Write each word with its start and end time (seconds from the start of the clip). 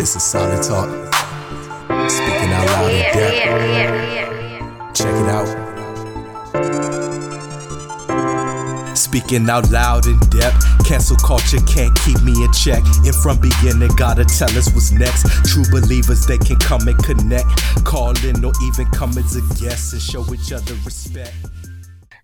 This 0.00 0.16
is 0.16 0.22
solid 0.22 0.62
talk. 0.62 0.88
Speaking 2.08 2.52
out 2.54 2.66
loud 2.68 2.90
in 2.90 3.02
depth. 3.12 3.36
Check 4.94 5.14
it 5.14 5.28
out. 5.28 5.46
Speaking 8.96 9.50
out 9.50 9.70
loud 9.70 10.06
in 10.06 10.18
depth. 10.30 10.64
Cancel 10.86 11.18
culture 11.18 11.60
can't 11.66 11.94
keep 12.00 12.22
me 12.22 12.32
in 12.42 12.50
check. 12.54 12.82
And 13.04 13.14
from 13.16 13.40
beginning, 13.40 13.94
gotta 13.96 14.24
tell 14.24 14.48
us 14.56 14.72
what's 14.72 14.90
next. 14.90 15.26
True 15.44 15.64
believers, 15.70 16.24
they 16.26 16.38
can 16.38 16.56
come 16.56 16.88
and 16.88 16.96
connect. 17.04 17.84
Call 17.84 18.16
in 18.24 18.42
or 18.42 18.52
even 18.62 18.86
come 18.92 19.18
as 19.18 19.36
a 19.36 19.42
guest 19.62 19.92
and 19.92 20.00
show 20.00 20.24
each 20.32 20.50
other 20.50 20.76
respect. 20.86 21.34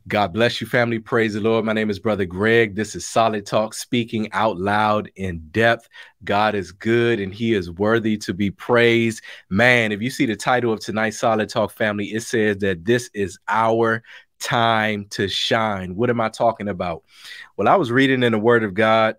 God 0.08 0.32
bless 0.32 0.60
you, 0.60 0.68
family. 0.68 1.00
Praise 1.00 1.34
the 1.34 1.40
Lord. 1.40 1.64
My 1.64 1.72
name 1.72 1.90
is 1.90 1.98
Brother 1.98 2.26
Greg. 2.26 2.76
This 2.76 2.94
is 2.94 3.04
Solid 3.04 3.44
Talk, 3.44 3.74
speaking 3.74 4.28
out 4.30 4.56
loud 4.56 5.10
in 5.16 5.40
depth. 5.50 5.88
God 6.22 6.54
is 6.54 6.70
good 6.70 7.18
and 7.18 7.34
He 7.34 7.54
is 7.54 7.72
worthy 7.72 8.16
to 8.18 8.32
be 8.32 8.52
praised. 8.52 9.24
Man, 9.50 9.90
if 9.90 10.00
you 10.00 10.10
see 10.10 10.24
the 10.24 10.36
title 10.36 10.72
of 10.72 10.78
tonight's 10.78 11.18
Solid 11.18 11.48
Talk 11.48 11.72
family, 11.72 12.06
it 12.06 12.22
says 12.22 12.58
that 12.58 12.84
this 12.84 13.10
is 13.14 13.36
our 13.48 14.04
time 14.38 15.06
to 15.10 15.26
shine. 15.26 15.96
What 15.96 16.08
am 16.08 16.20
I 16.20 16.28
talking 16.28 16.68
about? 16.68 17.02
Well, 17.56 17.66
I 17.66 17.74
was 17.74 17.90
reading 17.90 18.22
in 18.22 18.30
the 18.30 18.38
Word 18.38 18.62
of 18.62 18.74
God 18.74 19.16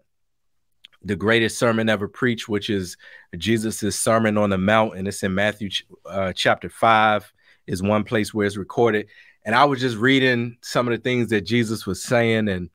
the 1.03 1.17
greatest 1.17 1.59
sermon 1.59 1.89
ever 1.89 2.07
preached, 2.07 2.47
which 2.47 2.69
is 2.69 2.95
Jesus' 3.37 3.99
Sermon 3.99 4.37
on 4.37 4.51
the 4.51 4.57
Mount, 4.57 4.97
and 4.97 5.05
it's 5.05 5.21
in 5.21 5.35
Matthew 5.35 5.69
uh, 6.05 6.31
chapter 6.31 6.69
5, 6.69 7.33
is 7.67 7.83
one 7.83 8.05
place 8.05 8.33
where 8.33 8.47
it's 8.47 8.55
recorded 8.55 9.07
and 9.47 9.55
I 9.55 9.63
was 9.63 9.79
just 9.79 9.95
reading 9.95 10.57
some 10.61 10.89
of 10.89 10.91
the 10.91 11.01
things 11.01 11.29
that 11.29 11.45
Jesus 11.45 11.85
was 11.85 12.03
saying. 12.03 12.49
And 12.49 12.69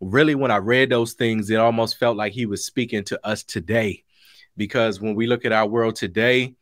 really, 0.00 0.36
when 0.36 0.52
I 0.52 0.58
read 0.58 0.88
those 0.88 1.14
things, 1.14 1.50
it 1.50 1.56
almost 1.56 1.98
felt 1.98 2.16
like 2.16 2.32
he 2.32 2.46
was 2.46 2.64
speaking 2.64 3.02
to 3.06 3.26
us 3.26 3.42
today. 3.42 4.04
Because 4.56 5.00
when 5.00 5.16
we 5.16 5.26
look 5.26 5.44
at 5.44 5.50
our 5.50 5.66
world 5.66 5.96
today, 5.96 6.54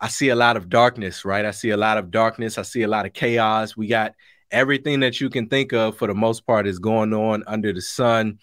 I 0.00 0.06
see 0.06 0.28
a 0.28 0.36
lot 0.36 0.56
of 0.56 0.68
darkness, 0.68 1.24
right? 1.24 1.44
I 1.44 1.50
see 1.50 1.70
a 1.70 1.76
lot 1.76 1.98
of 1.98 2.12
darkness. 2.12 2.56
I 2.56 2.62
see 2.62 2.82
a 2.82 2.88
lot 2.88 3.04
of 3.04 3.12
chaos. 3.12 3.76
We 3.76 3.88
got 3.88 4.14
everything 4.52 5.00
that 5.00 5.20
you 5.20 5.28
can 5.28 5.48
think 5.48 5.72
of 5.72 5.96
for 5.96 6.06
the 6.06 6.14
most 6.14 6.46
part 6.46 6.68
is 6.68 6.78
going 6.78 7.12
on 7.12 7.42
under 7.48 7.72
the 7.72 7.82
sun. 7.82 8.38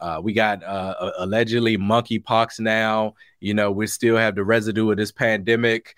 Uh, 0.00 0.20
we 0.22 0.34
got 0.34 0.62
uh, 0.62 1.12
allegedly 1.16 1.78
monkeypox 1.78 2.60
now. 2.60 3.14
You 3.40 3.54
know, 3.54 3.70
we 3.70 3.86
still 3.86 4.18
have 4.18 4.34
the 4.34 4.44
residue 4.44 4.90
of 4.90 4.98
this 4.98 5.12
pandemic. 5.12 5.96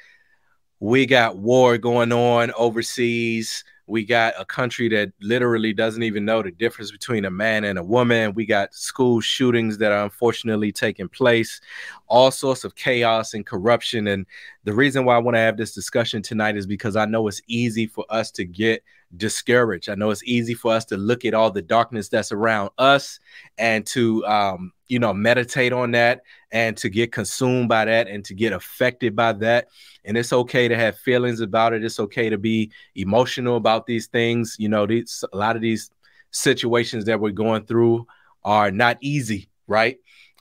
We 0.78 1.06
got 1.06 1.36
war 1.36 1.76
going 1.76 2.12
on 2.12 2.52
overseas. 2.56 3.64
We 3.90 4.04
got 4.04 4.34
a 4.38 4.44
country 4.44 4.88
that 4.90 5.12
literally 5.20 5.72
doesn't 5.72 6.02
even 6.02 6.24
know 6.24 6.42
the 6.42 6.52
difference 6.52 6.90
between 6.90 7.24
a 7.24 7.30
man 7.30 7.64
and 7.64 7.78
a 7.78 7.82
woman. 7.82 8.34
We 8.34 8.46
got 8.46 8.72
school 8.72 9.20
shootings 9.20 9.78
that 9.78 9.92
are 9.92 10.04
unfortunately 10.04 10.72
taking 10.72 11.08
place, 11.08 11.60
all 12.06 12.30
sorts 12.30 12.64
of 12.64 12.76
chaos 12.76 13.34
and 13.34 13.44
corruption. 13.44 14.06
And 14.06 14.26
the 14.64 14.72
reason 14.72 15.04
why 15.04 15.16
I 15.16 15.18
want 15.18 15.34
to 15.34 15.40
have 15.40 15.56
this 15.56 15.74
discussion 15.74 16.22
tonight 16.22 16.56
is 16.56 16.66
because 16.66 16.94
I 16.94 17.04
know 17.04 17.26
it's 17.26 17.42
easy 17.48 17.86
for 17.86 18.04
us 18.08 18.30
to 18.32 18.44
get 18.44 18.82
discouraged. 19.16 19.88
I 19.88 19.96
know 19.96 20.10
it's 20.10 20.24
easy 20.24 20.54
for 20.54 20.72
us 20.72 20.84
to 20.86 20.96
look 20.96 21.24
at 21.24 21.34
all 21.34 21.50
the 21.50 21.62
darkness 21.62 22.08
that's 22.08 22.32
around 22.32 22.70
us 22.78 23.18
and 23.58 23.84
to, 23.88 24.24
um, 24.26 24.72
you 24.86 24.98
know, 24.98 25.12
meditate 25.12 25.72
on 25.72 25.90
that 25.92 26.22
and 26.52 26.76
to 26.78 26.88
get 26.88 27.12
consumed 27.12 27.68
by 27.68 27.84
that 27.84 28.08
and 28.08 28.24
to 28.24 28.34
get 28.34 28.52
affected 28.52 29.14
by 29.14 29.32
that. 29.34 29.68
And 30.04 30.16
it's 30.16 30.32
okay 30.32 30.68
to 30.68 30.76
have 30.76 30.98
feelings 30.98 31.40
about 31.40 31.72
it. 31.72 31.84
It's 31.84 32.00
okay 32.00 32.28
to 32.30 32.38
be 32.38 32.72
emotional 32.94 33.56
about 33.56 33.86
these 33.86 34.06
things. 34.06 34.56
You 34.58 34.68
know, 34.68 34.86
these 34.86 35.24
a 35.32 35.36
lot 35.36 35.56
of 35.56 35.62
these 35.62 35.90
situations 36.30 37.04
that 37.06 37.20
we're 37.20 37.30
going 37.30 37.66
through 37.66 38.06
are 38.44 38.70
not 38.70 38.98
easy, 39.00 39.48
right? 39.66 39.98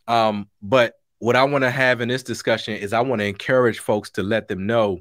Um, 0.07 0.49
but 0.61 0.95
what 1.19 1.35
I 1.35 1.43
want 1.43 1.63
to 1.65 1.71
have 1.71 1.99
in 2.01 2.07
this 2.07 2.23
discussion 2.23 2.75
is 2.75 2.93
I 2.93 3.01
want 3.01 3.19
to 3.19 3.25
encourage 3.25 3.79
folks 3.79 4.09
to 4.11 4.23
let 4.23 4.47
them 4.47 4.65
know. 4.65 4.99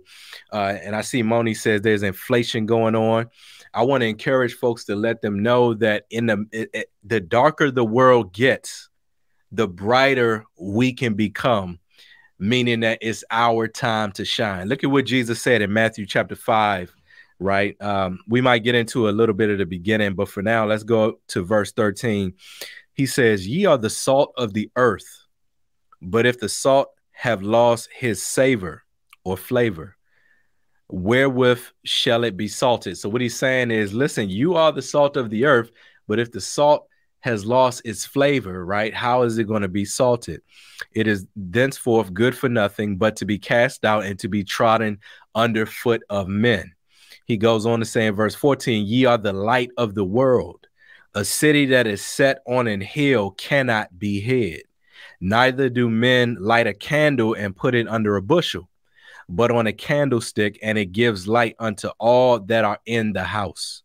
Uh, 0.53 0.77
and 0.83 0.95
I 0.97 1.01
see 1.01 1.23
Moni 1.23 1.55
says 1.55 1.81
there's 1.81 2.03
inflation 2.03 2.67
going 2.67 2.97
on. 2.97 3.29
I 3.73 3.85
want 3.85 4.01
to 4.01 4.09
encourage 4.09 4.55
folks 4.55 4.85
to 4.87 4.97
let 4.97 5.23
them 5.23 5.43
know 5.43 5.75
that 5.75 6.07
in 6.11 6.27
the 6.27 6.47
it, 6.51 6.71
it, 6.73 6.91
the 7.05 7.21
darker 7.21 7.71
the 7.71 7.85
world 7.85 8.33
gets, 8.33 8.88
the 9.53 9.69
brighter 9.69 10.45
we 10.59 10.93
can 10.93 11.15
become, 11.15 11.79
meaning 12.39 12.81
that 12.81 12.99
it's 13.01 13.25
our 13.31 13.69
time 13.69 14.13
to 14.13 14.25
shine. 14.25 14.69
Look 14.69 14.85
at 14.85 14.91
what 14.91 15.07
Jesus 15.07 15.41
said 15.41 15.63
in 15.63 15.73
Matthew 15.73 16.07
chapter 16.07 16.37
5, 16.37 16.95
right? 17.39 17.81
Um, 17.81 18.21
we 18.29 18.41
might 18.41 18.65
get 18.65 18.75
into 18.75 19.09
a 19.09 19.11
little 19.11 19.35
bit 19.35 19.51
of 19.51 19.59
the 19.59 19.67
beginning, 19.67 20.15
but 20.15 20.29
for 20.29 20.43
now, 20.43 20.67
let's 20.67 20.83
go 20.83 21.19
to 21.29 21.43
verse 21.43 21.73
13. 21.73 22.35
He 22.93 23.07
says, 23.07 23.47
Ye 23.47 23.65
are 23.67 23.79
the 23.79 23.91
salt 23.91 24.33
of 24.37 24.53
the 24.53 24.71
earth, 24.77 25.27
but 26.03 26.27
if 26.27 26.39
the 26.39 26.49
salt 26.49 26.89
have 27.13 27.43
lost 27.43 27.89
his 27.93 28.23
savor 28.23 28.83
or 29.25 29.37
flavor, 29.37 29.97
wherewith 30.89 31.61
shall 31.85 32.25
it 32.25 32.37
be 32.37 32.49
salted? 32.49 32.99
So, 32.99 33.09
what 33.09 33.21
he's 33.21 33.39
saying 33.39 33.71
is, 33.71 33.95
listen, 33.95 34.29
you 34.29 34.55
are 34.55 34.73
the 34.73 34.83
salt 34.83 35.17
of 35.17 35.31
the 35.31 35.45
earth, 35.45 35.71
but 36.07 36.19
if 36.19 36.33
the 36.33 36.41
salt 36.41 36.88
has 37.21 37.45
lost 37.45 37.83
its 37.85 38.07
flavor, 38.07 38.65
right? 38.65 38.95
How 38.95 39.23
is 39.23 39.39
it 39.39 39.45
going 39.45 39.63
to 39.63 39.69
be 39.69 39.85
salted? 39.85 40.41
It 40.93 41.07
is 41.07 41.27
thenceforth 41.35 42.13
good 42.15 42.37
for 42.37 42.49
nothing 42.49 42.97
but 42.97 43.17
to 43.17 43.25
be 43.25 43.39
cast 43.39 43.85
out 43.85 44.05
and 44.05 44.19
to 44.21 44.29
be 44.29 44.45
trodden 44.45 45.01
underfoot 45.35 46.03
of 46.09 46.29
men. 46.29 46.73
He 47.27 47.37
goes 47.37 47.67
on 47.67 47.81
to 47.81 47.85
say 47.85 48.07
in 48.07 48.15
verse 48.15 48.35
14, 48.35 48.87
Ye 48.87 49.05
are 49.05 49.19
the 49.19 49.33
light 49.33 49.71
of 49.77 49.95
the 49.95 50.05
world. 50.05 50.67
A 51.15 51.25
city 51.25 51.67
that 51.67 51.87
is 51.87 52.01
set 52.01 52.41
on 52.47 52.67
an 52.67 52.81
hill 52.81 53.33
cannot 53.33 53.99
be 53.99 54.21
hid. 54.21 54.63
Neither 55.21 55.69
do 55.69 55.91
men 55.91 56.37
light 56.39 56.67
a 56.67 56.75
candle 56.75 57.35
and 57.35 57.57
put 57.57 57.75
it 57.75 57.89
under 57.89 58.17
a 58.17 58.23
bushel, 58.23 58.69
but 59.29 59.51
on 59.51 59.67
a 59.67 59.73
candlestick, 59.73 60.59
and 60.63 60.79
it 60.79 60.93
gives 60.93 61.27
light 61.27 61.57
unto 61.59 61.89
all 61.99 62.39
that 62.41 62.65
are 62.65 62.79
in 62.87 63.13
the 63.13 63.25
house. 63.25 63.83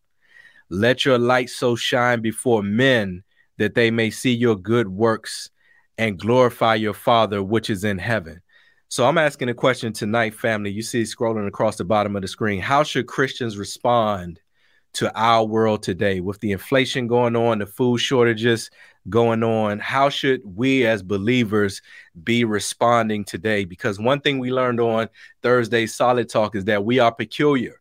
Let 0.70 1.04
your 1.04 1.18
light 1.18 1.50
so 1.50 1.76
shine 1.76 2.20
before 2.20 2.62
men 2.62 3.23
that 3.58 3.74
they 3.74 3.90
may 3.90 4.10
see 4.10 4.34
your 4.34 4.56
good 4.56 4.88
works 4.88 5.50
and 5.98 6.18
glorify 6.18 6.74
your 6.74 6.94
Father 6.94 7.42
which 7.42 7.70
is 7.70 7.84
in 7.84 7.98
heaven. 7.98 8.40
So 8.88 9.06
I'm 9.06 9.18
asking 9.18 9.48
a 9.48 9.54
question 9.54 9.92
tonight, 9.92 10.34
family. 10.34 10.70
You 10.70 10.82
see 10.82 11.02
scrolling 11.02 11.48
across 11.48 11.76
the 11.76 11.84
bottom 11.84 12.14
of 12.14 12.22
the 12.22 12.28
screen. 12.28 12.60
How 12.60 12.82
should 12.82 13.06
Christians 13.06 13.58
respond 13.58 14.40
to 14.94 15.12
our 15.18 15.44
world 15.44 15.82
today 15.82 16.20
with 16.20 16.38
the 16.40 16.52
inflation 16.52 17.08
going 17.08 17.34
on, 17.34 17.58
the 17.58 17.66
food 17.66 17.98
shortages 17.98 18.70
going 19.10 19.42
on? 19.42 19.80
How 19.80 20.08
should 20.08 20.42
we 20.44 20.86
as 20.86 21.02
believers 21.02 21.82
be 22.22 22.44
responding 22.44 23.24
today? 23.24 23.64
Because 23.64 23.98
one 23.98 24.20
thing 24.20 24.38
we 24.38 24.52
learned 24.52 24.80
on 24.80 25.08
Thursday 25.42 25.86
Solid 25.86 26.28
Talk 26.28 26.54
is 26.54 26.66
that 26.66 26.84
we 26.84 27.00
are 27.00 27.12
peculiar. 27.12 27.80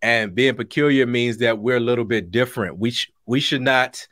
And 0.00 0.34
being 0.34 0.54
peculiar 0.54 1.06
means 1.06 1.38
that 1.38 1.58
we're 1.58 1.76
a 1.76 1.80
little 1.80 2.06
bit 2.06 2.30
different. 2.30 2.78
We 2.78 2.92
sh- 2.92 3.12
we 3.26 3.38
should 3.38 3.60
not 3.60 4.08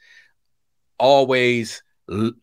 always 0.99 1.83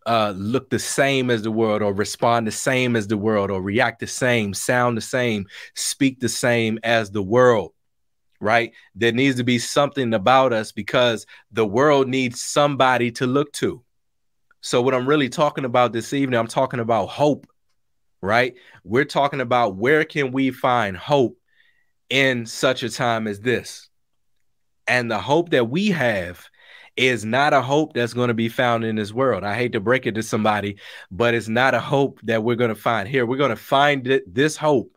uh, 0.06 0.34
look 0.36 0.70
the 0.70 0.80
same 0.80 1.30
as 1.32 1.42
the 1.42 1.52
world, 1.52 1.82
or 1.82 1.94
respond 1.94 2.46
the 2.46 2.52
same 2.52 2.96
as 2.96 3.08
the 3.08 3.18
world, 3.18 3.50
or 3.50 3.62
react 3.62 4.00
the 4.00 4.08
same, 4.08 4.54
sound 4.54 4.96
the 4.96 5.02
same, 5.02 5.48
speak 5.74 6.20
the 6.20 6.30
same 6.30 6.80
as 6.84 7.12
the 7.12 7.24
world. 7.24 7.72
Right? 8.40 8.74
There 8.94 9.12
needs 9.12 9.38
to 9.38 9.44
be 9.44 9.58
something 9.58 10.14
about 10.14 10.54
us 10.54 10.72
because 10.72 11.26
the 11.52 11.66
world 11.66 12.08
needs 12.08 12.42
somebody 12.42 13.12
to 13.14 13.26
look 13.26 13.52
to. 13.54 13.82
So, 14.62 14.82
what 14.82 14.94
I'm 14.94 15.08
really 15.08 15.30
talking 15.30 15.66
about 15.66 15.94
this 15.94 16.14
evening, 16.14 16.40
I'm 16.40 16.48
talking 16.48 16.80
about 16.80 17.08
hope. 17.08 17.48
Right? 18.22 18.56
We're 18.84 19.06
talking 19.06 19.42
about 19.42 19.76
where 19.76 20.04
can 20.04 20.32
we 20.32 20.52
find 20.52 20.98
hope 20.98 21.38
in 22.10 22.46
such 22.46 22.84
a 22.84 22.90
time 22.90 23.28
as 23.28 23.40
this. 23.40 23.90
And 24.88 25.10
the 25.10 25.20
hope 25.20 25.50
that 25.50 25.70
we 25.70 25.88
have 25.90 26.48
is 26.98 27.26
not 27.26 27.54
a 27.54 27.62
hope 27.62 27.94
that's 27.94 28.14
going 28.14 28.30
to 28.30 28.34
be 28.34 28.50
found 28.50 28.84
in 28.86 28.96
this 28.96 29.12
world. 29.12 29.44
I 29.44 29.56
hate 29.56 29.74
to 29.74 29.80
break 29.80 30.06
it 30.06 30.16
to 30.16 30.24
somebody, 30.24 30.78
but 31.12 31.34
it's 31.34 31.48
not 31.48 31.74
a 31.74 31.80
hope 31.80 32.20
that 32.24 32.44
we're 32.44 32.56
going 32.56 32.70
to 32.70 32.76
find 32.76 33.08
here. 33.08 33.26
We're 33.26 33.38
going 33.38 33.50
to 33.50 33.56
find 33.56 34.08
it, 34.08 34.34
this 34.34 34.56
hope 34.56 34.92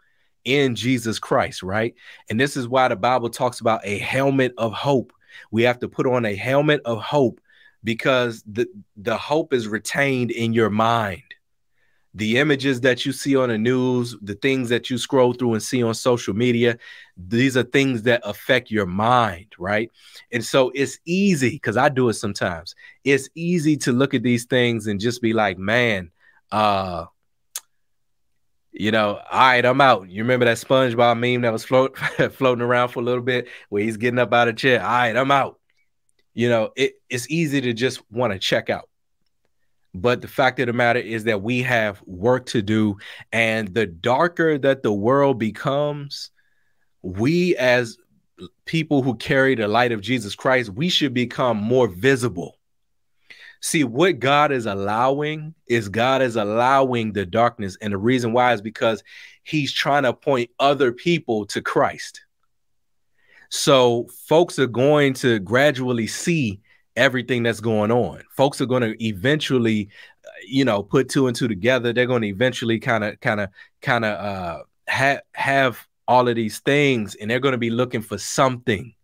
in 0.44 0.74
Jesus 0.74 1.18
Christ, 1.18 1.62
right? 1.62 1.94
And 2.30 2.40
this 2.40 2.56
is 2.56 2.68
why 2.68 2.88
the 2.88 2.96
Bible 2.96 3.30
talks 3.30 3.60
about 3.60 3.80
a 3.84 3.98
helmet 3.98 4.54
of 4.58 4.72
hope. 4.72 5.12
We 5.50 5.62
have 5.64 5.78
to 5.80 5.88
put 5.88 6.06
on 6.06 6.24
a 6.24 6.34
helmet 6.34 6.80
of 6.84 7.02
hope 7.02 7.40
because 7.84 8.42
the, 8.46 8.66
the 8.96 9.16
hope 9.16 9.52
is 9.52 9.68
retained 9.68 10.30
in 10.30 10.52
your 10.52 10.70
mind 10.70 11.22
the 12.14 12.38
images 12.38 12.80
that 12.80 13.04
you 13.04 13.12
see 13.12 13.36
on 13.36 13.48
the 13.48 13.58
news, 13.58 14.16
the 14.22 14.34
things 14.34 14.68
that 14.70 14.90
you 14.90 14.98
scroll 14.98 15.32
through 15.32 15.54
and 15.54 15.62
see 15.62 15.82
on 15.82 15.94
social 15.94 16.34
media, 16.34 16.78
these 17.16 17.56
are 17.56 17.62
things 17.62 18.02
that 18.02 18.22
affect 18.24 18.70
your 18.70 18.86
mind, 18.86 19.46
right? 19.58 19.90
And 20.32 20.44
so 20.44 20.70
it's 20.74 20.98
easy 21.04 21.50
because 21.50 21.76
I 21.76 21.88
do 21.88 22.08
it 22.08 22.14
sometimes. 22.14 22.74
It's 23.04 23.28
easy 23.34 23.76
to 23.78 23.92
look 23.92 24.14
at 24.14 24.22
these 24.22 24.44
things 24.44 24.86
and 24.86 24.98
just 24.98 25.20
be 25.20 25.32
like, 25.32 25.58
man, 25.58 26.10
uh, 26.50 27.06
you 28.72 28.90
know, 28.90 29.20
all 29.30 29.38
right, 29.40 29.64
I'm 29.64 29.80
out. 29.80 30.08
You 30.08 30.22
remember 30.22 30.46
that 30.46 30.56
SpongeBob 30.56 31.18
meme 31.18 31.42
that 31.42 31.52
was 31.52 31.64
float, 31.64 31.98
floating 32.32 32.62
around 32.62 32.88
for 32.88 33.00
a 33.00 33.04
little 33.04 33.22
bit 33.22 33.48
where 33.68 33.82
he's 33.82 33.96
getting 33.96 34.18
up 34.18 34.32
out 34.32 34.48
of 34.48 34.56
chair. 34.56 34.80
All 34.80 34.88
right, 34.88 35.16
I'm 35.16 35.30
out. 35.30 35.58
You 36.32 36.48
know, 36.48 36.70
it, 36.76 36.94
it's 37.10 37.28
easy 37.28 37.60
to 37.60 37.72
just 37.72 38.00
want 38.10 38.32
to 38.32 38.38
check 38.38 38.70
out. 38.70 38.88
But 40.00 40.22
the 40.22 40.28
fact 40.28 40.60
of 40.60 40.66
the 40.66 40.72
matter 40.72 41.00
is 41.00 41.24
that 41.24 41.42
we 41.42 41.62
have 41.62 42.02
work 42.06 42.46
to 42.46 42.62
do. 42.62 42.98
And 43.32 43.72
the 43.72 43.86
darker 43.86 44.58
that 44.58 44.82
the 44.82 44.92
world 44.92 45.38
becomes, 45.38 46.30
we 47.02 47.56
as 47.56 47.96
people 48.64 49.02
who 49.02 49.16
carry 49.16 49.54
the 49.54 49.68
light 49.68 49.92
of 49.92 50.00
Jesus 50.00 50.34
Christ, 50.34 50.70
we 50.70 50.88
should 50.88 51.14
become 51.14 51.56
more 51.56 51.88
visible. 51.88 52.56
See, 53.60 53.82
what 53.82 54.20
God 54.20 54.52
is 54.52 54.66
allowing 54.66 55.54
is 55.66 55.88
God 55.88 56.22
is 56.22 56.36
allowing 56.36 57.12
the 57.12 57.26
darkness. 57.26 57.76
And 57.80 57.92
the 57.92 57.98
reason 57.98 58.32
why 58.32 58.52
is 58.52 58.62
because 58.62 59.02
he's 59.42 59.72
trying 59.72 60.04
to 60.04 60.12
point 60.12 60.50
other 60.60 60.92
people 60.92 61.46
to 61.46 61.60
Christ. 61.60 62.20
So 63.50 64.08
folks 64.26 64.58
are 64.58 64.66
going 64.66 65.14
to 65.14 65.38
gradually 65.40 66.06
see 66.06 66.60
everything 66.98 67.44
that's 67.44 67.60
going 67.60 67.90
on. 67.90 68.22
Folks 68.36 68.60
are 68.60 68.66
going 68.66 68.82
to 68.82 69.02
eventually, 69.02 69.88
you 70.46 70.64
know, 70.64 70.82
put 70.82 71.08
two 71.08 71.28
and 71.28 71.36
two 71.36 71.48
together. 71.48 71.92
They're 71.92 72.06
going 72.06 72.22
to 72.22 72.28
eventually 72.28 72.78
kind 72.78 73.04
of, 73.04 73.18
kind 73.20 73.40
of, 73.40 73.48
kind 73.80 74.04
of 74.04 74.18
uh, 74.18 74.62
have 74.88 75.22
have 75.32 75.86
all 76.06 76.28
of 76.28 76.36
these 76.36 76.58
things, 76.60 77.14
and 77.14 77.30
they're 77.30 77.40
going 77.40 77.52
to 77.52 77.58
be 77.58 77.70
looking 77.70 78.02
for 78.02 78.18
something. 78.18 78.94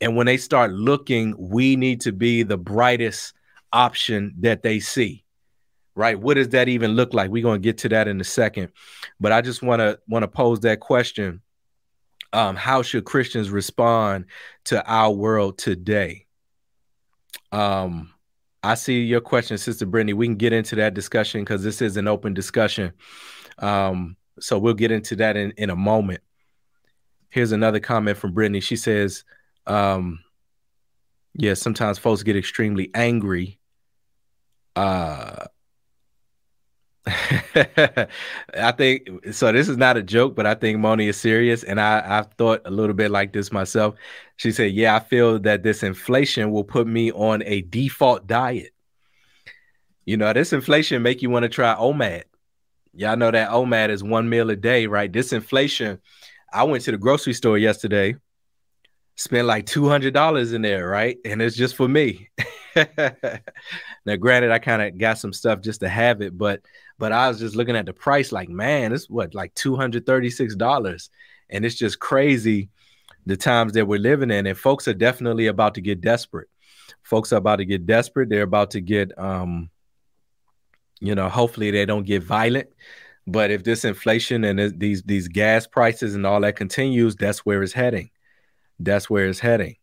And 0.00 0.16
when 0.16 0.26
they 0.26 0.36
start 0.36 0.72
looking, 0.72 1.34
we 1.38 1.76
need 1.76 2.00
to 2.02 2.12
be 2.12 2.42
the 2.42 2.58
brightest 2.58 3.34
option 3.72 4.34
that 4.40 4.62
they 4.62 4.80
see. 4.80 5.24
Right? 5.94 6.18
What 6.18 6.34
does 6.34 6.50
that 6.50 6.68
even 6.68 6.92
look 6.92 7.12
like? 7.12 7.30
We're 7.30 7.42
going 7.42 7.60
to 7.60 7.66
get 7.66 7.78
to 7.78 7.88
that 7.88 8.06
in 8.06 8.20
a 8.20 8.24
second, 8.24 8.70
but 9.18 9.32
I 9.32 9.40
just 9.40 9.62
want 9.62 9.80
to 9.80 9.98
want 10.06 10.22
to 10.22 10.28
pose 10.28 10.60
that 10.60 10.78
question. 10.78 11.40
Um, 12.32 12.54
how 12.54 12.82
should 12.82 13.04
Christians 13.04 13.50
respond 13.50 14.26
to 14.66 14.86
our 14.86 15.10
world 15.10 15.58
today? 15.58 16.26
Um, 17.52 18.12
I 18.62 18.74
see 18.74 19.02
your 19.02 19.20
question, 19.20 19.56
Sister 19.58 19.86
Brittany. 19.86 20.12
We 20.12 20.26
can 20.26 20.36
get 20.36 20.52
into 20.52 20.76
that 20.76 20.94
discussion 20.94 21.42
because 21.42 21.62
this 21.62 21.80
is 21.80 21.96
an 21.96 22.08
open 22.08 22.34
discussion. 22.34 22.92
Um, 23.58 24.16
so 24.40 24.58
we'll 24.58 24.74
get 24.74 24.90
into 24.90 25.16
that 25.16 25.36
in, 25.36 25.52
in 25.52 25.70
a 25.70 25.76
moment. 25.76 26.20
Here's 27.30 27.52
another 27.52 27.80
comment 27.80 28.16
from 28.16 28.32
Brittany. 28.32 28.60
She 28.60 28.76
says, 28.76 29.24
um, 29.66 30.20
yeah, 31.34 31.54
sometimes 31.54 31.98
folks 31.98 32.22
get 32.22 32.36
extremely 32.36 32.90
angry. 32.94 33.58
Uh, 34.74 35.46
I 38.54 38.72
think 38.76 39.32
so. 39.32 39.52
This 39.52 39.68
is 39.68 39.76
not 39.76 39.96
a 39.96 40.02
joke, 40.02 40.34
but 40.34 40.46
I 40.46 40.54
think 40.54 40.78
Moni 40.78 41.08
is 41.08 41.16
serious, 41.16 41.62
and 41.62 41.80
I 41.80 42.02
I've 42.18 42.32
thought 42.34 42.62
a 42.64 42.70
little 42.70 42.94
bit 42.94 43.10
like 43.10 43.32
this 43.32 43.50
myself. 43.50 43.94
She 44.36 44.52
said, 44.52 44.72
"Yeah, 44.72 44.96
I 44.96 45.00
feel 45.00 45.38
that 45.40 45.62
this 45.62 45.82
inflation 45.82 46.50
will 46.50 46.64
put 46.64 46.86
me 46.86 47.10
on 47.12 47.42
a 47.44 47.62
default 47.62 48.26
diet. 48.26 48.72
You 50.04 50.16
know, 50.16 50.32
this 50.32 50.52
inflation 50.52 51.02
make 51.02 51.22
you 51.22 51.30
want 51.30 51.44
to 51.44 51.48
try 51.48 51.74
OMAD. 51.74 52.24
Y'all 52.94 53.16
know 53.16 53.30
that 53.30 53.50
OMAD 53.50 53.90
is 53.90 54.02
one 54.02 54.28
meal 54.28 54.50
a 54.50 54.56
day, 54.56 54.86
right? 54.86 55.12
This 55.12 55.32
inflation. 55.32 56.00
I 56.52 56.64
went 56.64 56.84
to 56.84 56.90
the 56.90 56.98
grocery 56.98 57.34
store 57.34 57.58
yesterday, 57.58 58.16
spent 59.16 59.46
like 59.46 59.66
two 59.66 59.88
hundred 59.88 60.14
dollars 60.14 60.52
in 60.52 60.62
there, 60.62 60.86
right? 60.88 61.16
And 61.24 61.40
it's 61.40 61.56
just 61.56 61.74
for 61.74 61.88
me. 61.88 62.28
now, 64.04 64.16
granted, 64.18 64.50
I 64.50 64.58
kind 64.58 64.82
of 64.82 64.98
got 64.98 65.18
some 65.18 65.32
stuff 65.32 65.60
just 65.60 65.80
to 65.80 65.88
have 65.88 66.20
it, 66.22 66.36
but 66.36 66.62
but 66.98 67.12
I 67.12 67.28
was 67.28 67.38
just 67.38 67.56
looking 67.56 67.76
at 67.76 67.86
the 67.86 67.92
price, 67.92 68.32
like, 68.32 68.48
man, 68.48 68.92
it's 68.92 69.08
what 69.08 69.34
like 69.34 69.54
two 69.54 69.76
hundred 69.76 70.04
thirty 70.04 70.30
six 70.30 70.54
dollars, 70.54 71.10
and 71.48 71.64
it's 71.64 71.76
just 71.76 71.98
crazy 71.98 72.70
the 73.26 73.36
times 73.36 73.74
that 73.74 73.86
we're 73.86 73.98
living 73.98 74.30
in. 74.30 74.46
And 74.46 74.58
folks 74.58 74.88
are 74.88 74.94
definitely 74.94 75.46
about 75.46 75.74
to 75.74 75.80
get 75.80 76.00
desperate. 76.00 76.48
Folks 77.02 77.32
are 77.32 77.36
about 77.36 77.56
to 77.56 77.64
get 77.64 77.86
desperate. 77.86 78.28
They're 78.28 78.42
about 78.42 78.72
to 78.72 78.80
get, 78.80 79.16
um, 79.18 79.70
you 81.00 81.14
know, 81.14 81.28
hopefully 81.28 81.70
they 81.70 81.86
don't 81.86 82.06
get 82.06 82.22
violent. 82.22 82.68
But 83.26 83.50
if 83.50 83.62
this 83.62 83.84
inflation 83.84 84.44
and 84.44 84.80
these 84.80 85.02
these 85.02 85.28
gas 85.28 85.66
prices 85.66 86.14
and 86.14 86.26
all 86.26 86.40
that 86.40 86.56
continues, 86.56 87.14
that's 87.16 87.40
where 87.40 87.62
it's 87.62 87.74
heading. 87.74 88.10
That's 88.80 89.10
where 89.10 89.28
it's 89.28 89.40
heading. 89.40 89.76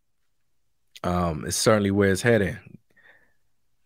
Um, 1.04 1.44
it's 1.46 1.56
certainly 1.56 1.92
where 1.92 2.10
it's 2.10 2.22
heading. 2.22 2.58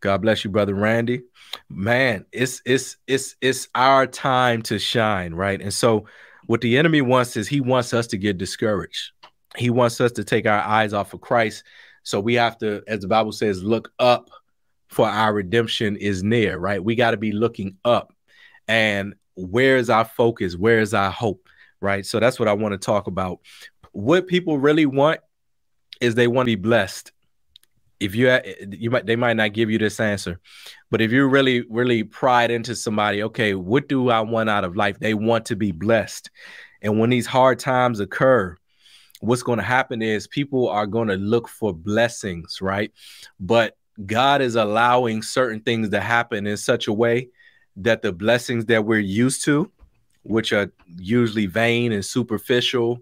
God 0.01 0.23
bless 0.23 0.45
you, 0.45 0.51
brother 0.51 0.75
Randy. 0.75 1.23
Man, 1.69 2.25
it's 2.33 2.63
it's 2.65 2.97
it's 3.07 3.37
it's 3.41 3.69
our 3.75 4.07
time 4.07 4.63
to 4.63 4.79
shine, 4.79 5.35
right? 5.35 5.61
And 5.61 5.73
so 5.73 6.07
what 6.47 6.61
the 6.61 6.79
enemy 6.79 7.03
wants 7.03 7.37
is 7.37 7.49
he 7.49 7.61
wants 7.61 7.95
us 7.95 8.07
to 8.09 8.17
get 8.17 8.39
discouraged. 8.39 9.13
He 9.57 9.71
wants 9.71 10.01
us 10.01 10.13
to 10.13 10.25
take 10.25 10.47
our 10.47 10.61
eyes 10.61 10.93
off 10.93 11.13
of 11.13 11.21
Christ. 11.21 11.65
So 12.03 12.19
we 12.19 12.35
have 12.35 12.59
to, 12.59 12.83
as 12.87 13.01
the 13.01 13.09
Bible 13.09 13.33
says, 13.33 13.63
look 13.63 13.93
up 13.99 14.31
for 14.89 15.07
our 15.07 15.33
redemption 15.33 15.97
is 15.97 16.23
near, 16.23 16.59
right? 16.59 16.83
We 16.83 16.95
got 16.95 17.13
to 17.13 17.17
be 17.17 17.33
looking 17.33 17.77
up. 17.85 18.13
And 18.67 19.15
where 19.37 19.77
is 19.77 19.91
our 19.91 20.05
focus? 20.05 20.57
Where 20.57 20.81
is 20.81 20.95
our 20.95 21.11
hope? 21.11 21.49
Right. 21.81 22.05
So 22.05 22.21
that's 22.21 22.39
what 22.39 22.49
I 22.49 22.53
want 22.53 22.73
to 22.73 22.79
talk 22.79 23.07
about. 23.07 23.41
What 23.93 24.27
people 24.27 24.59
really 24.59 24.87
want 24.87 25.21
is 26.01 26.15
they 26.15 26.27
want 26.27 26.47
to 26.47 26.57
be 26.57 26.61
blessed 26.61 27.13
if 28.01 28.15
you 28.15 28.37
you 28.71 28.91
might 28.91 29.07
they 29.07 29.17
might 29.17 29.37
not 29.37 29.53
give 29.53 29.71
you 29.71 29.79
this 29.79 30.01
answer 30.01 30.41
but 30.91 31.01
if 31.01 31.13
you 31.13 31.29
really 31.29 31.65
really 31.69 32.03
pried 32.03 32.51
into 32.51 32.75
somebody 32.75 33.23
okay 33.23 33.55
what 33.55 33.89
do 33.89 34.11
i 34.11 34.21
want 34.21 34.49
out 34.49 34.65
of 34.65 34.75
life? 34.75 34.99
They 34.99 35.15
want 35.15 35.45
to 35.47 35.57
be 35.57 35.71
blessed. 35.71 36.31
And 36.83 36.99
when 36.99 37.11
these 37.11 37.27
hard 37.27 37.59
times 37.59 38.01
occur 38.01 38.57
what's 39.21 39.43
going 39.43 39.59
to 39.59 39.65
happen 39.65 40.01
is 40.01 40.27
people 40.27 40.69
are 40.71 40.87
going 40.87 41.09
to 41.09 41.17
look 41.17 41.47
for 41.47 41.75
blessings 41.75 42.59
right? 42.61 42.91
But 43.39 43.77
god 44.07 44.41
is 44.41 44.57
allowing 44.57 45.23
certain 45.23 45.61
things 45.61 45.91
to 45.91 46.01
happen 46.01 46.47
in 46.47 46.57
such 46.57 46.87
a 46.89 46.93
way 46.93 47.29
that 47.77 48.01
the 48.01 48.13
blessings 48.13 48.65
that 48.67 48.85
we're 48.85 48.99
used 48.99 49.45
to 49.45 49.71
which 50.23 50.53
are 50.53 50.73
usually 50.97 51.47
vain 51.47 51.93
and 51.93 52.05
superficial 52.05 52.99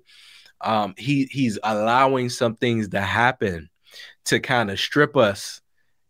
um, 0.61 0.95
he 0.97 1.27
he's 1.31 1.57
allowing 1.63 2.29
some 2.29 2.57
things 2.57 2.89
to 2.89 3.01
happen 3.01 3.69
to 4.29 4.41
kind 4.41 4.71
of 4.71 4.79
strip 4.79 5.17
us 5.17 5.61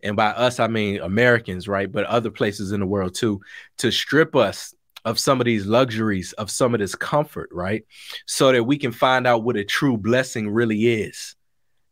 and 0.02 0.16
by 0.16 0.28
us 0.28 0.60
i 0.60 0.68
mean 0.68 1.00
americans 1.00 1.66
right 1.66 1.90
but 1.90 2.04
other 2.04 2.30
places 2.30 2.72
in 2.72 2.80
the 2.80 2.86
world 2.86 3.14
too 3.14 3.40
to 3.78 3.90
strip 3.90 4.36
us 4.36 4.74
of 5.04 5.18
some 5.18 5.40
of 5.40 5.44
these 5.44 5.66
luxuries 5.66 6.32
of 6.34 6.50
some 6.50 6.74
of 6.74 6.80
this 6.80 6.94
comfort 6.94 7.48
right? 7.52 7.84
So 8.26 8.52
that 8.52 8.64
we 8.64 8.76
can 8.78 8.92
find 8.92 9.26
out 9.26 9.42
what 9.42 9.56
a 9.56 9.64
true 9.64 9.96
blessing 9.96 10.50
really 10.50 11.02
is. 11.02 11.34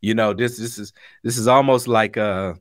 You 0.01 0.15
know 0.15 0.35
this 0.35 0.59
this 0.59 0.79
is 0.79 0.93
this 1.23 1.39
is 1.39 1.49
almost 1.49 1.89
like 1.89 2.17
uh 2.17 2.55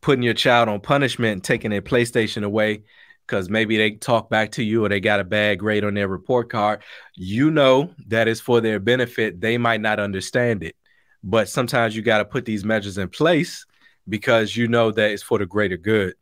putting 0.00 0.22
your 0.22 0.34
child 0.34 0.68
on 0.68 0.80
punishment 0.80 1.32
and 1.32 1.44
taking 1.44 1.70
their 1.70 1.82
playstation 1.82 2.44
away 2.44 2.82
because 3.26 3.48
maybe 3.48 3.76
they 3.76 3.92
talk 3.92 4.28
back 4.28 4.52
to 4.52 4.62
you 4.62 4.84
or 4.84 4.88
they 4.88 5.00
got 5.00 5.18
a 5.18 5.24
bad 5.24 5.58
grade 5.58 5.82
on 5.82 5.94
their 5.94 6.06
report 6.06 6.50
card. 6.50 6.82
You 7.14 7.50
know 7.50 7.90
that 8.08 8.28
is 8.28 8.40
for 8.40 8.60
their 8.60 8.78
benefit. 8.78 9.40
They 9.40 9.58
might 9.58 9.80
not 9.80 9.98
understand 9.98 10.62
it 10.62 10.76
but 11.26 11.48
sometimes 11.48 11.96
you 11.96 12.02
got 12.02 12.18
to 12.18 12.24
put 12.24 12.44
these 12.44 12.64
measures 12.64 12.98
in 12.98 13.08
place 13.08 13.66
because 14.08 14.56
you 14.56 14.68
know 14.68 14.92
that 14.92 15.10
it's 15.10 15.24
for 15.24 15.38
the 15.38 15.44
greater 15.44 15.76
good. 15.76 16.14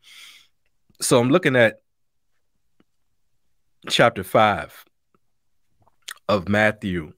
So 1.02 1.20
I'm 1.20 1.28
looking 1.28 1.56
at 1.56 1.82
chapter 3.90 4.25
5 4.25 4.87
of 6.30 6.49
Matthew. 6.49 7.12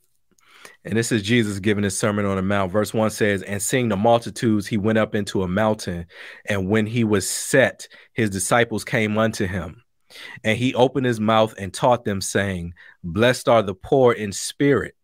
And 0.84 0.96
this 0.96 1.12
is 1.12 1.22
Jesus 1.22 1.60
giving 1.60 1.84
his 1.84 1.96
sermon 1.96 2.24
on 2.24 2.34
the 2.34 2.42
mount. 2.42 2.72
Verse 2.72 2.92
1 2.92 3.10
says, 3.10 3.42
And 3.42 3.62
seeing 3.62 3.88
the 3.88 3.96
multitudes, 3.96 4.66
he 4.66 4.76
went 4.76 4.98
up 4.98 5.14
into 5.14 5.44
a 5.44 5.48
mountain. 5.48 6.06
And 6.44 6.68
when 6.68 6.86
he 6.86 7.04
was 7.04 7.30
set, 7.30 7.86
his 8.14 8.30
disciples 8.30 8.84
came 8.84 9.16
unto 9.16 9.46
him. 9.46 9.84
And 10.42 10.58
he 10.58 10.74
opened 10.74 11.06
his 11.06 11.20
mouth 11.20 11.54
and 11.56 11.72
taught 11.72 12.04
them, 12.04 12.20
saying, 12.20 12.74
Blessed 13.04 13.48
are 13.48 13.62
the 13.62 13.74
poor 13.74 14.12
in 14.12 14.32
spirit, 14.32 14.96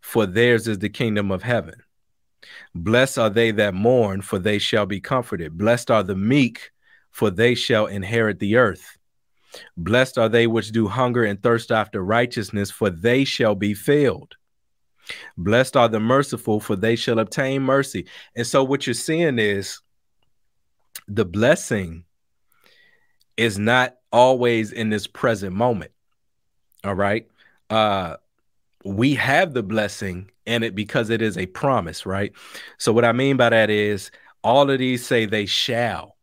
for 0.00 0.24
theirs 0.24 0.66
is 0.66 0.78
the 0.78 0.88
kingdom 0.88 1.30
of 1.30 1.42
heaven. 1.42 1.74
Blessed 2.74 3.18
are 3.18 3.30
they 3.30 3.50
that 3.52 3.74
mourn, 3.74 4.22
for 4.22 4.38
they 4.38 4.58
shall 4.58 4.86
be 4.86 5.00
comforted. 5.00 5.56
Blessed 5.56 5.90
are 5.90 6.02
the 6.02 6.16
meek, 6.16 6.70
for 7.10 7.30
they 7.30 7.54
shall 7.54 7.86
inherit 7.86 8.38
the 8.38 8.56
earth. 8.56 8.98
Blessed 9.76 10.18
are 10.18 10.28
they 10.28 10.46
which 10.46 10.72
do 10.72 10.88
hunger 10.88 11.24
and 11.24 11.42
thirst 11.42 11.70
after 11.70 12.02
righteousness, 12.02 12.70
for 12.70 12.90
they 12.90 13.24
shall 13.24 13.54
be 13.54 13.74
filled. 13.74 14.34
Blessed 15.36 15.76
are 15.76 15.88
the 15.88 16.00
merciful, 16.00 16.60
for 16.60 16.76
they 16.76 16.96
shall 16.96 17.18
obtain 17.18 17.62
mercy. 17.62 18.06
And 18.34 18.46
so, 18.46 18.64
what 18.64 18.86
you're 18.86 18.94
seeing 18.94 19.38
is 19.38 19.80
the 21.08 21.24
blessing 21.24 22.04
is 23.36 23.58
not 23.58 23.96
always 24.12 24.72
in 24.72 24.90
this 24.90 25.06
present 25.06 25.54
moment. 25.54 25.90
All 26.84 26.94
right. 26.94 27.26
Uh, 27.70 28.16
we 28.84 29.14
have 29.14 29.54
the 29.54 29.62
blessing 29.62 30.30
in 30.46 30.62
it 30.62 30.74
because 30.74 31.10
it 31.10 31.22
is 31.22 31.38
a 31.38 31.46
promise, 31.46 32.06
right? 32.06 32.32
So 32.78 32.92
what 32.92 33.04
I 33.04 33.12
mean 33.12 33.36
by 33.36 33.50
that 33.50 33.70
is 33.70 34.10
all 34.42 34.70
of 34.70 34.78
these 34.78 35.04
say 35.06 35.26
they 35.26 35.46
shall, 35.46 36.16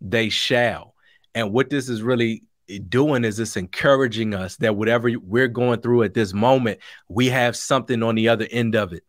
they 0.00 0.28
shall. 0.28 0.94
And 1.34 1.52
what 1.52 1.70
this 1.70 1.88
is 1.88 2.02
really 2.02 2.42
eh, 2.68 2.78
doing 2.88 3.24
is 3.24 3.38
it's 3.38 3.56
encouraging 3.56 4.34
us 4.34 4.56
that 4.56 4.76
whatever 4.76 5.10
we're 5.22 5.48
going 5.48 5.80
through 5.80 6.02
at 6.04 6.14
this 6.14 6.32
moment, 6.32 6.80
we 7.08 7.28
have 7.28 7.56
something 7.56 8.02
on 8.02 8.14
the 8.14 8.28
other 8.28 8.46
end 8.50 8.74
of 8.74 8.92
it. 8.92 9.04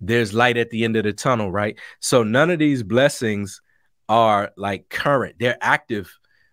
There's 0.00 0.34
light 0.34 0.56
at 0.56 0.70
the 0.70 0.84
end 0.84 0.96
of 0.96 1.04
the 1.04 1.12
tunnel, 1.12 1.50
right? 1.50 1.78
So 2.00 2.22
none 2.22 2.50
of 2.50 2.58
these 2.58 2.82
blessings 2.82 3.60
are 4.08 4.52
like 4.56 4.88
current, 4.88 5.36
they're 5.38 5.58
active, 5.60 6.12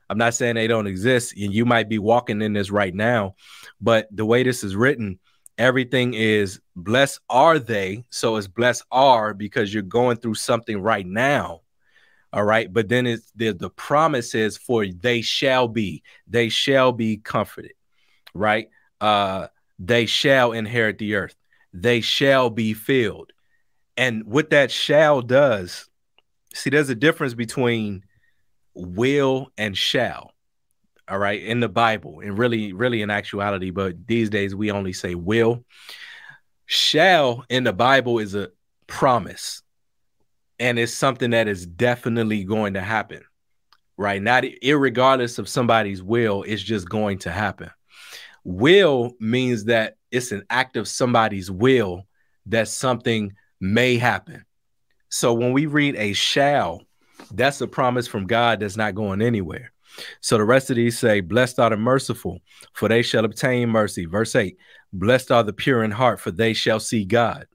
I'm 0.09 0.17
not 0.17 0.33
saying 0.33 0.55
they 0.55 0.67
don't 0.67 0.88
exist, 0.88 1.33
and 1.38 1.53
you 1.53 1.65
might 1.65 1.88
be 1.88 1.99
walking 1.99 2.41
in 2.41 2.53
this 2.53 2.71
right 2.71 2.93
now, 2.93 3.35
but 3.79 4.07
the 4.11 4.25
way 4.25 4.41
this 4.41 4.63
is 4.63 4.75
written, 4.75 5.19
everything 5.59 6.13
is 6.15 6.59
blessed 6.75 7.19
are 7.29 7.59
they. 7.59 8.05
So 8.09 8.37
it's 8.37 8.47
blessed 8.47 8.85
are 8.91 9.33
because 9.35 9.71
you're 9.71 9.83
going 9.83 10.17
through 10.17 10.35
something 10.35 10.81
right 10.81 11.05
now. 11.05 11.61
All 12.31 12.43
right. 12.43 12.71
But 12.71 12.89
then 12.89 13.05
it's 13.05 13.31
the, 13.35 13.51
the 13.51 13.69
promise 13.69 14.33
is 14.33 14.57
for 14.57 14.87
they 14.87 15.21
shall 15.21 15.67
be, 15.67 16.01
they 16.27 16.49
shall 16.49 16.91
be 16.91 17.17
comforted. 17.17 17.73
Right. 18.33 18.69
Uh, 19.01 19.47
they 19.77 20.05
shall 20.05 20.53
inherit 20.53 20.97
the 20.97 21.15
earth. 21.15 21.35
They 21.73 22.01
shall 22.01 22.49
be 22.49 22.73
filled. 22.73 23.33
And 23.97 24.23
what 24.23 24.51
that 24.51 24.71
shall 24.71 25.21
does, 25.21 25.89
see, 26.53 26.69
there's 26.69 26.89
a 26.89 26.95
difference 26.95 27.33
between 27.33 28.05
will 28.73 29.51
and 29.57 29.77
shall 29.77 30.33
all 31.09 31.17
right 31.17 31.41
in 31.43 31.59
the 31.59 31.69
bible 31.69 32.19
and 32.19 32.37
really 32.37 32.73
really 32.73 33.01
in 33.01 33.09
actuality 33.09 33.71
but 33.71 34.07
these 34.07 34.29
days 34.29 34.55
we 34.55 34.71
only 34.71 34.93
say 34.93 35.15
will. 35.15 35.63
Shall 36.65 37.45
in 37.49 37.63
the 37.63 37.73
bible 37.73 38.19
is 38.19 38.35
a 38.35 38.49
promise 38.87 39.63
and 40.59 40.77
it's 40.77 40.93
something 40.93 41.31
that 41.31 41.47
is 41.47 41.65
definitely 41.65 42.43
going 42.43 42.73
to 42.75 42.81
happen 42.81 43.23
right? 43.97 44.21
Not 44.21 44.45
regardless 44.63 45.39
of 45.39 45.49
somebody's 45.49 46.01
will 46.01 46.43
it's 46.43 46.63
just 46.63 46.87
going 46.87 47.19
to 47.19 47.31
happen. 47.31 47.69
Will 48.43 49.13
means 49.19 49.65
that 49.65 49.95
it's 50.11 50.31
an 50.31 50.43
act 50.49 50.77
of 50.77 50.87
somebody's 50.87 51.51
will 51.51 52.03
that 52.45 52.67
something 52.67 53.33
may 53.59 53.97
happen. 53.97 54.45
So 55.09 55.33
when 55.33 55.53
we 55.53 55.65
read 55.65 55.95
a 55.95 56.13
shall 56.13 56.81
that's 57.31 57.61
a 57.61 57.67
promise 57.67 58.07
from 58.07 58.25
god 58.25 58.59
that's 58.59 58.77
not 58.77 58.95
going 58.95 59.21
anywhere 59.21 59.71
so 60.22 60.38
the 60.38 60.44
rest 60.44 60.70
of 60.70 60.75
these 60.75 60.98
say, 60.98 61.22
Blessed 61.22 61.60
are 61.60 61.70
the 61.70 61.77
merciful, 61.77 62.39
for 62.74 62.88
they 62.88 63.01
shall 63.01 63.25
obtain 63.25 63.70
mercy. 63.70 64.06
Verse 64.06 64.36
8 64.36 64.58
Blessed 64.94 65.32
are 65.32 65.44
the 65.44 65.53
pure 65.53 65.84
in 65.84 65.91
heart, 65.91 66.20
for 66.20 66.32
they 66.32 66.53
shall 66.53 66.79
see 66.79 67.06
God. 67.06 67.48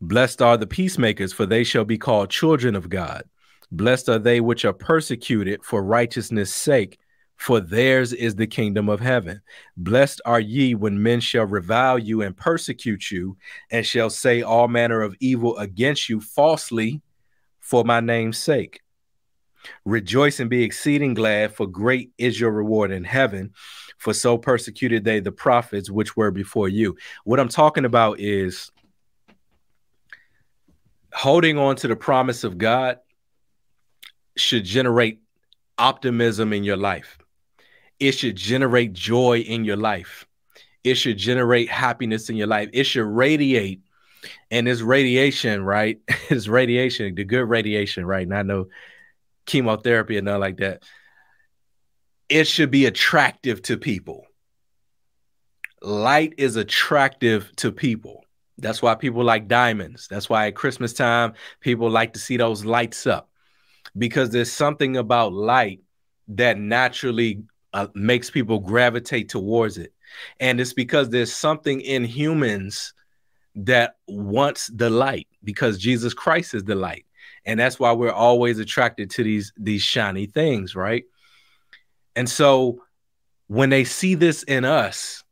Blessed 0.00 0.42
are 0.42 0.56
the 0.56 0.66
peacemakers, 0.66 1.32
for 1.32 1.46
they 1.46 1.64
shall 1.64 1.84
be 1.84 1.98
called 1.98 2.30
children 2.30 2.76
of 2.76 2.88
God. 2.88 3.24
Blessed 3.70 4.08
are 4.08 4.18
they 4.18 4.40
which 4.40 4.64
are 4.64 4.72
persecuted 4.72 5.64
for 5.64 5.82
righteousness' 5.82 6.54
sake, 6.54 6.98
for 7.36 7.60
theirs 7.60 8.12
is 8.12 8.34
the 8.34 8.46
kingdom 8.46 8.88
of 8.88 9.00
heaven. 9.00 9.40
Blessed 9.76 10.20
are 10.24 10.40
ye 10.40 10.74
when 10.74 11.02
men 11.02 11.20
shall 11.20 11.44
revile 11.44 11.98
you 11.98 12.22
and 12.22 12.36
persecute 12.36 13.10
you, 13.10 13.36
and 13.70 13.84
shall 13.84 14.10
say 14.10 14.42
all 14.42 14.68
manner 14.68 15.02
of 15.02 15.16
evil 15.20 15.56
against 15.58 16.08
you 16.08 16.20
falsely 16.20 17.00
for 17.60 17.84
my 17.84 18.00
name's 18.00 18.38
sake. 18.38 18.80
Rejoice 19.84 20.40
and 20.40 20.50
be 20.50 20.62
exceeding 20.62 21.14
glad, 21.14 21.54
for 21.54 21.66
great 21.66 22.12
is 22.18 22.38
your 22.38 22.50
reward 22.50 22.90
in 22.90 23.04
heaven. 23.04 23.52
For 23.98 24.14
so 24.14 24.38
persecuted 24.38 25.04
they 25.04 25.20
the 25.20 25.32
prophets 25.32 25.90
which 25.90 26.16
were 26.16 26.30
before 26.30 26.68
you. 26.68 26.96
What 27.24 27.40
I'm 27.40 27.48
talking 27.48 27.84
about 27.84 28.20
is 28.20 28.70
holding 31.12 31.58
on 31.58 31.76
to 31.76 31.88
the 31.88 31.96
promise 31.96 32.44
of 32.44 32.58
God 32.58 32.98
should 34.36 34.64
generate 34.64 35.20
optimism 35.78 36.52
in 36.52 36.64
your 36.64 36.76
life. 36.76 37.18
It 37.98 38.12
should 38.12 38.36
generate 38.36 38.92
joy 38.92 39.40
in 39.40 39.64
your 39.64 39.76
life. 39.76 40.26
It 40.84 40.94
should 40.94 41.18
generate 41.18 41.68
happiness 41.68 42.30
in 42.30 42.36
your 42.36 42.46
life. 42.46 42.70
It 42.72 42.84
should 42.84 43.06
radiate. 43.06 43.80
And 44.50 44.66
this 44.66 44.80
radiation, 44.80 45.62
right? 45.62 45.98
It's 46.30 46.48
radiation, 46.48 47.14
the 47.14 47.24
good 47.24 47.48
radiation, 47.48 48.04
right? 48.04 48.22
And 48.26 48.34
I 48.34 48.42
know 48.42 48.68
chemotherapy 49.48 50.16
and 50.16 50.26
nothing 50.26 50.40
like 50.40 50.56
that. 50.58 50.84
It 52.28 52.46
should 52.46 52.70
be 52.70 52.86
attractive 52.86 53.62
to 53.62 53.76
people. 53.76 54.26
Light 55.82 56.34
is 56.38 56.56
attractive 56.56 57.50
to 57.56 57.72
people. 57.72 58.24
That's 58.58 58.82
why 58.82 58.94
people 58.94 59.24
like 59.24 59.48
diamonds. 59.48 60.08
That's 60.08 60.28
why 60.28 60.48
at 60.48 60.54
Christmas 60.54 60.92
time, 60.92 61.34
people 61.60 61.90
like 61.90 62.12
to 62.12 62.18
see 62.18 62.36
those 62.36 62.64
lights 62.64 63.06
up 63.06 63.30
because 63.96 64.30
there's 64.30 64.52
something 64.52 64.96
about 64.96 65.32
light 65.32 65.80
that 66.28 66.58
naturally 66.58 67.44
uh, 67.72 67.86
makes 67.94 68.30
people 68.30 68.58
gravitate 68.58 69.28
towards 69.28 69.78
it. 69.78 69.94
And 70.40 70.60
it's 70.60 70.72
because 70.72 71.08
there's 71.08 71.32
something 71.32 71.80
in 71.80 72.04
humans 72.04 72.92
that 73.54 73.96
wants 74.06 74.68
the 74.68 74.90
light 74.90 75.28
because 75.42 75.78
Jesus 75.78 76.12
Christ 76.14 76.54
is 76.54 76.64
the 76.64 76.74
light 76.74 77.06
and 77.44 77.58
that's 77.58 77.78
why 77.78 77.92
we're 77.92 78.12
always 78.12 78.58
attracted 78.58 79.10
to 79.10 79.22
these 79.24 79.52
these 79.56 79.82
shiny 79.82 80.26
things 80.26 80.74
right? 80.74 81.04
And 82.16 82.28
so 82.28 82.82
when 83.46 83.70
they 83.70 83.84
see 83.84 84.14
this 84.14 84.42
in 84.42 84.64
us 84.64 85.24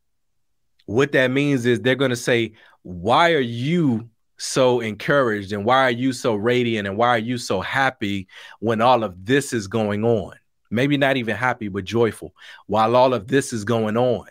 what 0.87 1.11
that 1.11 1.29
means 1.29 1.65
is 1.65 1.81
they're 1.81 1.95
going 1.95 2.09
to 2.09 2.15
say 2.15 2.53
why 2.81 3.33
are 3.33 3.39
you 3.39 4.09
so 4.37 4.79
encouraged 4.79 5.51
and 5.51 5.65
why 5.65 5.83
are 5.83 5.91
you 5.91 6.13
so 6.13 6.35
radiant 6.35 6.87
and 6.87 6.97
why 6.97 7.09
are 7.09 7.17
you 7.17 7.37
so 7.37 7.59
happy 7.59 8.27
when 8.59 8.81
all 8.81 9.03
of 9.03 9.25
this 9.25 9.53
is 9.53 9.67
going 9.67 10.03
on? 10.03 10.33
Maybe 10.71 10.97
not 10.97 11.17
even 11.17 11.35
happy 11.35 11.67
but 11.67 11.83
joyful 11.83 12.33
while 12.65 12.95
all 12.95 13.13
of 13.13 13.27
this 13.27 13.51
is 13.51 13.63
going 13.63 13.97
on. 13.97 14.27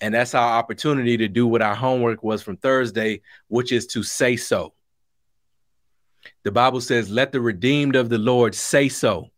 And 0.00 0.14
that's 0.14 0.34
our 0.34 0.58
opportunity 0.58 1.16
to 1.16 1.28
do 1.28 1.46
what 1.46 1.62
our 1.62 1.74
homework 1.74 2.22
was 2.22 2.42
from 2.42 2.56
thursday 2.58 3.22
which 3.48 3.72
is 3.72 3.86
to 3.86 4.02
say 4.02 4.36
so 4.36 4.74
the 6.44 6.52
Bible 6.52 6.80
says, 6.80 7.10
Let 7.10 7.32
the 7.32 7.40
redeemed 7.40 7.96
of 7.96 8.08
the 8.08 8.18
Lord 8.18 8.54
say 8.54 8.88
so, 8.88 9.30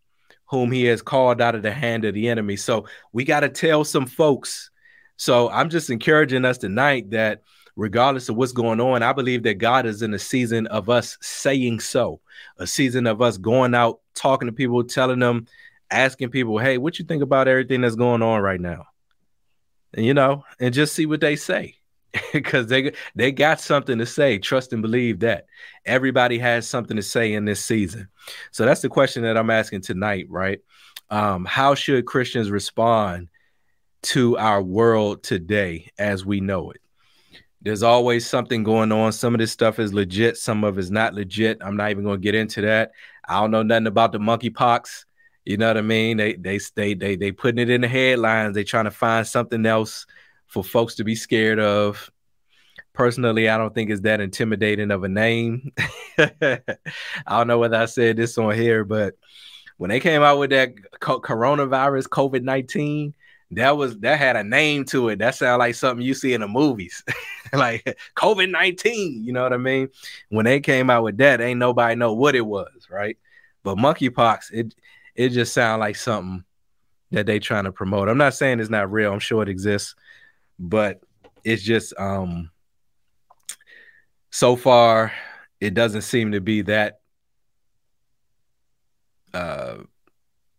whom 0.46 0.70
he 0.70 0.84
has 0.84 1.00
called 1.00 1.40
out 1.40 1.54
of 1.54 1.62
the 1.62 1.72
hand 1.72 2.04
of 2.04 2.14
the 2.14 2.28
enemy. 2.28 2.56
So 2.56 2.86
we 3.12 3.24
got 3.24 3.40
to 3.40 3.48
tell 3.48 3.84
some 3.84 4.06
folks. 4.06 4.70
So 5.16 5.48
I'm 5.48 5.70
just 5.70 5.88
encouraging 5.88 6.44
us 6.44 6.58
tonight 6.58 7.10
that 7.10 7.42
regardless 7.76 8.28
of 8.28 8.36
what's 8.36 8.52
going 8.52 8.80
on, 8.80 9.02
I 9.02 9.12
believe 9.12 9.44
that 9.44 9.54
God 9.54 9.86
is 9.86 10.02
in 10.02 10.12
a 10.12 10.18
season 10.18 10.66
of 10.66 10.90
us 10.90 11.16
saying 11.20 11.80
so, 11.80 12.20
a 12.58 12.66
season 12.66 13.06
of 13.06 13.22
us 13.22 13.38
going 13.38 13.74
out, 13.74 14.00
talking 14.14 14.46
to 14.46 14.52
people, 14.52 14.82
telling 14.84 15.20
them, 15.20 15.46
asking 15.90 16.30
people, 16.30 16.58
hey, 16.58 16.76
what 16.76 16.98
you 16.98 17.04
think 17.04 17.22
about 17.22 17.48
everything 17.48 17.82
that's 17.82 17.94
going 17.94 18.22
on 18.22 18.42
right 18.42 18.60
now? 18.60 18.86
And, 19.94 20.04
you 20.04 20.12
know, 20.12 20.44
and 20.58 20.74
just 20.74 20.94
see 20.94 21.06
what 21.06 21.20
they 21.20 21.36
say 21.36 21.75
because 22.32 22.66
they 22.66 22.92
they 23.14 23.32
got 23.32 23.60
something 23.60 23.98
to 23.98 24.06
say. 24.06 24.38
Trust 24.38 24.72
and 24.72 24.82
believe 24.82 25.20
that 25.20 25.46
everybody 25.84 26.38
has 26.38 26.68
something 26.68 26.96
to 26.96 27.02
say 27.02 27.32
in 27.34 27.44
this 27.44 27.64
season. 27.64 28.08
So 28.50 28.64
that's 28.64 28.82
the 28.82 28.88
question 28.88 29.22
that 29.22 29.36
I'm 29.36 29.50
asking 29.50 29.82
tonight, 29.82 30.26
right? 30.28 30.60
Um, 31.10 31.44
how 31.44 31.74
should 31.74 32.06
Christians 32.06 32.50
respond 32.50 33.28
to 34.02 34.36
our 34.38 34.62
world 34.62 35.22
today 35.22 35.90
as 35.98 36.24
we 36.24 36.40
know 36.40 36.70
it? 36.70 36.80
There's 37.62 37.82
always 37.82 38.26
something 38.26 38.62
going 38.62 38.92
on. 38.92 39.12
Some 39.12 39.34
of 39.34 39.40
this 39.40 39.52
stuff 39.52 39.78
is 39.78 39.92
legit, 39.92 40.36
some 40.36 40.62
of 40.62 40.78
it's 40.78 40.90
not 40.90 41.14
legit. 41.14 41.58
I'm 41.60 41.76
not 41.76 41.90
even 41.90 42.04
going 42.04 42.20
to 42.20 42.22
get 42.22 42.34
into 42.34 42.60
that. 42.62 42.92
I 43.28 43.40
don't 43.40 43.50
know 43.50 43.62
nothing 43.62 43.88
about 43.88 44.12
the 44.12 44.18
monkeypox. 44.18 45.04
You 45.44 45.56
know 45.56 45.68
what 45.68 45.76
I 45.76 45.82
mean? 45.82 46.16
They 46.16 46.34
they 46.34 46.58
they 46.74 46.94
they 46.94 47.16
they 47.16 47.32
putting 47.32 47.58
it 47.58 47.70
in 47.70 47.80
the 47.80 47.88
headlines. 47.88 48.54
They 48.54 48.64
trying 48.64 48.84
to 48.84 48.90
find 48.90 49.26
something 49.26 49.64
else 49.64 50.06
for 50.46 50.64
folks 50.64 50.94
to 50.96 51.04
be 51.04 51.14
scared 51.14 51.60
of. 51.60 52.10
Personally, 52.92 53.48
I 53.48 53.58
don't 53.58 53.74
think 53.74 53.90
it's 53.90 54.02
that 54.02 54.20
intimidating 54.20 54.90
of 54.90 55.04
a 55.04 55.08
name. 55.08 55.72
I 56.18 56.58
don't 57.28 57.46
know 57.46 57.58
whether 57.58 57.76
I 57.76 57.86
said 57.86 58.16
this 58.16 58.38
on 58.38 58.54
here, 58.54 58.84
but 58.84 59.14
when 59.76 59.90
they 59.90 60.00
came 60.00 60.22
out 60.22 60.38
with 60.38 60.50
that 60.50 60.74
coronavirus, 61.00 62.08
COVID 62.08 62.42
19, 62.42 63.14
that 63.52 63.76
was 63.76 63.98
that 63.98 64.18
had 64.18 64.36
a 64.36 64.42
name 64.42 64.84
to 64.86 65.08
it. 65.10 65.18
That 65.18 65.34
sounded 65.34 65.58
like 65.58 65.74
something 65.74 66.04
you 66.04 66.14
see 66.14 66.34
in 66.34 66.40
the 66.40 66.48
movies, 66.48 67.04
like 67.52 67.96
COVID 68.16 68.50
nineteen. 68.50 69.22
You 69.24 69.32
know 69.32 69.42
what 69.42 69.52
I 69.52 69.58
mean? 69.58 69.88
When 70.30 70.44
they 70.44 70.60
came 70.60 70.90
out 70.90 71.04
with 71.04 71.18
that, 71.18 71.40
ain't 71.40 71.60
nobody 71.60 71.94
know 71.94 72.12
what 72.12 72.34
it 72.34 72.44
was, 72.44 72.88
right? 72.90 73.16
But 73.62 73.76
monkeypox, 73.76 74.52
it 74.52 74.74
it 75.14 75.28
just 75.30 75.52
sounded 75.52 75.80
like 75.80 75.96
something 75.96 76.44
that 77.12 77.26
they 77.26 77.38
trying 77.38 77.64
to 77.64 77.72
promote. 77.72 78.08
I'm 78.08 78.18
not 78.18 78.34
saying 78.34 78.58
it's 78.58 78.70
not 78.70 78.90
real. 78.90 79.12
I'm 79.12 79.20
sure 79.20 79.42
it 79.42 79.48
exists, 79.48 79.94
but 80.58 81.00
it's 81.44 81.62
just 81.62 81.94
um 81.98 82.50
so 84.30 84.56
far 84.56 85.12
it 85.60 85.74
doesn't 85.74 86.02
seem 86.02 86.32
to 86.32 86.40
be 86.40 86.62
that 86.62 87.00
uh 89.34 89.76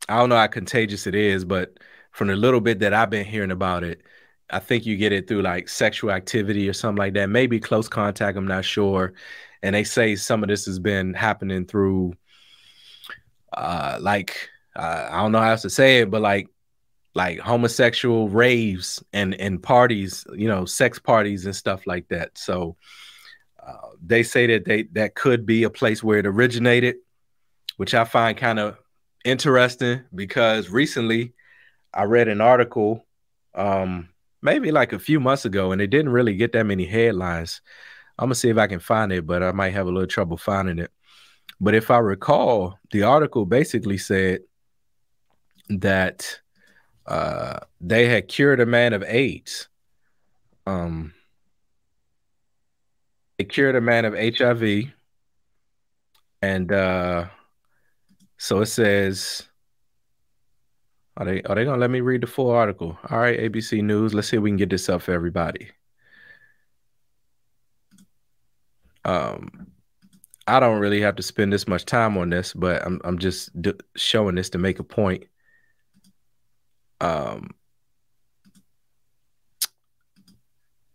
I 0.10 0.20
don't 0.20 0.30
know 0.30 0.38
how 0.38 0.48
contagious 0.48 1.06
it 1.06 1.16
is, 1.16 1.44
but 1.44 1.78
from 2.12 2.30
the 2.30 2.36
little 2.36 2.62
bit 2.62 2.80
that 2.80 2.94
I've 2.94 3.10
been 3.10 3.26
hearing 3.26 3.52
about 3.52 3.84
it, 3.84 4.02
I 4.50 4.60
think 4.60 4.86
you 4.86 4.96
get 4.96 5.12
it 5.12 5.28
through 5.28 5.42
like 5.42 5.68
sexual 5.68 6.12
activity 6.12 6.70
or 6.70 6.74
something 6.74 6.98
like 6.98 7.14
that. 7.16 7.28
Maybe 7.30 7.60
close 7.60 7.90
contact, 7.90 8.38
I'm 8.38 8.48
not 8.48 8.64
sure. 8.64 9.14
And 9.62 9.76
they 9.76 9.84
say 9.84 10.16
some 10.16 10.44
of 10.44 10.50
this 10.50 10.66
has 10.66 10.80
been 10.80 11.14
happening 11.14 11.66
through 11.66 12.14
uh 13.54 13.98
like 14.00 14.50
uh, 14.76 15.10
I 15.12 15.22
don't 15.22 15.32
know 15.32 15.40
how 15.40 15.52
else 15.52 15.64
to 15.64 15.70
say 15.70 16.02
it, 16.02 16.12
but 16.12 16.22
like 16.22 16.48
like 17.18 17.40
homosexual 17.40 18.30
raves 18.30 19.04
and 19.12 19.34
and 19.36 19.62
parties, 19.62 20.24
you 20.36 20.48
know, 20.48 20.66
sex 20.66 21.00
parties 21.00 21.48
and 21.48 21.56
stuff 21.56 21.88
like 21.88 22.08
that. 22.10 22.38
So 22.38 22.78
uh, 23.66 23.90
they 24.06 24.22
say 24.22 24.46
that 24.46 24.66
they 24.66 24.84
that 24.94 25.16
could 25.16 25.44
be 25.44 25.64
a 25.64 25.70
place 25.72 26.04
where 26.04 26.20
it 26.20 26.28
originated, 26.28 26.98
which 27.78 27.96
I 27.96 28.04
find 28.06 28.38
kind 28.38 28.60
of 28.60 28.78
interesting 29.26 30.04
because 30.14 30.70
recently 30.70 31.34
I 31.92 32.04
read 32.04 32.28
an 32.28 32.40
article, 32.40 33.04
um, 33.56 34.10
maybe 34.44 34.72
like 34.72 34.94
a 34.94 35.00
few 35.00 35.20
months 35.20 35.44
ago, 35.44 35.72
and 35.72 35.82
it 35.82 35.88
didn't 35.88 36.12
really 36.12 36.36
get 36.36 36.54
that 36.54 36.68
many 36.68 36.86
headlines. 36.86 37.62
I'm 38.20 38.28
gonna 38.28 38.36
see 38.36 38.50
if 38.50 38.60
I 38.60 38.68
can 38.68 38.80
find 38.80 39.12
it, 39.12 39.26
but 39.26 39.42
I 39.42 39.52
might 39.54 39.74
have 39.74 39.88
a 39.88 39.92
little 39.92 40.06
trouble 40.06 40.38
finding 40.38 40.78
it. 40.78 40.92
But 41.60 41.74
if 41.74 41.90
I 41.90 41.98
recall, 41.98 42.78
the 42.92 43.04
article 43.04 43.48
basically 43.48 43.98
said 43.98 44.42
that 45.70 46.42
uh, 47.08 47.60
they 47.80 48.08
had 48.08 48.28
cured 48.28 48.60
a 48.60 48.66
man 48.66 48.94
of 48.94 49.04
AIDS. 49.04 49.68
Um, 50.66 51.14
they 53.38 53.46
cured 53.46 53.76
a 53.76 53.82
man 53.82 54.06
of 54.06 54.14
HIV, 54.14 54.92
and 56.42 56.72
uh, 56.72 57.26
so 58.38 58.62
it 58.62 58.68
says. 58.68 59.44
Are 61.20 61.26
they 61.26 61.42
are 61.42 61.56
they 61.56 61.66
gonna 61.66 61.82
let 61.82 61.90
me 61.90 62.02
read 62.02 62.22
the 62.22 62.28
full 62.28 62.52
article? 62.52 62.96
All 63.10 63.18
right, 63.18 63.40
ABC 63.40 63.82
News. 63.84 64.14
Let's 64.14 64.28
see 64.28 64.38
if 64.38 64.44
we 64.44 64.52
can 64.52 64.58
get 64.58 64.70
this 64.70 64.88
up 64.88 65.02
for 65.02 65.14
everybody. 65.14 65.70
Um, 69.04 69.68
I 70.48 70.60
don't 70.60 70.80
really 70.80 71.02
have 71.02 71.16
to 71.16 71.24
spend 71.24 71.52
this 71.52 71.68
much 71.68 71.86
time 71.86 72.18
on 72.18 72.30
this, 72.30 72.54
but 72.54 72.86
I'm 72.86 73.02
I'm 73.04 73.18
just 73.18 73.50
showing 73.96 74.36
this 74.36 74.52
to 74.52 74.60
make 74.60 74.78
a 74.78 74.84
point. 74.84 75.26
Um, 77.00 77.52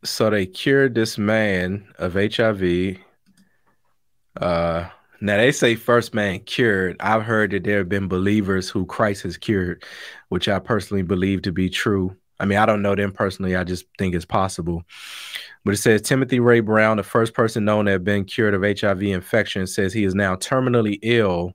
so 0.05 0.31
they 0.31 0.47
cured 0.47 0.95
this 0.95 1.19
man 1.19 1.87
of 1.99 2.15
HIV. 2.15 2.97
Uh, 4.41 4.89
now 5.21 5.37
they 5.37 5.53
say 5.53 5.77
first 5.77 6.15
man 6.15 6.41
cured. 6.41 6.97
I've 7.01 7.23
heard 7.23 7.53
that 7.53 7.65
there 7.65 7.79
have 7.79 7.89
been 7.89 8.09
believers 8.09 8.69
who 8.69 8.85
Christ 8.85 9.23
has 9.23 9.37
cured, 9.37 9.85
which 10.29 10.49
I 10.49 10.59
personally 10.59 11.03
believe 11.03 11.43
to 11.43 11.53
be 11.53 11.71
true. 11.71 12.17
I 12.41 12.45
mean, 12.45 12.59
I 12.59 12.67
don't 12.67 12.83
know 12.83 12.97
them 12.97 13.13
personally. 13.13 13.55
I 13.55 13.63
just 13.63 13.85
think 13.99 14.17
it's 14.17 14.25
possible. 14.25 14.83
But 15.65 15.75
it 15.75 15.77
says 15.77 16.03
Timothy 16.03 16.41
Ray 16.41 16.59
Brown, 16.59 16.97
the 16.97 17.05
first 17.05 17.35
person 17.35 17.65
known 17.65 17.85
to 17.85 17.93
have 17.93 18.03
been 18.03 18.25
cured 18.25 18.55
of 18.55 18.81
HIV 18.81 19.03
infection, 19.03 19.69
says 19.69 19.93
he 19.93 20.03
is 20.03 20.15
now 20.15 20.35
terminally 20.35 20.99
ill 21.03 21.55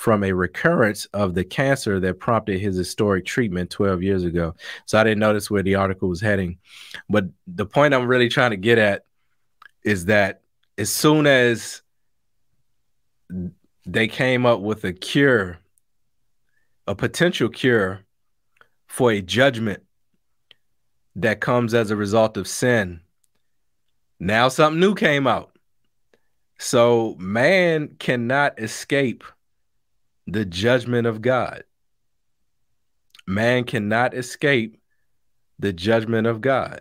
from 0.00 0.24
a 0.24 0.32
recurrence 0.32 1.04
of 1.12 1.34
the 1.34 1.44
cancer 1.44 2.00
that 2.00 2.18
prompted 2.18 2.58
his 2.58 2.74
historic 2.74 3.26
treatment 3.26 3.68
12 3.68 4.02
years 4.02 4.24
ago. 4.24 4.54
So 4.86 4.98
I 4.98 5.04
didn't 5.04 5.18
notice 5.18 5.50
where 5.50 5.62
the 5.62 5.74
article 5.74 6.08
was 6.08 6.22
heading. 6.22 6.56
But 7.10 7.26
the 7.46 7.66
point 7.66 7.92
I'm 7.92 8.06
really 8.06 8.30
trying 8.30 8.52
to 8.52 8.56
get 8.56 8.78
at 8.78 9.04
is 9.84 10.06
that 10.06 10.40
as 10.78 10.88
soon 10.88 11.26
as 11.26 11.82
they 13.84 14.08
came 14.08 14.46
up 14.46 14.60
with 14.60 14.84
a 14.84 14.94
cure, 14.94 15.58
a 16.86 16.94
potential 16.94 17.50
cure 17.50 18.00
for 18.86 19.12
a 19.12 19.20
judgment 19.20 19.82
that 21.16 21.42
comes 21.42 21.74
as 21.74 21.90
a 21.90 21.96
result 21.96 22.38
of 22.38 22.48
sin, 22.48 23.02
now 24.18 24.48
something 24.48 24.80
new 24.80 24.94
came 24.94 25.26
out. 25.26 25.52
So 26.58 27.16
man 27.18 27.96
cannot 27.98 28.58
escape 28.58 29.24
the 30.32 30.44
judgment 30.44 31.06
of 31.06 31.20
God. 31.20 31.64
Man 33.26 33.64
cannot 33.64 34.14
escape 34.14 34.80
the 35.58 35.72
judgment 35.72 36.26
of 36.26 36.40
God. 36.40 36.80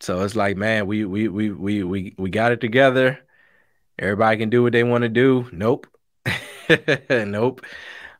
So 0.00 0.22
it's 0.22 0.36
like, 0.36 0.56
man, 0.56 0.86
we 0.86 1.04
we 1.04 1.28
we 1.28 1.50
we 1.50 1.82
we 1.82 2.14
we 2.16 2.30
got 2.30 2.52
it 2.52 2.60
together. 2.60 3.18
Everybody 3.98 4.38
can 4.38 4.50
do 4.50 4.62
what 4.62 4.72
they 4.72 4.84
want 4.84 5.02
to 5.02 5.08
do. 5.08 5.48
Nope. 5.52 5.88
nope. 7.10 7.62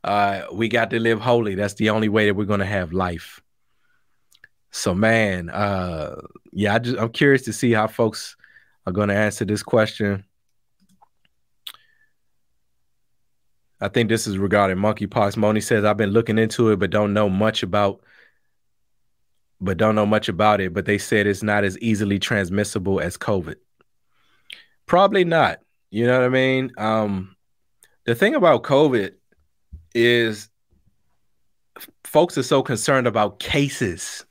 Uh, 0.03 0.43
we 0.51 0.67
got 0.67 0.89
to 0.89 0.99
live 0.99 1.21
holy. 1.21 1.55
That's 1.55 1.75
the 1.75 1.89
only 1.89 2.09
way 2.09 2.25
that 2.25 2.35
we're 2.35 2.45
gonna 2.45 2.65
have 2.65 2.91
life. 2.91 3.41
So 4.71 4.93
man, 4.93 5.49
uh 5.49 6.21
yeah, 6.51 6.75
I 6.75 6.79
just 6.79 6.97
I'm 6.97 7.09
curious 7.09 7.43
to 7.43 7.53
see 7.53 7.71
how 7.71 7.87
folks 7.87 8.35
are 8.85 8.93
gonna 8.93 9.13
answer 9.13 9.45
this 9.45 9.63
question. 9.63 10.25
I 13.81 13.87
think 13.87 14.09
this 14.09 14.27
is 14.27 14.37
regarding 14.37 14.77
monkeypox. 14.77 15.37
Moni 15.37 15.61
says 15.61 15.85
I've 15.85 15.97
been 15.97 16.11
looking 16.11 16.37
into 16.37 16.69
it, 16.69 16.79
but 16.79 16.89
don't 16.89 17.13
know 17.13 17.29
much 17.29 17.63
about 17.63 18.01
but 19.61 19.77
don't 19.77 19.95
know 19.95 20.05
much 20.05 20.29
about 20.29 20.61
it. 20.61 20.73
But 20.73 20.85
they 20.85 20.97
said 20.97 21.27
it's 21.27 21.43
not 21.43 21.63
as 21.63 21.77
easily 21.79 22.19
transmissible 22.19 22.99
as 22.99 23.17
COVID. 23.17 23.55
Probably 24.85 25.23
not. 25.25 25.59
You 25.91 26.07
know 26.07 26.19
what 26.19 26.25
I 26.25 26.29
mean? 26.29 26.71
Um, 26.77 27.35
the 28.05 28.15
thing 28.15 28.35
about 28.35 28.63
COVID 28.63 29.11
is 29.93 30.49
folks 32.03 32.37
are 32.37 32.43
so 32.43 32.63
concerned 32.63 33.07
about 33.07 33.39
cases 33.39 34.25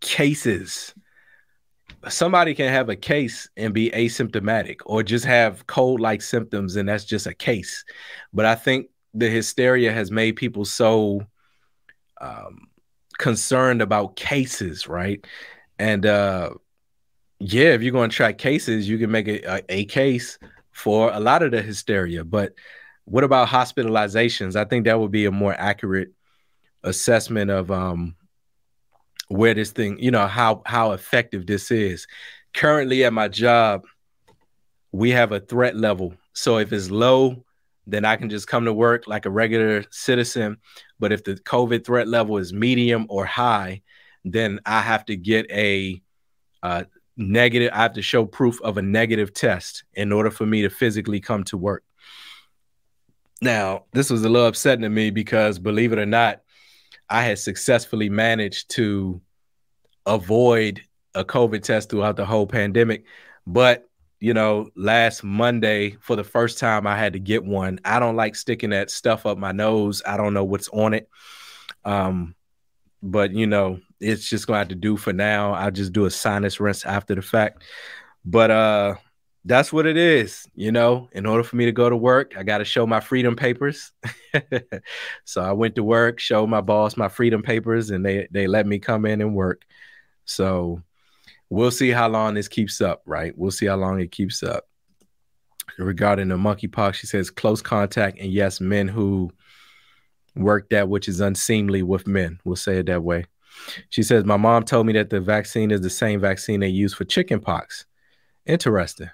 cases. 0.00 0.94
Somebody 2.08 2.54
can 2.54 2.72
have 2.72 2.88
a 2.88 2.96
case 2.96 3.48
and 3.56 3.74
be 3.74 3.90
asymptomatic 3.90 4.76
or 4.86 5.02
just 5.02 5.24
have 5.24 5.66
cold 5.66 6.00
like 6.00 6.22
symptoms, 6.22 6.76
and 6.76 6.88
that's 6.88 7.04
just 7.04 7.26
a 7.26 7.34
case. 7.34 7.84
But 8.32 8.46
I 8.46 8.54
think 8.54 8.88
the 9.14 9.28
hysteria 9.28 9.92
has 9.92 10.10
made 10.10 10.36
people 10.36 10.64
so 10.64 11.22
um, 12.20 12.68
concerned 13.18 13.82
about 13.82 14.16
cases, 14.16 14.88
right? 14.88 15.24
And 15.78 16.06
uh, 16.06 16.50
yeah, 17.40 17.70
if 17.70 17.82
you're 17.82 17.92
going 17.92 18.10
to 18.10 18.16
track 18.16 18.38
cases, 18.38 18.88
you 18.88 18.98
can 18.98 19.10
make 19.10 19.28
a, 19.28 19.62
a, 19.68 19.84
case 19.84 20.38
for 20.72 21.12
a 21.12 21.20
lot 21.20 21.42
of 21.42 21.50
the 21.50 21.62
hysteria. 21.62 22.24
But 22.24 22.52
what 23.04 23.24
about 23.24 23.48
hospitalizations? 23.48 24.56
I 24.56 24.64
think 24.64 24.84
that 24.84 24.98
would 24.98 25.10
be 25.10 25.26
a 25.26 25.30
more 25.30 25.54
accurate 25.54 26.12
assessment 26.82 27.50
of 27.50 27.70
um, 27.70 28.14
where 29.28 29.54
this 29.54 29.70
thing, 29.70 29.98
you 29.98 30.10
know, 30.10 30.26
how 30.26 30.62
how 30.66 30.92
effective 30.92 31.46
this 31.46 31.70
is. 31.70 32.06
Currently 32.54 33.04
at 33.04 33.12
my 33.12 33.28
job, 33.28 33.84
we 34.92 35.10
have 35.10 35.32
a 35.32 35.40
threat 35.40 35.76
level. 35.76 36.14
So 36.32 36.58
if 36.58 36.72
it's 36.72 36.90
low, 36.90 37.44
then 37.86 38.04
I 38.04 38.16
can 38.16 38.30
just 38.30 38.48
come 38.48 38.64
to 38.64 38.72
work 38.72 39.06
like 39.06 39.26
a 39.26 39.30
regular 39.30 39.84
citizen. 39.90 40.58
But 40.98 41.12
if 41.12 41.24
the 41.24 41.34
COVID 41.34 41.84
threat 41.84 42.08
level 42.08 42.38
is 42.38 42.52
medium 42.52 43.06
or 43.08 43.24
high, 43.24 43.82
then 44.24 44.60
I 44.66 44.80
have 44.80 45.04
to 45.06 45.16
get 45.16 45.50
a 45.50 46.02
uh, 46.62 46.84
negative. 47.16 47.70
I 47.72 47.78
have 47.78 47.94
to 47.94 48.02
show 48.02 48.24
proof 48.24 48.60
of 48.62 48.78
a 48.78 48.82
negative 48.82 49.32
test 49.32 49.84
in 49.94 50.12
order 50.12 50.30
for 50.30 50.46
me 50.46 50.62
to 50.62 50.70
physically 50.70 51.20
come 51.20 51.44
to 51.44 51.56
work. 51.56 51.84
Now, 53.40 53.84
this 53.92 54.10
was 54.10 54.24
a 54.24 54.28
little 54.28 54.48
upsetting 54.48 54.82
to 54.82 54.88
me 54.88 55.10
because, 55.10 55.58
believe 55.58 55.92
it 55.92 55.98
or 55.98 56.06
not, 56.06 56.40
I 57.10 57.22
had 57.22 57.38
successfully 57.38 58.08
managed 58.08 58.70
to 58.70 59.20
avoid 60.06 60.82
a 61.14 61.24
COVID 61.24 61.62
test 61.62 61.90
throughout 61.90 62.16
the 62.16 62.26
whole 62.26 62.46
pandemic. 62.46 63.04
But, 63.46 63.88
you 64.20 64.34
know, 64.34 64.70
last 64.76 65.24
Monday, 65.24 65.96
for 66.00 66.16
the 66.16 66.24
first 66.24 66.58
time, 66.58 66.86
I 66.86 66.98
had 66.98 67.14
to 67.14 67.18
get 67.18 67.44
one. 67.44 67.80
I 67.84 67.98
don't 67.98 68.16
like 68.16 68.36
sticking 68.36 68.70
that 68.70 68.90
stuff 68.90 69.26
up 69.26 69.38
my 69.38 69.52
nose. 69.52 70.02
I 70.06 70.16
don't 70.16 70.34
know 70.34 70.44
what's 70.44 70.68
on 70.68 70.94
it. 70.94 71.08
Um, 71.84 72.34
but, 73.02 73.32
you 73.32 73.46
know, 73.46 73.80
it's 74.00 74.28
just 74.28 74.46
going 74.46 74.56
to 74.56 74.58
have 74.60 74.68
to 74.68 74.74
do 74.74 74.96
for 74.96 75.12
now. 75.12 75.52
I'll 75.52 75.70
just 75.70 75.92
do 75.92 76.04
a 76.04 76.10
sinus 76.10 76.60
rinse 76.60 76.84
after 76.84 77.14
the 77.14 77.22
fact. 77.22 77.62
But, 78.24 78.50
uh, 78.50 78.94
that's 79.48 79.72
what 79.72 79.86
it 79.86 79.96
is. 79.96 80.46
You 80.54 80.70
know, 80.70 81.08
in 81.12 81.24
order 81.24 81.42
for 81.42 81.56
me 81.56 81.64
to 81.64 81.72
go 81.72 81.88
to 81.88 81.96
work, 81.96 82.34
I 82.36 82.42
got 82.42 82.58
to 82.58 82.64
show 82.64 82.86
my 82.86 83.00
freedom 83.00 83.34
papers. 83.34 83.92
so 85.24 85.42
I 85.42 85.52
went 85.52 85.74
to 85.76 85.82
work, 85.82 86.20
showed 86.20 86.48
my 86.48 86.60
boss 86.60 86.96
my 86.96 87.08
freedom 87.08 87.42
papers, 87.42 87.90
and 87.90 88.04
they 88.04 88.28
they 88.30 88.46
let 88.46 88.66
me 88.66 88.78
come 88.78 89.06
in 89.06 89.20
and 89.20 89.34
work. 89.34 89.64
So 90.26 90.82
we'll 91.48 91.70
see 91.70 91.90
how 91.90 92.08
long 92.08 92.34
this 92.34 92.48
keeps 92.48 92.80
up, 92.82 93.02
right? 93.06 93.32
We'll 93.36 93.50
see 93.50 93.66
how 93.66 93.76
long 93.76 94.00
it 94.00 94.12
keeps 94.12 94.42
up. 94.42 94.68
Regarding 95.78 96.28
the 96.28 96.36
monkeypox, 96.36 96.94
she 96.94 97.06
says 97.06 97.30
close 97.30 97.62
contact, 97.62 98.18
and 98.18 98.30
yes, 98.30 98.60
men 98.60 98.86
who 98.86 99.30
work 100.36 100.68
that 100.70 100.88
which 100.88 101.08
is 101.08 101.20
unseemly 101.20 101.82
with 101.82 102.06
men. 102.06 102.38
We'll 102.44 102.56
say 102.56 102.78
it 102.78 102.86
that 102.86 103.02
way. 103.02 103.24
She 103.88 104.02
says, 104.02 104.24
My 104.24 104.36
mom 104.36 104.64
told 104.64 104.86
me 104.86 104.92
that 104.92 105.10
the 105.10 105.20
vaccine 105.20 105.70
is 105.70 105.80
the 105.80 105.90
same 105.90 106.20
vaccine 106.20 106.60
they 106.60 106.68
use 106.68 106.92
for 106.92 107.04
chickenpox. 107.04 107.86
Interesting. 108.46 109.10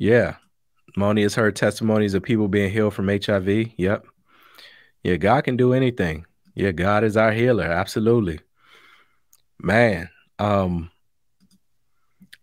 Yeah. 0.00 0.36
Moni 0.96 1.22
has 1.22 1.34
heard 1.34 1.54
testimonies 1.54 2.14
of 2.14 2.22
people 2.22 2.48
being 2.48 2.70
healed 2.70 2.94
from 2.94 3.08
HIV. 3.08 3.74
Yep. 3.76 4.06
Yeah, 5.04 5.16
God 5.16 5.44
can 5.44 5.58
do 5.58 5.74
anything. 5.74 6.24
Yeah, 6.54 6.72
God 6.72 7.04
is 7.04 7.18
our 7.18 7.32
healer. 7.32 7.66
Absolutely. 7.66 8.40
Man. 9.60 10.08
Um 10.38 10.90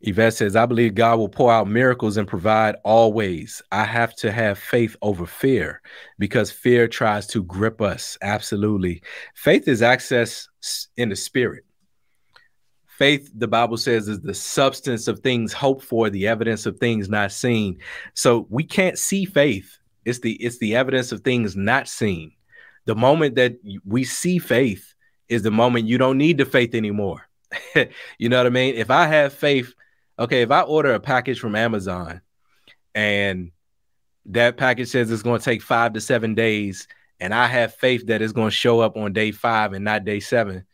Yvette 0.02 0.36
says, 0.36 0.56
I 0.56 0.67
believe 0.67 0.93
God 0.93 1.17
will 1.17 1.28
pour 1.28 1.52
out 1.52 1.67
miracles 1.67 2.17
and 2.17 2.28
provide 2.28 2.76
always. 2.84 3.63
I 3.72 3.84
have 3.84 4.15
to 4.17 4.32
have 4.32 4.60
faith 4.60 4.96
over 5.02 5.26
fear 5.26 5.82
because 6.20 6.52
fear 6.52 6.88
tries 6.88 7.26
to 7.28 7.43
grip 7.43 7.82
us. 7.82 8.20
Absolutely. 8.22 9.02
Faith 9.34 9.67
is 9.67 9.82
access 9.82 10.48
in 10.96 11.10
the 11.10 11.15
spirit. 11.15 11.63
Faith, 12.98 13.30
the 13.36 13.48
Bible 13.48 13.78
says, 13.78 14.08
is 14.08 14.22
the 14.22 14.34
substance 14.34 15.08
of 15.08 15.20
things 15.20 15.54
hoped 15.54 15.84
for, 15.84 16.10
the 16.10 16.28
evidence 16.28 16.66
of 16.66 16.80
things 16.80 17.10
not 17.10 17.32
seen. 17.32 17.78
So 18.16 18.48
we 18.50 18.64
can't 18.64 18.98
see 18.98 19.26
faith. 19.26 19.78
It's 20.04 20.20
the 20.20 20.34
it's 20.34 20.58
the 20.58 20.76
evidence 20.76 21.12
of 21.12 21.22
things 21.22 21.56
not 21.56 21.88
seen. 21.88 22.32
The 22.86 22.96
moment 22.96 23.36
that 23.36 23.58
we 23.86 24.04
see 24.04 24.40
faith 24.40 24.94
is 25.30 25.44
the 25.44 25.52
moment 25.52 25.86
you 25.86 25.98
don't 25.98 26.18
need 26.18 26.38
the 26.38 26.46
faith 26.46 26.74
anymore. 26.74 27.28
you 28.18 28.30
know 28.30 28.38
what 28.38 28.48
I 28.48 28.50
mean? 28.50 28.76
If 28.76 28.90
I 28.90 29.06
have 29.06 29.34
faith, 29.34 29.74
okay, 30.18 30.42
if 30.42 30.52
I 30.52 30.62
order 30.62 30.94
a 30.94 31.00
package 31.00 31.40
from 31.40 31.56
Amazon 31.56 32.22
and 32.96 33.52
that 34.28 34.58
package 34.58 34.88
says 34.90 35.12
it's 35.12 35.22
going 35.22 35.40
to 35.40 35.46
take 35.46 35.62
five 35.62 35.94
to 35.94 36.02
seven 36.02 36.34
days, 36.34 36.88
and 37.20 37.34
I 37.34 37.48
have 37.48 37.76
faith 37.76 38.08
that 38.08 38.22
it's 38.22 38.34
going 38.34 38.50
to 38.50 38.56
show 38.56 38.80
up 38.80 38.96
on 38.96 39.14
day 39.14 39.32
five 39.32 39.74
and 39.74 39.84
not 39.84 40.06
day 40.06 40.20
seven, 40.20 40.66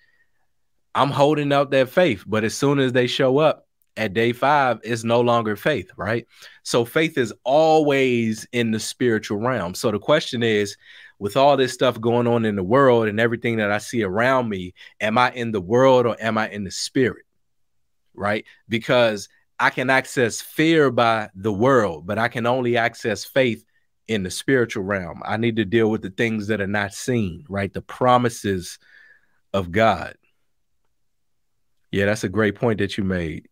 I'm 0.95 1.09
holding 1.09 1.51
out 1.51 1.71
that 1.71 1.89
faith. 1.89 2.23
But 2.27 2.43
as 2.43 2.53
soon 2.55 2.79
as 2.79 2.93
they 2.93 3.07
show 3.07 3.39
up 3.39 3.67
at 3.97 4.13
day 4.13 4.33
five, 4.33 4.79
it's 4.83 5.03
no 5.03 5.21
longer 5.21 5.55
faith, 5.55 5.89
right? 5.97 6.25
So 6.63 6.85
faith 6.85 7.17
is 7.17 7.33
always 7.43 8.47
in 8.51 8.71
the 8.71 8.79
spiritual 8.79 9.39
realm. 9.39 9.75
So 9.75 9.91
the 9.91 9.99
question 9.99 10.43
is, 10.43 10.75
with 11.19 11.37
all 11.37 11.55
this 11.55 11.73
stuff 11.73 12.01
going 12.01 12.27
on 12.27 12.43
in 12.43 12.55
the 12.55 12.63
world 12.63 13.07
and 13.07 13.19
everything 13.19 13.57
that 13.57 13.71
I 13.71 13.77
see 13.77 14.03
around 14.03 14.49
me, 14.49 14.73
am 14.99 15.17
I 15.17 15.31
in 15.31 15.51
the 15.51 15.61
world 15.61 16.05
or 16.05 16.17
am 16.19 16.37
I 16.37 16.49
in 16.49 16.63
the 16.63 16.71
spirit? 16.71 17.25
Right? 18.13 18.45
Because 18.67 19.29
I 19.59 19.69
can 19.69 19.89
access 19.89 20.41
fear 20.41 20.91
by 20.91 21.29
the 21.35 21.53
world, 21.53 22.05
but 22.05 22.17
I 22.17 22.27
can 22.27 22.45
only 22.45 22.77
access 22.77 23.23
faith 23.23 23.63
in 24.07 24.23
the 24.23 24.31
spiritual 24.31 24.83
realm. 24.83 25.21
I 25.23 25.37
need 25.37 25.55
to 25.57 25.65
deal 25.65 25.89
with 25.89 26.01
the 26.01 26.09
things 26.09 26.47
that 26.47 26.59
are 26.59 26.67
not 26.67 26.93
seen, 26.93 27.45
right? 27.47 27.71
The 27.71 27.81
promises 27.81 28.79
of 29.53 29.71
God. 29.71 30.15
Yeah, 31.93 32.07
that's 32.07 32.23
a 32.23 32.29
great 32.29 32.55
point 32.55 32.79
that 32.79 32.97
you 32.97 33.03
made. 33.03 33.47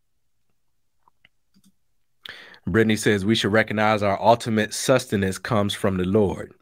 Brittany 2.65 2.95
says 2.95 3.23
we 3.23 3.35
should 3.35 3.51
recognize 3.51 4.01
our 4.01 4.19
ultimate 4.19 4.73
sustenance 4.73 5.37
comes 5.37 5.75
from 5.75 5.97
the 5.97 6.05
Lord. 6.05 6.55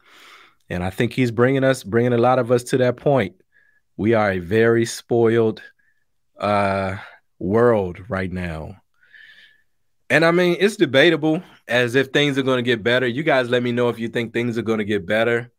And 0.68 0.84
I 0.84 0.90
think 0.90 1.14
he's 1.14 1.30
bringing 1.30 1.64
us, 1.64 1.82
bringing 1.82 2.12
a 2.12 2.18
lot 2.18 2.38
of 2.38 2.52
us 2.52 2.64
to 2.64 2.76
that 2.76 2.98
point. 2.98 3.34
We 3.96 4.12
are 4.12 4.32
a 4.32 4.40
very 4.40 4.84
spoiled 4.84 5.62
uh, 6.38 6.98
world 7.38 7.98
right 8.10 8.30
now. 8.30 8.76
And 10.10 10.22
I 10.22 10.32
mean, 10.32 10.58
it's 10.60 10.76
debatable 10.76 11.42
as 11.66 11.94
if 11.94 12.08
things 12.08 12.36
are 12.36 12.42
going 12.42 12.58
to 12.58 12.70
get 12.70 12.82
better. 12.82 13.06
You 13.06 13.22
guys 13.22 13.48
let 13.48 13.62
me 13.62 13.72
know 13.72 13.88
if 13.88 13.98
you 13.98 14.08
think 14.08 14.34
things 14.34 14.58
are 14.58 14.62
going 14.62 14.80
to 14.80 14.84
get 14.84 15.06
better. 15.06 15.50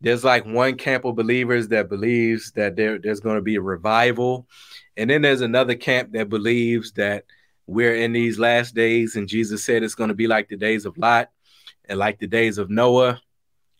There's 0.00 0.24
like 0.24 0.46
one 0.46 0.76
camp 0.76 1.04
of 1.04 1.14
believers 1.14 1.68
that 1.68 1.90
believes 1.90 2.52
that 2.52 2.74
there, 2.74 2.98
there's 2.98 3.20
going 3.20 3.36
to 3.36 3.42
be 3.42 3.56
a 3.56 3.60
revival. 3.60 4.48
And 4.96 5.08
then 5.08 5.22
there's 5.22 5.40
another 5.40 5.74
camp 5.74 6.12
that 6.12 6.28
believes 6.28 6.92
that 6.92 7.24
we're 7.66 7.94
in 7.94 8.12
these 8.12 8.38
last 8.38 8.74
days 8.74 9.16
and 9.16 9.28
Jesus 9.28 9.64
said 9.64 9.82
it's 9.82 9.94
going 9.94 10.08
to 10.08 10.14
be 10.14 10.26
like 10.26 10.48
the 10.48 10.56
days 10.56 10.84
of 10.84 10.98
Lot 10.98 11.30
and 11.84 11.98
like 11.98 12.18
the 12.18 12.26
days 12.26 12.58
of 12.58 12.70
Noah 12.70 13.20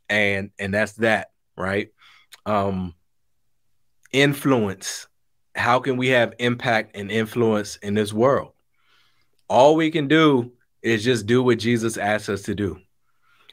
and 0.09 0.51
and 0.59 0.73
that's 0.73 0.95
that 0.95 1.33
right? 1.57 1.91
Um 2.47 2.95
influence. 4.13 5.09
How 5.55 5.81
can 5.81 5.97
we 5.97 6.09
have 6.09 6.35
impact 6.39 6.97
and 6.97 7.11
influence 7.11 7.77
in 7.77 7.95
this 7.95 8.13
world? 8.13 8.53
All 9.49 9.75
we 9.75 9.91
can 9.91 10.09
do 10.09 10.53
is 10.81 11.05
just 11.05 11.27
do 11.27 11.43
what 11.43 11.59
jesus 11.59 11.97
asked 11.97 12.29
us 12.29 12.43
to 12.43 12.55
do 12.55 12.81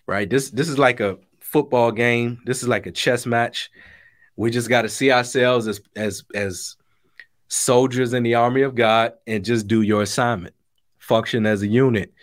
right? 0.09 0.27
This 0.27 0.49
this 0.49 0.67
is 0.67 0.79
like 0.79 0.99
a 0.99 1.19
football 1.39 1.91
game. 1.91 2.41
This 2.45 2.63
is 2.63 2.67
like 2.67 2.87
a 2.87 2.91
chess 2.91 3.27
match. 3.27 3.69
We 4.35 4.49
just 4.49 4.67
got 4.67 4.81
to 4.81 4.89
see 4.89 5.11
ourselves 5.11 5.67
as 5.67 5.81
as 5.95 6.23
as 6.33 6.75
soldiers 7.49 8.13
in 8.13 8.23
the 8.23 8.35
army 8.35 8.61
of 8.61 8.75
god 8.75 9.13
and 9.27 9.43
just 9.43 9.67
do 9.67 9.81
your 9.81 10.01
assignment 10.01 10.55
function 10.99 11.45
as 11.45 11.61
a 11.61 11.67
unit 11.67 12.13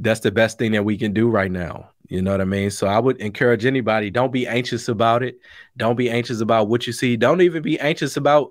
that's 0.00 0.20
the 0.20 0.30
best 0.30 0.58
thing 0.58 0.72
that 0.72 0.84
we 0.84 0.96
can 0.96 1.12
do 1.12 1.28
right 1.28 1.52
now 1.52 1.90
you 2.10 2.20
know 2.20 2.32
what 2.32 2.40
I 2.40 2.44
mean? 2.44 2.72
So 2.72 2.88
I 2.88 2.98
would 2.98 3.18
encourage 3.18 3.64
anybody 3.64 4.10
don't 4.10 4.32
be 4.32 4.46
anxious 4.46 4.88
about 4.88 5.22
it. 5.22 5.38
Don't 5.76 5.96
be 5.96 6.10
anxious 6.10 6.40
about 6.40 6.68
what 6.68 6.84
you 6.86 6.92
see. 6.92 7.16
Don't 7.16 7.40
even 7.40 7.62
be 7.62 7.78
anxious 7.78 8.16
about 8.16 8.50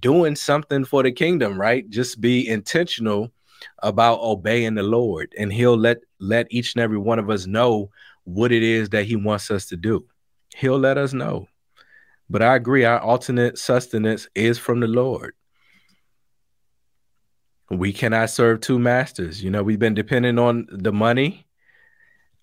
doing 0.00 0.34
something 0.34 0.84
for 0.84 1.04
the 1.04 1.12
kingdom, 1.12 1.58
right? 1.58 1.88
Just 1.88 2.20
be 2.20 2.46
intentional 2.46 3.30
about 3.84 4.20
obeying 4.20 4.74
the 4.74 4.82
Lord 4.82 5.32
and 5.38 5.52
he'll 5.52 5.78
let 5.78 5.98
let 6.18 6.48
each 6.50 6.74
and 6.74 6.82
every 6.82 6.98
one 6.98 7.20
of 7.20 7.30
us 7.30 7.46
know 7.46 7.90
what 8.24 8.50
it 8.50 8.64
is 8.64 8.88
that 8.88 9.06
he 9.06 9.14
wants 9.14 9.52
us 9.52 9.66
to 9.66 9.76
do. 9.76 10.04
He'll 10.56 10.78
let 10.78 10.98
us 10.98 11.12
know. 11.12 11.46
But 12.28 12.42
I 12.42 12.56
agree 12.56 12.84
our 12.84 12.98
alternate 12.98 13.56
sustenance 13.56 14.28
is 14.34 14.58
from 14.58 14.80
the 14.80 14.88
Lord. 14.88 15.34
We 17.70 17.92
cannot 17.92 18.30
serve 18.30 18.60
two 18.60 18.78
masters. 18.78 19.42
You 19.42 19.50
know, 19.50 19.62
we've 19.62 19.78
been 19.78 19.94
dependent 19.94 20.38
on 20.38 20.66
the 20.70 20.92
money 20.92 21.46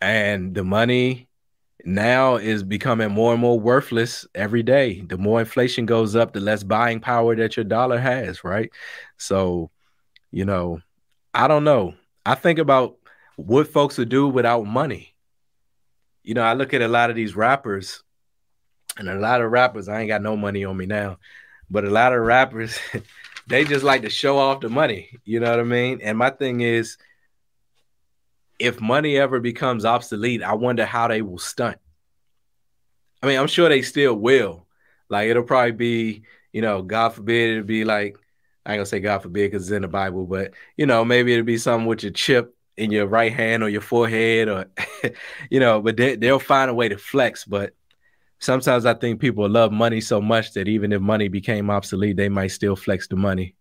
and 0.02 0.54
the 0.54 0.64
money 0.64 1.30
now 1.86 2.36
is 2.36 2.64
becoming 2.64 3.12
more 3.12 3.32
and 3.32 3.42
more 3.42 3.60
worthless 3.60 4.26
every 4.36 4.64
day. 4.64 5.02
The 5.02 5.18
more 5.18 5.40
inflation 5.40 5.86
goes 5.86 6.16
up, 6.16 6.34
the 6.34 6.40
less 6.40 6.64
buying 6.64 7.00
power 7.00 7.36
that 7.36 7.56
your 7.58 7.64
dollar 7.64 7.98
has, 7.98 8.44
right? 8.44 8.70
So, 9.18 9.72
you 10.32 10.46
know, 10.46 10.82
I 11.34 11.48
don't 11.48 11.64
know. 11.64 11.94
I 12.26 12.36
think 12.36 12.60
about 12.60 12.98
what 13.36 13.68
folks 13.68 13.98
would 13.98 14.10
do 14.10 14.28
without 14.28 14.66
money. 14.66 15.14
You 16.24 16.34
know, 16.34 16.44
I 16.44 16.54
look 16.54 16.74
at 16.74 16.82
a 16.82 16.88
lot 16.88 17.10
of 17.10 17.16
these 17.16 17.36
rappers, 17.36 18.02
and 18.98 19.10
a 19.10 19.16
lot 19.16 19.42
of 19.42 19.52
rappers, 19.52 19.90
I 19.90 20.00
ain't 20.00 20.08
got 20.08 20.22
no 20.22 20.38
money 20.38 20.64
on 20.64 20.78
me 20.78 20.86
now, 20.86 21.18
but 21.70 21.84
a 21.84 21.90
lot 21.90 22.14
of 22.14 22.22
rappers, 22.22 22.78
they 23.48 23.66
just 23.66 23.84
like 23.84 24.04
to 24.04 24.10
show 24.10 24.38
off 24.38 24.62
the 24.62 24.70
money. 24.70 25.20
You 25.26 25.40
know 25.40 25.50
what 25.50 25.60
I 25.60 25.64
mean? 25.64 26.00
And 26.02 26.18
my 26.18 26.30
thing 26.30 26.62
is, 26.62 26.98
if 28.60 28.80
money 28.80 29.18
ever 29.18 29.40
becomes 29.40 29.86
obsolete, 29.86 30.44
I 30.44 30.54
wonder 30.54 30.86
how 30.86 31.08
they 31.08 31.22
will 31.22 31.40
stunt. 31.40 31.78
I 33.22 33.28
mean, 33.28 33.40
I'm 33.40 33.48
sure 33.48 33.70
they 33.70 33.82
still 33.82 34.16
will. 34.16 34.68
Like 35.10 35.30
it'll 35.30 35.44
probably 35.44 35.72
be, 35.72 36.24
you 36.52 36.62
know, 36.62 36.82
God 36.82 37.10
forbid 37.10 37.52
it'll 37.52 37.64
be 37.64 37.86
like, 37.86 38.18
I 38.66 38.74
ain't 38.74 38.80
gonna 38.80 38.86
say 38.86 39.00
God 39.00 39.22
forbid 39.22 39.52
because 39.52 39.64
it's 39.64 39.76
in 39.76 39.82
the 39.82 39.88
Bible, 39.88 40.26
but 40.26 40.54
you 40.78 40.86
know, 40.86 41.04
maybe 41.04 41.34
it'll 41.34 41.46
be 41.46 41.58
something 41.58 41.88
with 41.88 42.04
your 42.04 42.12
chip 42.12 42.56
in 42.78 42.92
your 42.92 43.06
right 43.06 43.32
hand 43.32 43.64
or 43.64 43.70
your 43.70 43.82
forehead 43.82 44.48
or 44.48 44.66
you 45.50 45.60
know, 45.60 45.82
but 45.82 45.98
they, 45.98 46.16
they'll 46.16 46.40
find 46.40 46.72
a 46.72 46.74
way 46.74 46.90
to 46.90 46.98
flex. 46.98 47.46
But 47.46 47.74
sometimes 48.44 48.86
I 48.86 48.94
think 48.94 49.22
people 49.22 49.48
love 49.50 49.72
money 49.72 50.02
so 50.02 50.22
much 50.22 50.52
that 50.54 50.68
even 50.68 50.92
if 50.92 51.02
money 51.02 51.30
became 51.30 51.70
obsolete, 51.70 52.18
they 52.18 52.30
might 52.30 52.48
still 52.48 52.76
flex 52.76 53.08
the 53.08 53.16
money. 53.16 53.56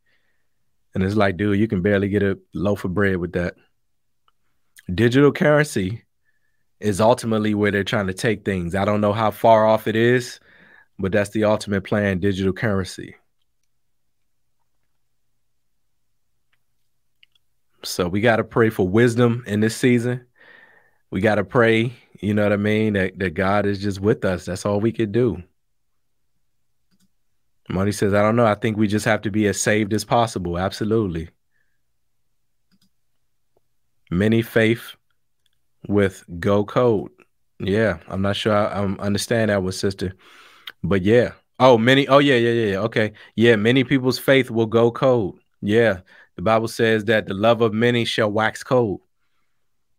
And 0.94 1.04
it's 1.04 1.14
like, 1.14 1.36
dude, 1.36 1.58
you 1.58 1.68
can 1.68 1.82
barely 1.82 2.08
get 2.08 2.22
a 2.22 2.38
loaf 2.52 2.84
of 2.84 2.92
bread 2.92 3.16
with 3.16 3.32
that 3.32 3.54
digital 4.92 5.32
currency 5.32 6.02
is 6.80 7.00
ultimately 7.00 7.54
where 7.54 7.70
they're 7.70 7.84
trying 7.84 8.08
to 8.08 8.14
take 8.14 8.44
things. 8.44 8.74
I 8.74 8.84
don't 8.84 9.00
know 9.00 9.12
how 9.12 9.30
far 9.30 9.64
off 9.64 9.86
it 9.86 9.94
is, 9.94 10.40
but 10.98 11.12
that's 11.12 11.30
the 11.30 11.44
ultimate 11.44 11.84
plan 11.84 12.18
digital 12.18 12.52
currency. 12.52 13.14
So 17.84 18.08
we 18.08 18.20
got 18.20 18.36
to 18.36 18.44
pray 18.44 18.70
for 18.70 18.86
wisdom 18.86 19.44
in 19.46 19.60
this 19.60 19.76
season. 19.76 20.26
We 21.12 21.20
got 21.20 21.36
to 21.36 21.44
pray, 21.44 21.92
you 22.20 22.34
know 22.34 22.42
what 22.42 22.52
I 22.52 22.56
mean, 22.56 22.94
that, 22.94 23.16
that 23.20 23.34
God 23.34 23.66
is 23.66 23.80
just 23.80 24.00
with 24.00 24.24
us. 24.24 24.46
That's 24.46 24.66
all 24.66 24.80
we 24.80 24.90
could 24.90 25.12
do. 25.12 25.40
Moni 27.68 27.92
says, 27.92 28.12
I 28.12 28.22
don't 28.22 28.34
know. 28.34 28.46
I 28.46 28.56
think 28.56 28.76
we 28.76 28.88
just 28.88 29.04
have 29.04 29.22
to 29.22 29.30
be 29.30 29.46
as 29.46 29.60
saved 29.60 29.92
as 29.92 30.04
possible. 30.04 30.58
Absolutely 30.58 31.28
many 34.12 34.42
faith 34.42 34.94
with 35.88 36.24
go 36.38 36.64
code. 36.64 37.10
Yeah, 37.58 37.98
I'm 38.08 38.22
not 38.22 38.36
sure 38.36 38.54
I, 38.54 38.84
understand 38.98 39.50
that 39.50 39.62
with 39.62 39.74
sister, 39.74 40.14
but 40.84 41.02
yeah. 41.02 41.32
Oh, 41.58 41.78
many. 41.78 42.08
Oh, 42.08 42.18
yeah, 42.18 42.36
yeah, 42.36 42.70
yeah. 42.70 42.78
Okay, 42.78 43.12
yeah. 43.36 43.56
Many 43.56 43.84
people's 43.84 44.18
faith 44.18 44.50
will 44.50 44.66
go 44.66 44.90
cold. 44.90 45.38
Yeah, 45.60 46.00
the 46.36 46.42
Bible 46.42 46.68
says 46.68 47.04
that 47.06 47.26
the 47.26 47.34
love 47.34 47.60
of 47.60 47.72
many 47.72 48.04
shall 48.04 48.30
wax 48.30 48.62
cold. 48.62 49.00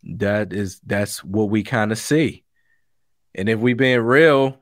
That 0.04 0.54
is 0.54 0.82
that's 0.86 1.24
what 1.24 1.50
we 1.50 1.64
kind 1.64 1.92
of 1.92 1.98
see, 1.98 2.44
and 3.36 3.48
if 3.48 3.60
we 3.60 3.74
being 3.74 4.02
real, 4.02 4.58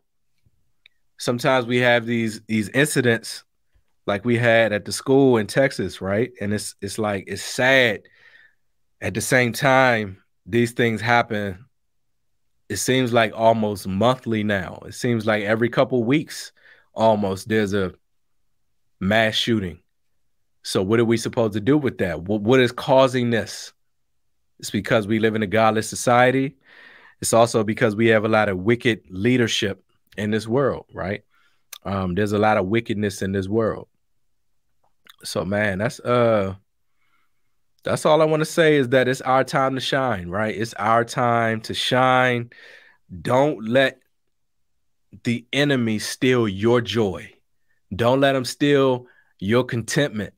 sometimes 1.17 1.65
we 1.65 1.77
have 1.77 2.06
these 2.06 2.41
these 2.47 2.69
incidents 2.69 3.43
like 4.06 4.25
we 4.25 4.38
had 4.38 4.71
at 4.71 4.86
the 4.86 4.91
school 4.91 5.38
in 5.38 5.47
Texas, 5.47 6.01
right? 6.01 6.32
And 6.39 6.54
it's 6.54 6.75
it's 6.82 6.97
like 6.97 7.23
it's 7.27 7.41
sad 7.41 8.01
at 9.01 9.15
the 9.15 9.21
same 9.21 9.51
time, 9.51 10.21
these 10.45 10.71
things 10.71 11.01
happen. 11.01 11.65
It 12.69 12.77
seems 12.77 13.12
like 13.12 13.34
almost 13.36 13.88
monthly 13.88 14.43
now. 14.43 14.84
It 14.86 14.93
seems 14.93 15.25
like 15.25 15.43
every 15.43 15.69
couple 15.69 16.04
weeks, 16.04 16.51
almost 16.93 17.49
there's 17.49 17.73
a 17.73 17.93
mass 18.99 19.34
shooting. 19.34 19.80
So 20.63 20.84
what 20.84 20.99
are 20.99 21.06
we 21.06 21.17
supposed 21.17 21.54
to 21.54 21.60
do 21.60 21.77
with 21.77 21.97
that? 21.97 22.21
What, 22.21 22.41
what 22.41 22.60
is 22.60 22.71
causing 22.71 23.32
this? 23.32 23.73
It's 24.62 24.69
because 24.69 25.08
we 25.08 25.17
live 25.17 25.36
in 25.36 25.41
a 25.41 25.47
godless 25.47 25.89
society. 25.89 26.56
It's 27.19 27.34
also 27.34 27.63
because 27.63 27.95
we 27.95 28.08
have 28.08 28.26
a 28.26 28.30
lot 28.30 28.47
of 28.47 28.60
wicked 28.60 29.02
leadership 29.10 29.84
in 30.17 30.30
this 30.30 30.47
world, 30.47 30.86
right? 30.93 31.24
Um, 31.84 32.13
there's 32.13 32.32
a 32.32 32.38
lot 32.38 32.58
of 32.58 32.67
wickedness 32.67 33.24
in 33.24 33.32
this 33.32 33.47
world. 33.47 33.88
So 35.24 35.43
man, 35.43 35.80
that's 35.80 36.00
uh 36.00 36.56
that's 37.84 38.06
all 38.06 38.21
I 38.21 38.26
want 38.26 38.41
to 38.41 38.45
say 38.45 38.76
is 38.76 38.89
that 38.89 39.08
it's 39.08 39.21
our 39.21 39.43
time 39.43 39.74
to 39.74 39.82
shine, 39.82 40.30
right? 40.30 40.56
It's 40.56 40.76
our 40.76 41.04
time 41.04 41.62
to 41.62 41.74
shine. 41.74 42.52
Don't 43.21 43.67
let 43.67 44.00
the 45.24 45.45
enemy 45.52 45.97
steal 45.97 46.47
your 46.47 46.82
joy. 46.82 47.34
Don't 47.95 48.21
let 48.21 48.34
them 48.34 48.45
steal 48.45 49.08
your 49.39 49.63
contentment. 49.63 50.36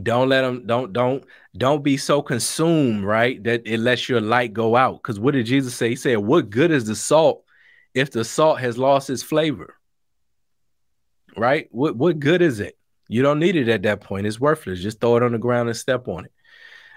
Don't 0.00 0.28
let 0.28 0.42
them 0.42 0.66
don't 0.66 0.92
don't 0.92 1.24
don't 1.56 1.82
be 1.82 1.96
so 1.96 2.22
consumed, 2.22 3.04
right? 3.04 3.42
That 3.42 3.62
it 3.66 3.78
lets 3.78 4.08
your 4.08 4.20
light 4.20 4.52
go 4.52 4.76
out. 4.76 5.02
Because 5.02 5.18
what 5.18 5.34
did 5.34 5.46
Jesus 5.46 5.74
say? 5.74 5.90
He 5.90 5.96
said, 5.96 6.18
What 6.18 6.50
good 6.50 6.70
is 6.70 6.86
the 6.86 6.94
salt 6.94 7.44
if 7.92 8.10
the 8.10 8.24
salt 8.24 8.60
has 8.60 8.78
lost 8.78 9.10
its 9.10 9.22
flavor? 9.22 9.76
Right? 11.36 11.68
What 11.72 11.96
what 11.96 12.20
good 12.20 12.40
is 12.40 12.60
it? 12.60 12.78
You 13.08 13.22
don't 13.22 13.40
need 13.40 13.56
it 13.56 13.68
at 13.68 13.82
that 13.82 14.00
point. 14.00 14.26
It's 14.26 14.38
worthless. 14.38 14.80
Just 14.80 15.00
throw 15.00 15.16
it 15.16 15.24
on 15.24 15.32
the 15.32 15.38
ground 15.38 15.68
and 15.68 15.76
step 15.76 16.06
on 16.06 16.26
it. 16.26 16.32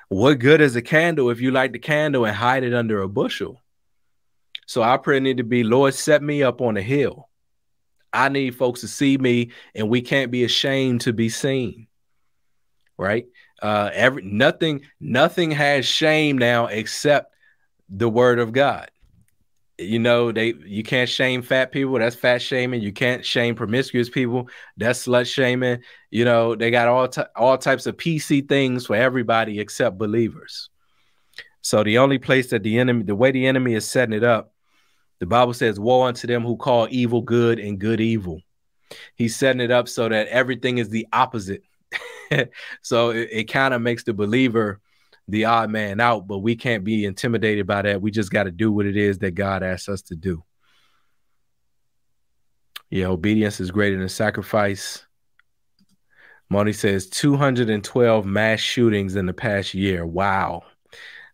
What 0.09 0.37
good 0.37 0.61
is 0.61 0.75
a 0.75 0.81
candle 0.81 1.31
if 1.31 1.41
you 1.41 1.49
light 1.49 1.73
the 1.73 1.79
candle 1.79 2.25
and 2.25 2.35
hide 2.35 2.63
it 2.63 2.75
under 2.75 3.01
a 3.01 3.09
bushel? 3.09 3.59
So 4.67 4.83
our 4.83 4.99
prayer 4.99 5.19
need 5.19 5.37
to 5.37 5.43
be, 5.43 5.63
Lord, 5.63 5.95
set 5.95 6.21
me 6.21 6.43
up 6.43 6.61
on 6.61 6.77
a 6.77 6.81
hill. 6.81 7.29
I 8.13 8.29
need 8.29 8.55
folks 8.55 8.81
to 8.81 8.87
see 8.87 9.17
me, 9.17 9.51
and 9.73 9.89
we 9.89 10.01
can't 10.01 10.29
be 10.29 10.43
ashamed 10.43 11.01
to 11.01 11.13
be 11.13 11.29
seen. 11.29 11.87
Right? 12.97 13.25
Uh, 13.61 13.89
every 13.93 14.23
nothing, 14.23 14.81
nothing 14.99 15.51
has 15.51 15.85
shame 15.85 16.37
now 16.37 16.67
except 16.67 17.33
the 17.89 18.09
word 18.09 18.39
of 18.39 18.51
God. 18.51 18.89
You 19.79 19.97
know 19.97 20.31
they 20.31 20.53
you 20.65 20.83
can't 20.83 21.09
shame 21.09 21.41
fat 21.41 21.71
people 21.71 21.97
that's 21.97 22.15
fat 22.15 22.41
shaming. 22.41 22.81
You 22.81 22.93
can't 22.93 23.25
shame 23.25 23.55
promiscuous 23.55 24.07
people 24.09 24.47
that's 24.77 25.07
slut 25.07 25.25
shaming. 25.25 25.79
You 26.11 26.25
know 26.25 26.55
they 26.55 26.69
got 26.69 26.87
all 26.87 27.09
all 27.35 27.57
types 27.57 27.87
of 27.87 27.97
pc 27.97 28.47
things 28.47 28.85
for 28.85 28.95
everybody 28.95 29.59
except 29.59 29.97
believers. 29.97 30.69
So 31.61 31.83
the 31.83 31.97
only 31.97 32.19
place 32.19 32.51
that 32.51 32.61
the 32.61 32.77
enemy 32.77 33.03
the 33.03 33.15
way 33.15 33.31
the 33.31 33.47
enemy 33.47 33.73
is 33.73 33.89
setting 33.89 34.13
it 34.13 34.23
up 34.23 34.53
the 35.19 35.25
bible 35.25 35.53
says 35.53 35.79
woe 35.79 36.03
unto 36.03 36.27
them 36.27 36.43
who 36.43 36.57
call 36.57 36.87
evil 36.91 37.21
good 37.21 37.57
and 37.57 37.79
good 37.79 38.01
evil. 38.01 38.41
He's 39.15 39.35
setting 39.35 39.61
it 39.61 39.71
up 39.71 39.87
so 39.87 40.09
that 40.09 40.27
everything 40.27 40.77
is 40.77 40.89
the 40.89 41.07
opposite 41.13 41.63
so 42.81 43.09
it, 43.09 43.29
it 43.31 43.43
kind 43.45 43.73
of 43.73 43.81
makes 43.81 44.03
the 44.03 44.13
believer 44.13 44.79
the 45.27 45.45
odd 45.45 45.69
man 45.69 45.99
out, 45.99 46.27
but 46.27 46.39
we 46.39 46.55
can't 46.55 46.83
be 46.83 47.05
intimidated 47.05 47.65
by 47.65 47.81
that. 47.81 48.01
We 48.01 48.11
just 48.11 48.31
got 48.31 48.43
to 48.43 48.51
do 48.51 48.71
what 48.71 48.85
it 48.85 48.97
is 48.97 49.19
that 49.19 49.31
God 49.31 49.63
asks 49.63 49.89
us 49.89 50.01
to 50.03 50.15
do. 50.15 50.43
Yeah, 52.89 53.07
obedience 53.07 53.59
is 53.59 53.71
greater 53.71 53.97
than 53.97 54.09
sacrifice. 54.09 55.05
Moni 56.49 56.73
says 56.73 57.07
212 57.07 58.25
mass 58.25 58.59
shootings 58.59 59.15
in 59.15 59.25
the 59.25 59.33
past 59.33 59.73
year. 59.73 60.05
Wow. 60.05 60.63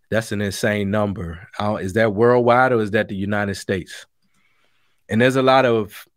That's 0.09 0.31
an 0.31 0.41
insane 0.41 0.91
number. 0.91 1.47
Uh, 1.59 1.75
is 1.75 1.93
that 1.93 2.13
worldwide 2.13 2.71
or 2.71 2.81
is 2.81 2.91
that 2.91 3.09
the 3.09 3.15
United 3.15 3.55
States? 3.55 4.05
And 5.09 5.19
there's 5.19 5.35
a 5.35 5.41
lot 5.41 5.65
of 5.65 6.07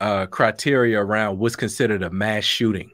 uh, 0.00 0.26
criteria 0.26 1.00
around 1.00 1.38
what's 1.38 1.56
considered 1.56 2.02
a 2.02 2.10
mass 2.10 2.44
shooting 2.44 2.90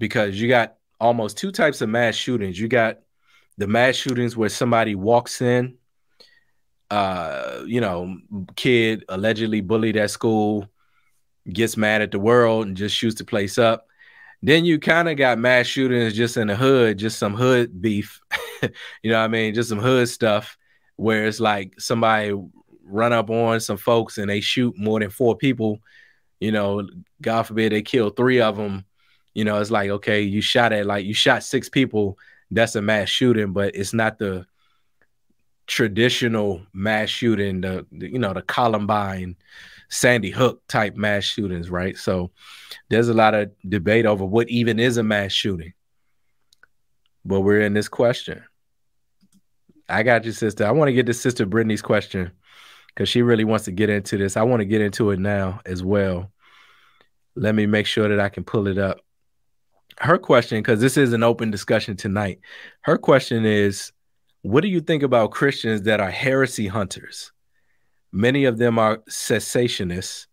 because 0.00 0.40
you 0.40 0.48
got 0.48 0.74
almost 0.98 1.36
two 1.36 1.52
types 1.52 1.80
of 1.82 1.88
mass 1.88 2.16
shootings. 2.16 2.58
You 2.58 2.66
got 2.66 2.98
the 3.58 3.68
mass 3.68 3.94
shootings 3.94 4.36
where 4.36 4.48
somebody 4.48 4.96
walks 4.96 5.40
in, 5.42 5.76
uh, 6.90 7.60
you 7.66 7.80
know, 7.80 8.16
kid 8.56 9.04
allegedly 9.08 9.60
bullied 9.60 9.96
at 9.96 10.10
school, 10.10 10.66
gets 11.48 11.76
mad 11.76 12.02
at 12.02 12.10
the 12.10 12.18
world 12.18 12.66
and 12.66 12.76
just 12.76 12.96
shoots 12.96 13.16
the 13.16 13.24
place 13.24 13.58
up. 13.58 13.86
Then 14.42 14.64
you 14.64 14.80
kind 14.80 15.08
of 15.08 15.18
got 15.18 15.38
mass 15.38 15.66
shootings 15.66 16.14
just 16.14 16.38
in 16.38 16.48
the 16.48 16.56
hood, 16.56 16.98
just 16.98 17.18
some 17.18 17.34
hood 17.34 17.80
beef, 17.82 18.20
you 18.62 19.10
know 19.10 19.18
what 19.18 19.24
I 19.24 19.28
mean? 19.28 19.54
Just 19.54 19.68
some 19.68 19.78
hood 19.78 20.08
stuff 20.08 20.56
where 20.96 21.26
it's 21.26 21.40
like 21.40 21.78
somebody 21.78 22.32
run 22.84 23.12
up 23.12 23.28
on 23.28 23.60
some 23.60 23.76
folks 23.76 24.16
and 24.16 24.30
they 24.30 24.40
shoot 24.40 24.76
more 24.78 24.98
than 24.98 25.10
four 25.10 25.36
people. 25.36 25.78
You 26.40 26.52
know, 26.52 26.88
God 27.20 27.42
forbid 27.42 27.72
they 27.72 27.82
kill 27.82 28.08
three 28.08 28.40
of 28.40 28.56
them 28.56 28.86
you 29.34 29.44
know, 29.44 29.60
it's 29.60 29.70
like, 29.70 29.90
okay, 29.90 30.22
you 30.22 30.40
shot 30.40 30.72
at 30.72 30.86
like 30.86 31.04
you 31.04 31.14
shot 31.14 31.42
six 31.42 31.68
people, 31.68 32.18
that's 32.50 32.74
a 32.74 32.82
mass 32.82 33.08
shooting, 33.08 33.52
but 33.52 33.74
it's 33.74 33.92
not 33.92 34.18
the 34.18 34.46
traditional 35.66 36.62
mass 36.72 37.08
shooting, 37.08 37.60
the, 37.60 37.86
the 37.92 38.10
you 38.10 38.18
know, 38.18 38.32
the 38.32 38.42
Columbine, 38.42 39.36
Sandy 39.88 40.30
Hook 40.30 40.62
type 40.68 40.96
mass 40.96 41.24
shootings, 41.24 41.70
right? 41.70 41.96
So 41.96 42.32
there's 42.88 43.08
a 43.08 43.14
lot 43.14 43.34
of 43.34 43.52
debate 43.68 44.06
over 44.06 44.24
what 44.24 44.48
even 44.48 44.80
is 44.80 44.96
a 44.96 45.02
mass 45.02 45.32
shooting. 45.32 45.72
But 47.24 47.40
we're 47.40 47.60
in 47.60 47.74
this 47.74 47.88
question. 47.88 48.42
I 49.88 50.02
got 50.02 50.24
you, 50.24 50.32
sister. 50.32 50.66
I 50.66 50.70
want 50.70 50.88
to 50.88 50.92
get 50.92 51.06
to 51.06 51.14
Sister 51.14 51.44
Brittany's 51.44 51.82
question 51.82 52.30
because 52.88 53.08
she 53.08 53.22
really 53.22 53.44
wants 53.44 53.64
to 53.66 53.72
get 53.72 53.90
into 53.90 54.16
this. 54.16 54.36
I 54.36 54.42
want 54.42 54.60
to 54.60 54.64
get 54.64 54.80
into 54.80 55.10
it 55.10 55.18
now 55.18 55.60
as 55.66 55.82
well. 55.82 56.30
Let 57.34 57.54
me 57.54 57.66
make 57.66 57.86
sure 57.86 58.08
that 58.08 58.20
I 58.20 58.28
can 58.28 58.44
pull 58.44 58.68
it 58.68 58.78
up 58.78 59.00
her 60.00 60.18
question, 60.18 60.58
because 60.58 60.80
this 60.80 60.96
is 60.96 61.12
an 61.12 61.22
open 61.22 61.50
discussion 61.50 61.96
tonight. 61.96 62.40
Her 62.82 62.96
question 62.96 63.44
is 63.44 63.92
What 64.42 64.62
do 64.62 64.68
you 64.68 64.80
think 64.80 65.02
about 65.02 65.30
Christians 65.30 65.82
that 65.82 66.00
are 66.00 66.10
heresy 66.10 66.66
hunters? 66.66 67.32
Many 68.10 68.44
of 68.46 68.58
them 68.58 68.78
are 68.78 68.98
cessationists. 69.08 70.26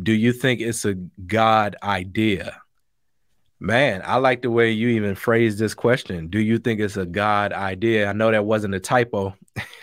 Do 0.00 0.12
you 0.12 0.32
think 0.32 0.60
it's 0.60 0.84
a 0.84 0.94
God 0.94 1.74
idea? 1.82 2.60
Man, 3.60 4.02
I 4.04 4.16
like 4.16 4.42
the 4.42 4.52
way 4.52 4.70
you 4.70 4.88
even 4.90 5.16
phrased 5.16 5.58
this 5.58 5.74
question. 5.74 6.28
Do 6.28 6.38
you 6.38 6.58
think 6.58 6.78
it's 6.78 6.96
a 6.96 7.06
God 7.06 7.52
idea? 7.52 8.08
I 8.08 8.12
know 8.12 8.30
that 8.30 8.44
wasn't 8.44 8.74
a 8.74 8.80
typo. 8.80 9.34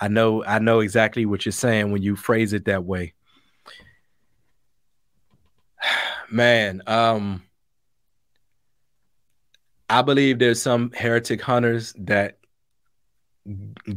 I 0.00 0.08
know 0.08 0.42
I 0.44 0.58
know 0.58 0.80
exactly 0.80 1.26
what 1.26 1.44
you're 1.44 1.52
saying 1.52 1.92
when 1.92 2.02
you 2.02 2.16
phrase 2.16 2.54
it 2.54 2.64
that 2.64 2.84
way. 2.84 3.12
Man, 6.30 6.82
um 6.86 7.42
I 9.90 10.02
believe 10.02 10.38
there's 10.38 10.60
some 10.60 10.92
heretic 10.92 11.40
hunters 11.40 11.94
that 11.98 12.38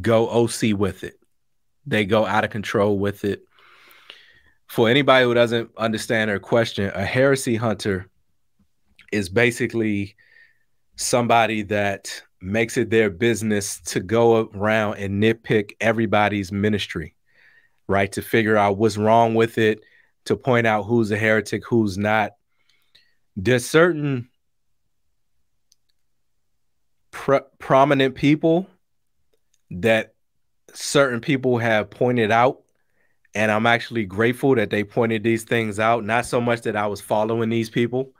go 0.00 0.28
OC 0.28 0.76
with 0.76 1.04
it. 1.04 1.18
They 1.86 2.04
go 2.04 2.24
out 2.24 2.44
of 2.44 2.50
control 2.50 2.98
with 2.98 3.24
it. 3.24 3.44
For 4.68 4.88
anybody 4.88 5.24
who 5.24 5.34
doesn't 5.34 5.70
understand 5.76 6.30
or 6.30 6.38
question, 6.38 6.90
a 6.94 7.04
heresy 7.04 7.56
hunter 7.56 8.08
is 9.12 9.28
basically 9.28 10.16
somebody 10.96 11.62
that 11.64 12.22
makes 12.40 12.76
it 12.76 12.88
their 12.88 13.10
business 13.10 13.80
to 13.80 14.00
go 14.00 14.48
around 14.54 14.96
and 14.96 15.22
nitpick 15.22 15.72
everybody's 15.80 16.50
ministry, 16.50 17.14
right? 17.86 18.10
To 18.12 18.22
figure 18.22 18.56
out 18.56 18.78
what's 18.78 18.96
wrong 18.96 19.34
with 19.34 19.58
it, 19.58 19.80
to 20.24 20.36
point 20.36 20.66
out 20.66 20.84
who's 20.84 21.10
a 21.10 21.18
heretic, 21.18 21.66
who's 21.66 21.98
not. 21.98 22.32
There's 23.36 23.66
certain 23.66 24.30
prominent 27.12 28.14
people 28.14 28.66
that 29.70 30.14
certain 30.74 31.20
people 31.20 31.58
have 31.58 31.90
pointed 31.90 32.30
out. 32.30 32.62
And 33.34 33.50
I'm 33.50 33.66
actually 33.66 34.04
grateful 34.04 34.54
that 34.56 34.70
they 34.70 34.84
pointed 34.84 35.22
these 35.22 35.44
things 35.44 35.78
out. 35.78 36.04
Not 36.04 36.26
so 36.26 36.40
much 36.40 36.62
that 36.62 36.76
I 36.76 36.86
was 36.86 37.00
following 37.00 37.48
these 37.48 37.70
people 37.70 38.12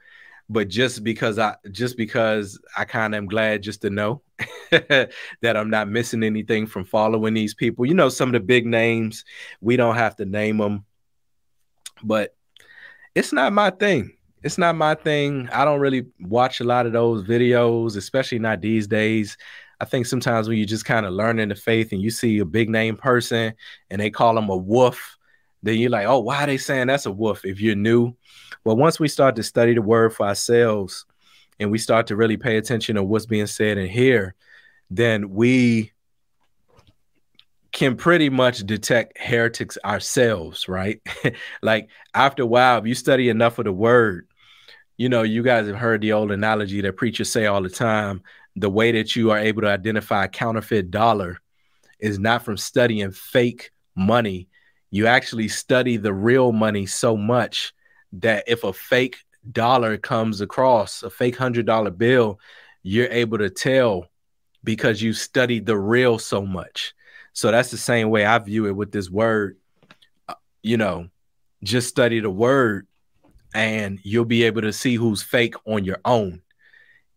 but 0.52 0.68
just 0.68 1.02
because 1.02 1.38
I 1.38 1.56
just 1.70 1.96
because 1.96 2.58
I 2.76 2.84
kind 2.84 3.14
of 3.14 3.18
am 3.18 3.26
glad 3.26 3.62
just 3.62 3.82
to 3.82 3.90
know 3.90 4.22
that 4.70 5.10
I'm 5.42 5.70
not 5.70 5.88
missing 5.88 6.22
anything 6.22 6.66
from 6.66 6.84
following 6.84 7.34
these 7.34 7.54
people. 7.54 7.86
You 7.86 7.94
know, 7.94 8.08
some 8.08 8.28
of 8.28 8.32
the 8.34 8.40
big 8.40 8.66
names, 8.66 9.24
we 9.60 9.76
don't 9.76 9.96
have 9.96 10.16
to 10.16 10.26
name 10.26 10.58
them, 10.58 10.84
but 12.02 12.34
it's 13.14 13.32
not 13.32 13.52
my 13.52 13.70
thing 13.70 14.12
it's 14.42 14.58
not 14.58 14.76
my 14.76 14.94
thing. 14.94 15.48
I 15.52 15.64
don't 15.64 15.80
really 15.80 16.06
watch 16.20 16.60
a 16.60 16.64
lot 16.64 16.86
of 16.86 16.92
those 16.92 17.24
videos, 17.24 17.96
especially 17.96 18.38
not 18.38 18.60
these 18.60 18.86
days. 18.86 19.36
I 19.80 19.84
think 19.84 20.06
sometimes 20.06 20.48
when 20.48 20.58
you 20.58 20.66
just 20.66 20.84
kind 20.84 21.06
of 21.06 21.12
learn 21.12 21.38
in 21.38 21.48
the 21.48 21.54
faith 21.54 21.92
and 21.92 22.00
you 22.00 22.10
see 22.10 22.38
a 22.38 22.44
big 22.44 22.68
name 22.68 22.96
person 22.96 23.54
and 23.90 24.00
they 24.00 24.10
call 24.10 24.34
them 24.34 24.48
a 24.48 24.56
wolf, 24.56 25.16
then 25.62 25.78
you're 25.78 25.90
like, 25.90 26.06
oh, 26.06 26.20
why 26.20 26.42
are 26.42 26.46
they 26.46 26.58
saying 26.58 26.88
that's 26.88 27.06
a 27.06 27.12
wolf 27.12 27.44
if 27.44 27.60
you're 27.60 27.76
new? 27.76 28.14
Well, 28.64 28.76
once 28.76 28.98
we 28.98 29.08
start 29.08 29.36
to 29.36 29.42
study 29.42 29.74
the 29.74 29.82
word 29.82 30.14
for 30.14 30.26
ourselves 30.26 31.04
and 31.58 31.70
we 31.70 31.78
start 31.78 32.08
to 32.08 32.16
really 32.16 32.36
pay 32.36 32.56
attention 32.56 32.96
to 32.96 33.02
what's 33.02 33.26
being 33.26 33.46
said 33.46 33.78
in 33.78 33.88
here, 33.88 34.34
then 34.90 35.30
we 35.30 35.92
can 37.72 37.96
pretty 37.96 38.28
much 38.28 38.58
detect 38.66 39.18
heretics 39.18 39.78
ourselves, 39.84 40.68
right? 40.68 41.00
like 41.62 41.88
after 42.14 42.42
a 42.42 42.46
while, 42.46 42.78
if 42.78 42.86
you 42.86 42.94
study 42.94 43.28
enough 43.28 43.58
of 43.58 43.64
the 43.64 43.72
word, 43.72 44.26
you 45.02 45.08
know, 45.08 45.24
you 45.24 45.42
guys 45.42 45.66
have 45.66 45.74
heard 45.74 46.00
the 46.00 46.12
old 46.12 46.30
analogy 46.30 46.80
that 46.80 46.96
preachers 46.96 47.28
say 47.28 47.46
all 47.46 47.60
the 47.60 47.68
time. 47.68 48.22
The 48.54 48.70
way 48.70 48.92
that 48.92 49.16
you 49.16 49.32
are 49.32 49.38
able 49.38 49.62
to 49.62 49.68
identify 49.68 50.26
a 50.26 50.28
counterfeit 50.28 50.92
dollar 50.92 51.40
is 51.98 52.20
not 52.20 52.44
from 52.44 52.56
studying 52.56 53.10
fake 53.10 53.72
money. 53.96 54.46
You 54.92 55.08
actually 55.08 55.48
study 55.48 55.96
the 55.96 56.12
real 56.12 56.52
money 56.52 56.86
so 56.86 57.16
much 57.16 57.72
that 58.12 58.44
if 58.46 58.62
a 58.62 58.72
fake 58.72 59.16
dollar 59.50 59.96
comes 59.96 60.40
across, 60.40 61.02
a 61.02 61.10
fake 61.10 61.36
hundred 61.36 61.66
dollar 61.66 61.90
bill, 61.90 62.38
you're 62.84 63.10
able 63.10 63.38
to 63.38 63.50
tell 63.50 64.06
because 64.62 65.02
you 65.02 65.14
studied 65.14 65.66
the 65.66 65.76
real 65.76 66.20
so 66.20 66.46
much. 66.46 66.94
So 67.32 67.50
that's 67.50 67.72
the 67.72 67.76
same 67.76 68.08
way 68.08 68.24
I 68.24 68.38
view 68.38 68.66
it 68.66 68.76
with 68.76 68.92
this 68.92 69.10
word. 69.10 69.56
Uh, 70.28 70.34
you 70.62 70.76
know, 70.76 71.08
just 71.64 71.88
study 71.88 72.20
the 72.20 72.30
word 72.30 72.86
and 73.54 73.98
you'll 74.02 74.24
be 74.24 74.44
able 74.44 74.62
to 74.62 74.72
see 74.72 74.94
who's 74.94 75.22
fake 75.22 75.54
on 75.66 75.84
your 75.84 75.98
own. 76.04 76.42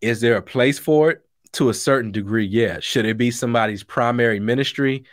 Is 0.00 0.20
there 0.20 0.36
a 0.36 0.42
place 0.42 0.78
for 0.78 1.10
it? 1.10 1.22
To 1.52 1.70
a 1.70 1.74
certain 1.74 2.12
degree, 2.12 2.44
yeah. 2.44 2.80
Should 2.80 3.06
it 3.06 3.16
be 3.16 3.30
somebody's 3.30 3.82
primary 3.82 4.40
ministry? 4.40 5.04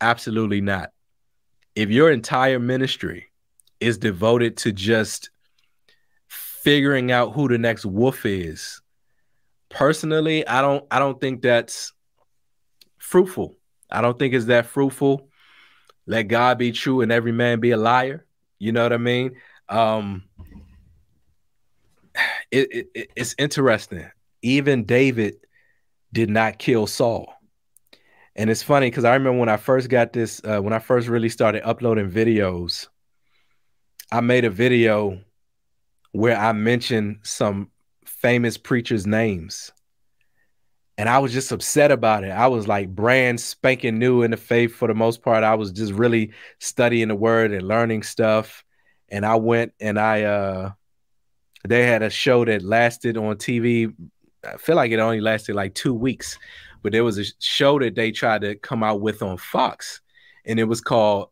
Absolutely 0.00 0.60
not. 0.60 0.92
If 1.76 1.90
your 1.90 2.10
entire 2.10 2.58
ministry 2.58 3.30
is 3.78 3.98
devoted 3.98 4.56
to 4.58 4.72
just 4.72 5.30
figuring 6.26 7.12
out 7.12 7.32
who 7.32 7.46
the 7.46 7.58
next 7.58 7.84
wolf 7.84 8.26
is, 8.26 8.80
personally, 9.68 10.46
I 10.46 10.60
don't 10.60 10.84
I 10.90 10.98
don't 10.98 11.20
think 11.20 11.42
that's 11.42 11.92
fruitful. 12.98 13.56
I 13.90 14.00
don't 14.00 14.18
think 14.18 14.34
it's 14.34 14.46
that 14.46 14.66
fruitful. 14.66 15.28
Let 16.06 16.24
God 16.24 16.58
be 16.58 16.72
true 16.72 17.02
and 17.02 17.12
every 17.12 17.32
man 17.32 17.60
be 17.60 17.70
a 17.70 17.76
liar. 17.76 18.26
You 18.58 18.72
know 18.72 18.82
what 18.82 18.92
I 18.92 18.98
mean? 18.98 19.36
Um, 19.68 20.24
it, 22.50 22.88
it, 22.94 23.10
it's 23.16 23.34
interesting. 23.38 24.10
Even 24.42 24.84
David 24.84 25.34
did 26.12 26.30
not 26.30 26.58
kill 26.58 26.86
Saul. 26.86 27.32
And 28.36 28.50
it's 28.50 28.62
funny 28.62 28.88
because 28.88 29.04
I 29.04 29.14
remember 29.14 29.40
when 29.40 29.48
I 29.48 29.56
first 29.56 29.88
got 29.88 30.12
this, 30.12 30.40
uh, 30.44 30.60
when 30.60 30.72
I 30.72 30.78
first 30.78 31.08
really 31.08 31.28
started 31.28 31.68
uploading 31.68 32.10
videos, 32.10 32.86
I 34.12 34.20
made 34.20 34.44
a 34.44 34.50
video 34.50 35.20
where 36.12 36.36
I 36.36 36.52
mentioned 36.52 37.18
some 37.24 37.70
famous 38.04 38.56
preachers' 38.56 39.06
names. 39.06 39.72
And 40.96 41.08
I 41.08 41.18
was 41.18 41.32
just 41.32 41.52
upset 41.52 41.92
about 41.92 42.24
it. 42.24 42.30
I 42.30 42.48
was 42.48 42.66
like 42.66 42.94
brand 42.94 43.40
spanking 43.40 43.98
new 43.98 44.22
in 44.22 44.30
the 44.32 44.36
faith 44.36 44.74
for 44.74 44.88
the 44.88 44.94
most 44.94 45.22
part. 45.22 45.44
I 45.44 45.54
was 45.54 45.70
just 45.70 45.92
really 45.92 46.32
studying 46.58 47.08
the 47.08 47.14
word 47.14 47.52
and 47.52 47.66
learning 47.66 48.02
stuff. 48.02 48.64
And 49.10 49.24
I 49.24 49.36
went 49.36 49.72
and 49.80 49.98
I 49.98 50.22
uh 50.22 50.72
they 51.66 51.86
had 51.86 52.02
a 52.02 52.10
show 52.10 52.44
that 52.44 52.62
lasted 52.62 53.16
on 53.16 53.36
TV. 53.36 53.92
I 54.44 54.56
feel 54.56 54.76
like 54.76 54.92
it 54.92 55.00
only 55.00 55.20
lasted 55.20 55.54
like 55.54 55.74
two 55.74 55.94
weeks, 55.94 56.38
but 56.82 56.92
there 56.92 57.04
was 57.04 57.18
a 57.18 57.24
show 57.40 57.78
that 57.80 57.94
they 57.94 58.12
tried 58.12 58.42
to 58.42 58.54
come 58.54 58.82
out 58.82 59.00
with 59.00 59.22
on 59.22 59.36
Fox, 59.36 60.00
and 60.44 60.60
it 60.60 60.64
was 60.64 60.80
called 60.80 61.30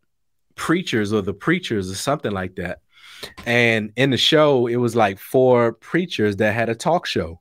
Preachers 0.54 1.12
or 1.12 1.22
the 1.22 1.34
Preachers 1.34 1.90
or 1.90 1.94
something 1.94 2.32
like 2.32 2.56
that. 2.56 2.80
And 3.46 3.92
in 3.96 4.10
the 4.10 4.16
show, 4.16 4.66
it 4.66 4.76
was 4.76 4.96
like 4.96 5.18
four 5.18 5.72
preachers 5.72 6.36
that 6.36 6.54
had 6.54 6.68
a 6.68 6.74
talk 6.74 7.06
show. 7.06 7.40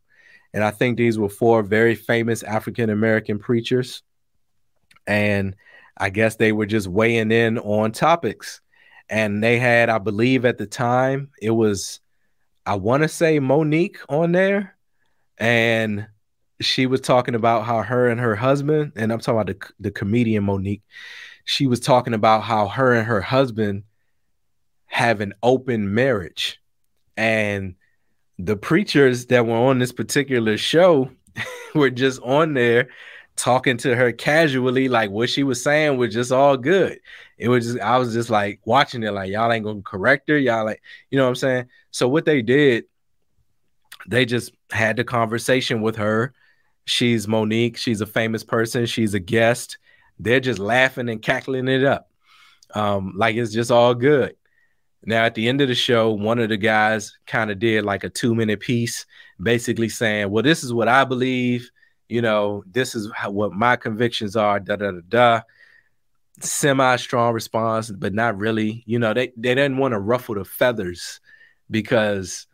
And 0.53 0.63
I 0.63 0.71
think 0.71 0.97
these 0.97 1.19
were 1.19 1.29
four 1.29 1.63
very 1.63 1.95
famous 1.95 2.43
African 2.43 2.89
American 2.89 3.39
preachers. 3.39 4.03
And 5.05 5.55
I 5.97 6.09
guess 6.09 6.35
they 6.35 6.51
were 6.51 6.65
just 6.65 6.87
weighing 6.87 7.31
in 7.31 7.57
on 7.59 7.91
topics. 7.91 8.61
And 9.09 9.43
they 9.43 9.59
had, 9.59 9.89
I 9.89 9.99
believe 9.99 10.45
at 10.45 10.57
the 10.57 10.65
time, 10.65 11.29
it 11.41 11.51
was 11.51 11.99
I 12.65 12.75
want 12.75 13.03
to 13.03 13.07
say 13.07 13.39
Monique 13.39 13.99
on 14.09 14.31
there, 14.31 14.75
and 15.37 16.07
she 16.61 16.87
was 16.87 16.99
talking 16.99 17.35
about 17.35 17.65
how 17.65 17.83
her 17.83 18.09
and 18.09 18.19
her 18.19 18.35
husband, 18.35 18.93
and 18.95 19.11
I'm 19.11 19.19
talking 19.19 19.39
about 19.39 19.59
the, 19.59 19.73
the 19.79 19.91
comedian 19.91 20.45
Monique, 20.45 20.81
she 21.43 21.67
was 21.67 21.79
talking 21.79 22.15
about 22.15 22.41
how 22.41 22.67
her 22.67 22.93
and 22.93 23.05
her 23.05 23.21
husband 23.21 23.83
have 24.87 25.21
an 25.21 25.33
open 25.43 25.93
marriage. 25.93 26.59
And 27.15 27.75
the 28.39 28.57
preachers 28.57 29.27
that 29.27 29.45
were 29.45 29.55
on 29.55 29.77
this 29.77 29.91
particular 29.91 30.57
show 30.57 31.11
were 31.75 31.91
just 31.91 32.19
on 32.23 32.55
there 32.55 32.89
talking 33.35 33.77
to 33.77 33.95
her 33.95 34.11
casually, 34.11 34.89
like 34.89 35.11
what 35.11 35.29
she 35.29 35.43
was 35.43 35.61
saying 35.61 35.97
was 35.97 36.13
just 36.13 36.31
all 36.31 36.57
good. 36.57 36.99
It 37.37 37.49
was 37.49 37.65
just, 37.65 37.79
I 37.79 37.97
was 37.97 38.13
just 38.13 38.29
like 38.29 38.61
watching 38.65 39.03
it, 39.03 39.11
like 39.11 39.29
y'all 39.29 39.51
ain't 39.51 39.65
gonna 39.65 39.81
correct 39.81 40.29
her, 40.29 40.37
y'all 40.37 40.65
like, 40.65 40.81
you 41.09 41.17
know 41.17 41.25
what 41.25 41.29
I'm 41.29 41.35
saying? 41.35 41.65
So 41.91 42.07
what 42.07 42.25
they 42.25 42.41
did, 42.41 42.85
they 44.07 44.25
just 44.25 44.51
had 44.71 44.97
the 44.97 45.03
conversation 45.03 45.81
with 45.81 45.97
her. 45.97 46.33
She's 46.85 47.27
Monique, 47.27 47.77
she's 47.77 48.01
a 48.01 48.05
famous 48.05 48.43
person, 48.43 48.85
she's 48.85 49.13
a 49.13 49.19
guest. 49.19 49.77
They're 50.19 50.39
just 50.39 50.59
laughing 50.59 51.09
and 51.09 51.21
cackling 51.21 51.67
it 51.67 51.83
up. 51.83 52.09
Um, 52.73 53.13
like 53.17 53.35
it's 53.35 53.51
just 53.51 53.71
all 53.71 53.93
good. 53.93 54.35
Now, 55.03 55.25
at 55.25 55.35
the 55.35 55.47
end 55.47 55.61
of 55.61 55.67
the 55.67 55.75
show, 55.75 56.11
one 56.11 56.39
of 56.39 56.49
the 56.49 56.57
guys 56.57 57.17
kind 57.27 57.51
of 57.51 57.59
did 57.59 57.85
like 57.85 58.03
a 58.03 58.09
two 58.09 58.33
minute 58.33 58.59
piece, 58.59 59.05
basically 59.41 59.89
saying, 59.89 60.29
Well, 60.29 60.43
this 60.43 60.63
is 60.63 60.73
what 60.73 60.87
I 60.87 61.03
believe 61.03 61.69
you 62.07 62.21
know, 62.21 62.63
this 62.67 62.95
is 62.95 63.09
how, 63.13 63.31
what 63.31 63.53
my 63.53 63.75
convictions 63.75 64.35
are, 64.35 64.59
da 64.59 64.75
da 64.75 64.91
da 64.91 65.01
da. 65.07 65.41
Semi 66.41 66.95
strong 66.97 67.33
response, 67.33 67.91
but 67.91 68.13
not 68.13 68.37
really. 68.37 68.83
You 68.85 68.99
know, 68.99 69.13
they, 69.13 69.31
they 69.37 69.55
didn't 69.55 69.77
want 69.77 69.93
to 69.93 69.99
ruffle 69.99 70.35
the 70.35 70.45
feathers 70.45 71.19
because 71.69 72.47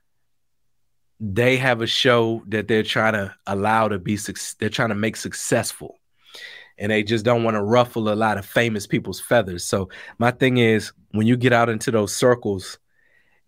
they 1.22 1.58
have 1.58 1.82
a 1.82 1.88
show 1.88 2.44
that 2.48 2.68
they're 2.68 2.84
trying 2.84 3.14
to 3.14 3.34
allow 3.46 3.88
to 3.88 4.00
be 4.00 4.18
they're 4.60 4.70
trying 4.70 4.90
to 4.90 4.96
make 4.96 5.16
successful 5.16 6.00
and 6.80 6.92
they 6.92 7.04
just 7.04 7.24
don't 7.24 7.44
want 7.44 7.54
to 7.54 7.62
ruffle 7.62 8.10
a 8.10 8.16
lot 8.16 8.40
of 8.40 8.46
famous 8.46 8.88
people's 8.88 9.22
feathers 9.22 9.64
so 9.64 9.88
my 10.18 10.32
thing 10.32 10.58
is 10.58 10.92
when 11.12 11.28
you 11.28 11.38
get 11.38 11.54
out 11.54 11.70
into 11.70 11.92
those 11.92 12.16
circles 12.16 12.80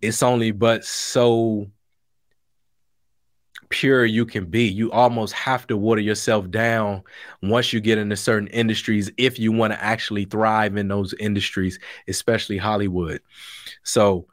it's 0.01 0.21
only 0.21 0.51
but 0.51 0.85
so 0.85 1.65
pure 3.73 4.05
you 4.05 4.23
can 4.23 4.45
be. 4.45 4.67
You 4.67 4.91
almost 4.91 5.33
have 5.33 5.65
to 5.65 5.75
water 5.75 5.99
yourself 5.99 6.51
down 6.51 7.01
once 7.41 7.73
you 7.73 7.81
get 7.81 7.97
into 7.97 8.15
certain 8.15 8.47
industries 8.49 9.09
if 9.17 9.39
you 9.39 9.51
want 9.51 9.73
to 9.73 9.83
actually 9.83 10.25
thrive 10.25 10.77
in 10.77 10.89
those 10.89 11.15
industries, 11.15 11.79
especially 12.07 12.57
Hollywood. 12.57 13.19
So, 13.81 14.27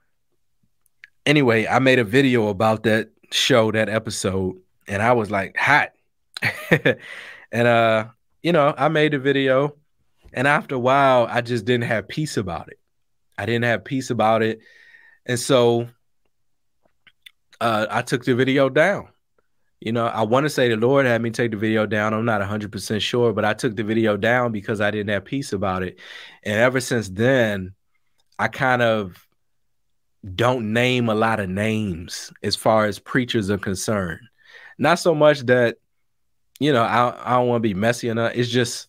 anyway, 1.24 1.66
I 1.66 1.78
made 1.78 1.98
a 1.98 2.04
video 2.04 2.48
about 2.48 2.82
that 2.82 3.08
show, 3.32 3.72
that 3.72 3.88
episode, 3.88 4.56
and 4.86 5.00
I 5.00 5.12
was 5.12 5.30
like, 5.30 5.56
hot. 5.56 5.92
and, 7.50 7.66
uh, 7.66 8.08
you 8.42 8.52
know, 8.52 8.74
I 8.76 8.88
made 8.88 9.14
a 9.14 9.18
video, 9.18 9.74
and 10.34 10.46
after 10.46 10.74
a 10.74 10.78
while, 10.78 11.26
I 11.30 11.40
just 11.40 11.64
didn't 11.64 11.88
have 11.88 12.08
peace 12.08 12.36
about 12.36 12.68
it. 12.68 12.78
I 13.38 13.46
didn't 13.46 13.64
have 13.64 13.86
peace 13.86 14.10
about 14.10 14.42
it. 14.42 14.60
And 15.24 15.40
so, 15.40 15.88
uh, 17.58 17.86
I 17.90 18.02
took 18.02 18.26
the 18.26 18.34
video 18.34 18.68
down. 18.68 19.08
You 19.80 19.92
know, 19.92 20.06
I 20.06 20.22
want 20.22 20.44
to 20.44 20.50
say 20.50 20.68
the 20.68 20.76
Lord 20.76 21.06
had 21.06 21.22
me 21.22 21.30
take 21.30 21.52
the 21.52 21.56
video 21.56 21.86
down. 21.86 22.12
I'm 22.12 22.26
not 22.26 22.42
100% 22.42 23.00
sure, 23.00 23.32
but 23.32 23.46
I 23.46 23.54
took 23.54 23.76
the 23.76 23.82
video 23.82 24.18
down 24.18 24.52
because 24.52 24.80
I 24.80 24.90
didn't 24.90 25.08
have 25.08 25.24
peace 25.24 25.54
about 25.54 25.82
it. 25.82 25.98
And 26.42 26.58
ever 26.58 26.80
since 26.80 27.08
then, 27.08 27.72
I 28.38 28.48
kind 28.48 28.82
of 28.82 29.26
don't 30.34 30.74
name 30.74 31.08
a 31.08 31.14
lot 31.14 31.40
of 31.40 31.48
names 31.48 32.30
as 32.42 32.56
far 32.56 32.84
as 32.84 32.98
preachers 32.98 33.50
are 33.50 33.56
concerned. 33.58 34.20
Not 34.76 34.98
so 34.98 35.14
much 35.14 35.40
that, 35.46 35.78
you 36.58 36.74
know, 36.74 36.82
I, 36.82 37.14
I 37.24 37.38
don't 37.38 37.48
want 37.48 37.62
to 37.62 37.68
be 37.68 37.74
messy 37.74 38.10
enough. 38.10 38.32
It's 38.34 38.50
just, 38.50 38.88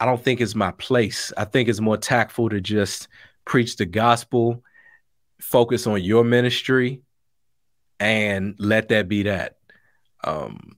I 0.00 0.06
don't 0.06 0.22
think 0.22 0.40
it's 0.40 0.54
my 0.54 0.70
place. 0.72 1.30
I 1.36 1.44
think 1.44 1.68
it's 1.68 1.80
more 1.80 1.98
tactful 1.98 2.48
to 2.48 2.60
just 2.60 3.08
preach 3.44 3.76
the 3.76 3.86
gospel, 3.86 4.62
focus 5.40 5.86
on 5.86 6.02
your 6.02 6.24
ministry, 6.24 7.02
and 8.00 8.54
let 8.58 8.88
that 8.88 9.08
be 9.08 9.24
that. 9.24 9.58
Um, 10.24 10.76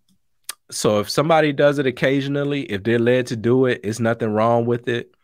so 0.71 1.01
if 1.01 1.11
somebody 1.11 1.53
does 1.53 1.79
it 1.79 1.87
occasionally, 1.87 2.63
if 2.63 2.83
they're 2.83 2.99
led 2.99 3.27
to 3.29 3.37
do 3.37 3.67
it, 3.67 3.81
it's 3.85 4.01
nothing 4.01 4.31
wrong 4.31 4.67
with 4.67 4.89
it. 4.89 5.15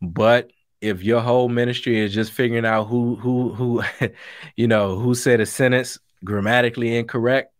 But 0.00 0.52
if 0.80 1.02
your 1.02 1.20
whole 1.20 1.48
ministry 1.48 2.00
is 2.00 2.12
just 2.12 2.32
figuring 2.32 2.66
out 2.66 2.84
who 2.84 3.16
who 3.16 3.54
who 3.54 3.82
you 4.56 4.66
know 4.66 4.96
who 4.96 5.14
said 5.14 5.40
a 5.40 5.46
sentence 5.46 5.98
grammatically 6.24 6.96
incorrect, 6.96 7.52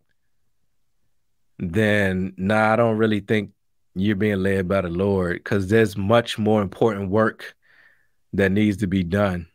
then 1.59 2.35
nah, 2.37 2.73
I 2.73 2.77
don't 2.77 2.99
really 2.99 3.21
think 3.21 3.53
you're 3.95 4.17
being 4.17 4.43
led 4.43 4.69
by 4.69 4.81
the 4.81 4.89
Lord 4.89 5.37
because 5.37 5.69
there's 5.69 5.97
much 5.97 6.39
more 6.39 6.63
important 6.63 7.11
work 7.11 7.55
that 8.33 8.51
needs 8.51 8.79
to 8.79 8.87
be 8.87 9.03
done. 9.03 9.47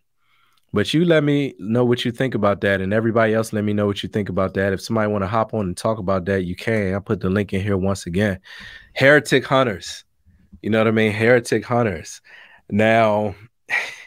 But 0.73 0.93
you 0.93 1.05
let 1.05 1.23
me 1.23 1.55
know 1.59 1.85
what 1.85 2.03
you 2.03 2.11
think 2.11 2.35
about 2.35 2.61
that, 2.61 2.81
and 2.81 2.93
everybody 2.93 3.33
else 3.33 3.53
let 3.53 3.63
me 3.63 3.73
know 3.73 3.85
what 3.85 4.03
you 4.03 4.09
think 4.09 4.29
about 4.29 4.53
that. 4.55 4.73
If 4.73 4.81
somebody 4.81 5.09
want 5.11 5.23
to 5.23 5.27
hop 5.27 5.53
on 5.53 5.61
and 5.67 5.77
talk 5.77 5.97
about 5.97 6.25
that, 6.25 6.43
you 6.43 6.55
can. 6.55 6.93
I'll 6.93 7.01
put 7.01 7.21
the 7.21 7.29
link 7.29 7.53
in 7.53 7.61
here 7.61 7.77
once 7.77 8.05
again. 8.05 8.39
Heretic 8.93 9.45
Hunters. 9.45 10.03
You 10.61 10.69
know 10.69 10.79
what 10.79 10.87
I 10.87 10.91
mean? 10.91 11.13
Heretic 11.13 11.63
Hunters. 11.63 12.21
Now, 12.69 13.35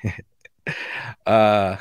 uh, 1.26 1.76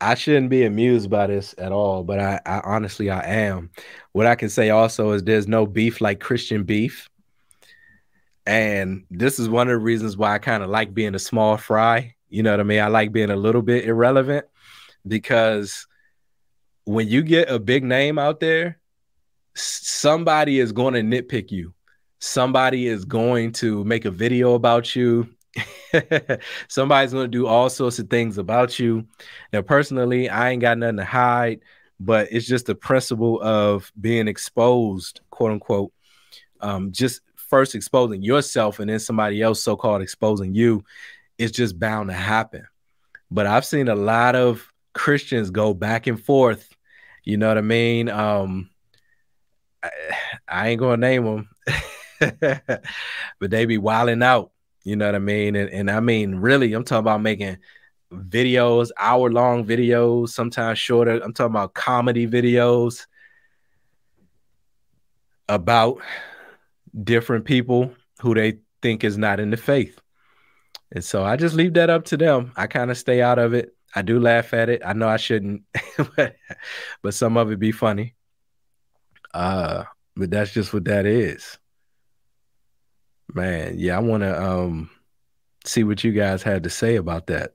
I 0.00 0.14
shouldn't 0.14 0.50
be 0.50 0.64
amused 0.64 1.08
by 1.08 1.28
this 1.28 1.54
at 1.58 1.70
all, 1.70 2.02
but 2.02 2.18
I, 2.18 2.40
I 2.46 2.60
honestly 2.64 3.10
I 3.10 3.20
am. 3.20 3.70
What 4.12 4.26
I 4.26 4.34
can 4.34 4.48
say 4.48 4.70
also 4.70 5.12
is 5.12 5.22
there's 5.22 5.46
no 5.46 5.66
beef 5.66 6.00
like 6.00 6.20
Christian 6.20 6.64
beef. 6.64 7.08
And 8.46 9.04
this 9.10 9.38
is 9.38 9.48
one 9.48 9.68
of 9.68 9.72
the 9.72 9.78
reasons 9.78 10.16
why 10.16 10.34
I 10.34 10.38
kind 10.38 10.62
of 10.62 10.70
like 10.70 10.94
being 10.94 11.14
a 11.14 11.18
small 11.20 11.56
fry 11.56 12.16
you 12.30 12.42
know 12.42 12.52
what 12.52 12.60
I 12.60 12.64
mean? 12.64 12.80
I 12.80 12.86
like 12.86 13.12
being 13.12 13.30
a 13.30 13.36
little 13.36 13.62
bit 13.62 13.84
irrelevant 13.84 14.46
because 15.06 15.86
when 16.84 17.08
you 17.08 17.22
get 17.22 17.50
a 17.50 17.58
big 17.58 17.84
name 17.84 18.18
out 18.18 18.40
there, 18.40 18.78
somebody 19.54 20.58
is 20.58 20.72
going 20.72 20.94
to 20.94 21.00
nitpick 21.00 21.50
you. 21.50 21.74
Somebody 22.20 22.86
is 22.86 23.04
going 23.04 23.52
to 23.52 23.84
make 23.84 24.04
a 24.04 24.10
video 24.10 24.54
about 24.54 24.94
you. 24.94 25.28
Somebody's 26.68 27.12
going 27.12 27.24
to 27.24 27.28
do 27.28 27.46
all 27.46 27.68
sorts 27.68 27.98
of 27.98 28.08
things 28.08 28.38
about 28.38 28.78
you. 28.78 29.06
Now, 29.52 29.62
personally, 29.62 30.28
I 30.28 30.50
ain't 30.50 30.62
got 30.62 30.78
nothing 30.78 30.98
to 30.98 31.04
hide, 31.04 31.60
but 31.98 32.28
it's 32.30 32.46
just 32.46 32.66
the 32.66 32.74
principle 32.74 33.40
of 33.42 33.90
being 34.00 34.28
exposed, 34.28 35.20
quote 35.30 35.52
unquote. 35.52 35.92
Um, 36.60 36.92
just 36.92 37.22
first 37.34 37.74
exposing 37.74 38.22
yourself 38.22 38.78
and 38.78 38.88
then 38.88 39.00
somebody 39.00 39.42
else 39.42 39.62
so 39.62 39.76
called 39.76 40.02
exposing 40.02 40.54
you. 40.54 40.84
It's 41.40 41.56
just 41.56 41.78
bound 41.78 42.10
to 42.10 42.14
happen. 42.14 42.66
But 43.30 43.46
I've 43.46 43.64
seen 43.64 43.88
a 43.88 43.94
lot 43.94 44.36
of 44.36 44.70
Christians 44.92 45.50
go 45.50 45.72
back 45.72 46.06
and 46.06 46.22
forth. 46.22 46.68
You 47.24 47.38
know 47.38 47.48
what 47.48 47.56
I 47.56 47.62
mean? 47.62 48.10
Um, 48.10 48.68
I, 49.82 49.90
I 50.46 50.68
ain't 50.68 50.80
gonna 50.80 50.98
name 50.98 51.24
them, 51.24 51.48
but 53.38 53.50
they 53.50 53.64
be 53.64 53.78
wilding 53.78 54.22
out. 54.22 54.50
You 54.84 54.96
know 54.96 55.06
what 55.06 55.14
I 55.14 55.18
mean? 55.20 55.56
And, 55.56 55.70
and 55.70 55.90
I 55.90 56.00
mean, 56.00 56.34
really, 56.36 56.74
I'm 56.74 56.84
talking 56.84 57.00
about 57.00 57.22
making 57.22 57.56
videos, 58.12 58.90
hour 58.98 59.30
long 59.30 59.64
videos, 59.64 60.28
sometimes 60.28 60.78
shorter. 60.78 61.22
I'm 61.22 61.32
talking 61.32 61.52
about 61.52 61.72
comedy 61.72 62.26
videos 62.26 63.06
about 65.48 66.02
different 67.02 67.46
people 67.46 67.94
who 68.20 68.34
they 68.34 68.58
think 68.82 69.04
is 69.04 69.16
not 69.16 69.40
in 69.40 69.48
the 69.48 69.56
faith. 69.56 69.98
And 70.92 71.04
so 71.04 71.24
I 71.24 71.36
just 71.36 71.54
leave 71.54 71.74
that 71.74 71.90
up 71.90 72.04
to 72.06 72.16
them. 72.16 72.52
I 72.56 72.66
kind 72.66 72.90
of 72.90 72.98
stay 72.98 73.22
out 73.22 73.38
of 73.38 73.54
it. 73.54 73.74
I 73.94 74.02
do 74.02 74.18
laugh 74.20 74.54
at 74.54 74.68
it. 74.68 74.82
I 74.84 74.92
know 74.92 75.08
I 75.08 75.16
shouldn't, 75.16 75.62
but 76.16 77.14
some 77.14 77.36
of 77.36 77.50
it 77.50 77.58
be 77.58 77.72
funny. 77.72 78.14
Uh, 79.32 79.84
but 80.16 80.30
that's 80.30 80.52
just 80.52 80.72
what 80.72 80.84
that 80.84 81.06
is. 81.06 81.58
Man, 83.32 83.74
yeah, 83.78 83.96
I 83.96 84.00
want 84.00 84.22
to 84.22 84.42
um 84.42 84.90
see 85.64 85.84
what 85.84 86.02
you 86.02 86.12
guys 86.12 86.42
had 86.42 86.64
to 86.64 86.70
say 86.70 86.96
about 86.96 87.26
that. 87.28 87.54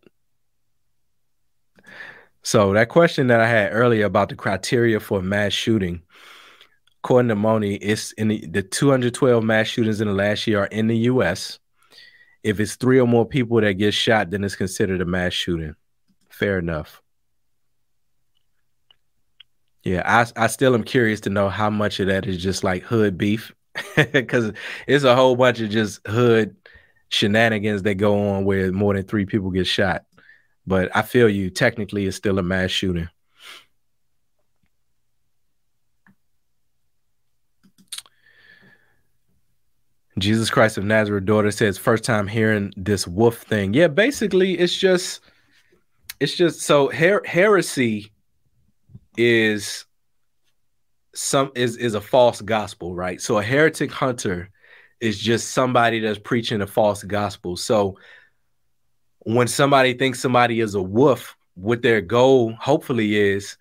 So 2.44 2.74
that 2.74 2.90
question 2.90 3.28
that 3.28 3.42
I 3.42 3.48
had 3.48 3.74
earlier 3.74 4.06
about 4.06 4.30
the 4.30 4.36
criteria 4.36 5.00
for 5.00 5.22
mass 5.22 5.52
shooting, 5.52 6.04
according 7.04 7.30
to 7.30 7.36
Moni, 7.36 7.76
it's 7.76 8.12
in 8.14 8.28
the, 8.28 8.46
the 8.46 8.62
212 8.62 9.44
mass 9.44 9.68
shootings 9.68 10.00
in 10.00 10.08
the 10.08 10.14
last 10.14 10.46
year 10.46 10.62
are 10.62 10.68
in 10.68 10.88
the 10.88 10.98
U.S. 10.98 11.60
If 12.46 12.60
it's 12.60 12.76
three 12.76 13.00
or 13.00 13.08
more 13.08 13.26
people 13.26 13.60
that 13.60 13.74
get 13.74 13.96
shot, 13.96 14.30
then 14.30 14.44
it's 14.44 14.56
considered 14.56 15.02
a 15.02 15.06
mass 15.06 15.34
shooting. 15.34 15.76
Fair 16.30 16.60
enough. 16.60 17.02
Yeah, 19.84 20.04
I 20.06 20.44
I 20.44 20.48
still 20.48 20.76
am 20.76 20.84
curious 20.84 21.22
to 21.22 21.32
know 21.32 21.50
how 21.50 21.72
much 21.72 22.00
of 22.00 22.06
that 22.06 22.28
is 22.28 22.38
just 22.38 22.64
like 22.64 22.84
hood 22.84 23.18
beef, 23.18 23.52
because 24.12 24.52
it's 24.86 25.04
a 25.04 25.16
whole 25.16 25.36
bunch 25.36 25.60
of 25.60 25.72
just 25.72 26.06
hood 26.06 26.56
shenanigans 27.10 27.82
that 27.82 27.96
go 27.96 28.30
on 28.30 28.46
where 28.46 28.72
more 28.72 28.94
than 28.94 29.06
three 29.06 29.26
people 29.26 29.50
get 29.50 29.66
shot. 29.66 30.06
But 30.68 30.96
I 30.96 31.02
feel 31.02 31.28
you. 31.28 31.50
Technically, 31.50 32.06
it's 32.06 32.16
still 32.18 32.38
a 32.38 32.44
mass 32.44 32.70
shooting. 32.70 33.10
Jesus 40.18 40.50
Christ 40.50 40.78
of 40.78 40.86
Nazareth 40.86 41.26
daughter 41.26 41.52
says 41.52 41.78
first 41.78 42.04
time 42.04 42.28
hearing 42.28 42.74
this 42.78 43.08
wolf 43.08 43.38
thing. 43.38 43.74
Yeah, 43.74 43.88
basically 43.88 44.58
it's 44.58 44.76
just 44.76 45.22
it's 46.20 46.36
just 46.36 46.62
so 46.62 46.90
her- 46.90 47.24
heresy 47.26 48.12
is 49.18 49.86
some 51.14 51.52
is 51.56 51.78
is 51.78 51.96
a 51.96 52.02
false 52.02 52.42
gospel, 52.42 52.96
right? 52.96 53.20
So 53.20 53.38
a 53.38 53.44
heretic 53.44 53.92
hunter 53.92 54.50
is 55.02 55.20
just 55.20 55.52
somebody 55.52 56.00
that's 56.00 56.20
preaching 56.20 56.62
a 56.62 56.68
false 56.68 57.04
gospel. 57.04 57.58
So 57.58 57.98
when 59.20 59.48
somebody 59.48 59.94
thinks 59.94 60.20
somebody 60.20 60.62
is 60.62 60.76
a 60.76 60.82
wolf, 60.82 61.36
what 61.56 61.82
their 61.82 62.02
goal 62.02 62.54
hopefully 62.60 63.18
is 63.18 63.58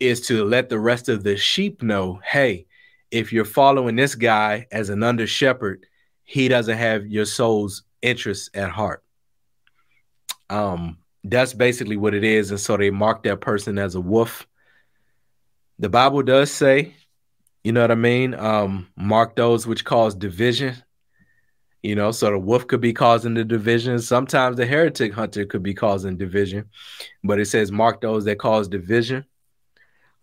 is 0.00 0.20
to 0.22 0.44
let 0.44 0.68
the 0.68 0.78
rest 0.78 1.08
of 1.08 1.22
the 1.22 1.36
sheep 1.36 1.82
know, 1.82 2.20
hey, 2.24 2.66
if 3.14 3.32
you're 3.32 3.44
following 3.44 3.94
this 3.94 4.16
guy 4.16 4.66
as 4.72 4.90
an 4.90 5.04
under 5.04 5.24
shepherd, 5.24 5.86
he 6.24 6.48
doesn't 6.48 6.78
have 6.78 7.06
your 7.06 7.24
soul's 7.24 7.84
interests 8.02 8.50
at 8.54 8.70
heart. 8.70 9.04
Um, 10.50 10.98
that's 11.22 11.52
basically 11.52 11.96
what 11.96 12.12
it 12.12 12.24
is. 12.24 12.50
And 12.50 12.58
so 12.58 12.76
they 12.76 12.90
mark 12.90 13.22
that 13.22 13.40
person 13.40 13.78
as 13.78 13.94
a 13.94 14.00
wolf. 14.00 14.48
The 15.78 15.88
Bible 15.88 16.24
does 16.24 16.50
say, 16.50 16.96
you 17.62 17.70
know 17.70 17.82
what 17.82 17.92
I 17.92 17.94
mean? 17.94 18.34
Um, 18.34 18.88
mark 18.96 19.36
those 19.36 19.64
which 19.64 19.84
cause 19.84 20.16
division. 20.16 20.74
You 21.84 21.94
know, 21.94 22.10
so 22.10 22.30
the 22.30 22.38
wolf 22.38 22.66
could 22.66 22.80
be 22.80 22.92
causing 22.92 23.34
the 23.34 23.44
division. 23.44 24.00
Sometimes 24.00 24.56
the 24.56 24.66
heretic 24.66 25.12
hunter 25.12 25.46
could 25.46 25.62
be 25.62 25.74
causing 25.74 26.16
division, 26.16 26.68
but 27.22 27.38
it 27.38 27.46
says 27.46 27.70
mark 27.70 28.00
those 28.00 28.24
that 28.24 28.40
cause 28.40 28.66
division. 28.66 29.24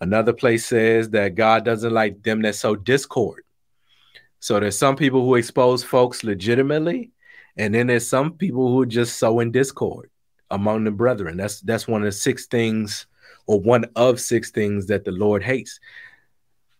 Another 0.01 0.33
place 0.33 0.65
says 0.65 1.11
that 1.11 1.35
God 1.35 1.63
doesn't 1.63 1.93
like 1.93 2.23
them 2.23 2.41
that 2.41 2.55
sow 2.55 2.75
discord. 2.75 3.43
So 4.39 4.59
there's 4.59 4.77
some 4.77 4.95
people 4.95 5.23
who 5.23 5.35
expose 5.35 5.83
folks 5.83 6.23
legitimately, 6.23 7.11
and 7.55 7.75
then 7.75 7.85
there's 7.85 8.07
some 8.07 8.33
people 8.33 8.67
who 8.67 8.81
are 8.81 8.87
just 8.87 9.19
sow 9.19 9.39
in 9.39 9.51
discord 9.51 10.09
among 10.49 10.83
the 10.85 10.91
brethren. 10.91 11.37
That's 11.37 11.61
that's 11.61 11.87
one 11.87 12.01
of 12.01 12.07
the 12.07 12.11
six 12.11 12.47
things, 12.47 13.05
or 13.45 13.59
one 13.59 13.85
of 13.95 14.19
six 14.19 14.49
things 14.49 14.87
that 14.87 15.05
the 15.05 15.11
Lord 15.11 15.43
hates. 15.43 15.79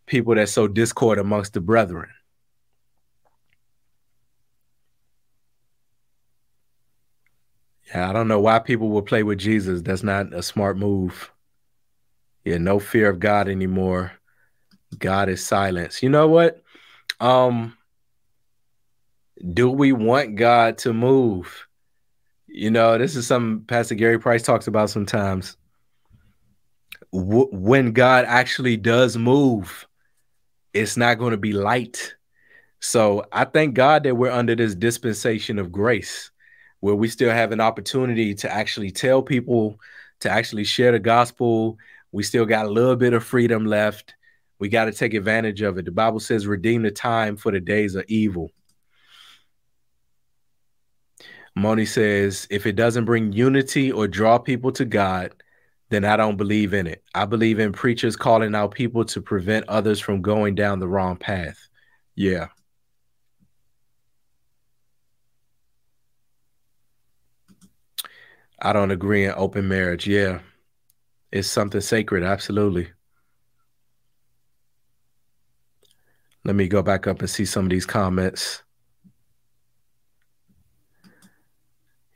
People 0.08 0.34
that 0.34 0.50
sow 0.50 0.68
discord 0.68 1.20
amongst 1.20 1.54
the 1.54 1.62
brethren. 1.62 2.10
Yeah, 7.94 8.10
I 8.10 8.14
don't 8.14 8.28
know 8.28 8.40
why 8.40 8.58
people 8.58 8.90
will 8.90 9.04
play 9.04 9.22
with 9.22 9.38
Jesus. 9.38 9.84
That's 9.84 10.02
not 10.02 10.34
a 10.34 10.42
smart 10.42 10.76
move. 10.76 11.32
Yeah, 12.44 12.58
no 12.58 12.80
fear 12.80 13.10
of 13.10 13.20
God 13.20 13.48
anymore. 13.48 14.14
God 14.98 15.30
is 15.30 15.46
silence. 15.46 16.02
You 16.02 16.10
know 16.10 16.28
what? 16.28 16.62
Um, 17.20 17.78
do 19.54 19.70
we 19.70 19.92
want 19.92 20.36
God 20.36 20.78
to 20.80 20.94
move? 20.94 21.68
You 22.48 22.72
know, 22.72 22.98
this 22.98 23.16
is 23.16 23.28
something 23.28 23.66
Pastor 23.66 23.96
Gary 23.96 24.20
Price 24.20 24.44
talks 24.44 24.68
about 24.68 24.90
sometimes. 24.90 25.56
W- 27.14 27.50
when 27.52 27.94
God 27.94 28.26
actually 28.28 28.78
does 28.78 29.18
move, 29.18 29.88
it's 30.74 30.98
not 30.98 31.18
going 31.18 31.32
to 31.32 31.38
be 31.38 31.54
light. 31.54 32.16
So 32.80 33.26
I 33.32 33.46
thank 33.46 33.76
God 33.76 34.04
that 34.04 34.16
we're 34.16 34.32
under 34.32 34.56
this 34.56 34.76
dispensation 34.76 35.60
of 35.60 35.72
grace 35.72 36.32
where 36.80 36.96
we 36.96 37.08
still 37.08 37.32
have 37.32 37.52
an 37.52 37.62
opportunity 37.62 38.34
to 38.34 38.52
actually 38.52 38.92
tell 38.92 39.22
people, 39.22 39.80
to 40.22 40.30
actually 40.30 40.64
share 40.64 40.92
the 40.92 41.00
gospel. 41.00 41.78
We 42.12 42.24
still 42.24 42.46
got 42.46 42.66
a 42.66 42.70
little 42.70 42.96
bit 42.96 43.14
of 43.14 43.24
freedom 43.24 43.66
left. 43.66 44.16
We 44.60 44.70
got 44.70 44.86
to 44.86 44.92
take 44.92 45.14
advantage 45.14 45.62
of 45.62 45.78
it. 45.78 45.86
The 45.86 45.92
Bible 45.92 46.20
says, 46.20 46.46
redeem 46.46 46.84
the 46.84 46.92
time 46.92 47.38
for 47.38 47.52
the 47.52 47.60
days 47.60 47.96
of 47.96 48.06
evil. 48.08 48.52
Moni 51.56 51.86
says, 51.86 52.48
if 52.50 52.66
it 52.66 52.76
doesn't 52.76 53.06
bring 53.06 53.34
unity 53.34 53.92
or 53.92 54.08
draw 54.08 54.38
people 54.38 54.72
to 54.74 54.86
God, 54.86 55.34
then 55.90 56.06
I 56.06 56.16
don't 56.16 56.38
believe 56.38 56.74
in 56.74 56.88
it. 56.88 57.04
I 57.14 57.26
believe 57.26 57.60
in 57.60 57.74
preachers 57.74 58.16
calling 58.16 58.56
out 58.56 58.74
people 58.74 59.04
to 59.06 59.22
prevent 59.22 59.68
others 59.68 60.00
from 60.00 60.22
going 60.22 60.56
down 60.56 60.80
the 60.80 60.88
wrong 60.88 61.18
path. 61.18 61.68
Yeah. 62.16 62.48
I 68.62 68.74
don't 68.74 68.92
agree 68.92 69.26
in 69.26 69.34
open 69.36 69.68
marriage. 69.68 70.08
Yeah. 70.08 70.40
It's 71.32 71.48
something 71.48 71.82
sacred. 71.82 72.24
Absolutely. 72.24 72.90
Let 76.44 76.56
me 76.56 76.68
go 76.68 76.82
back 76.82 77.08
up 77.08 77.20
and 77.20 77.30
see 77.30 77.46
some 77.46 77.66
of 77.66 77.70
these 77.70 77.86
comments. 77.86 78.64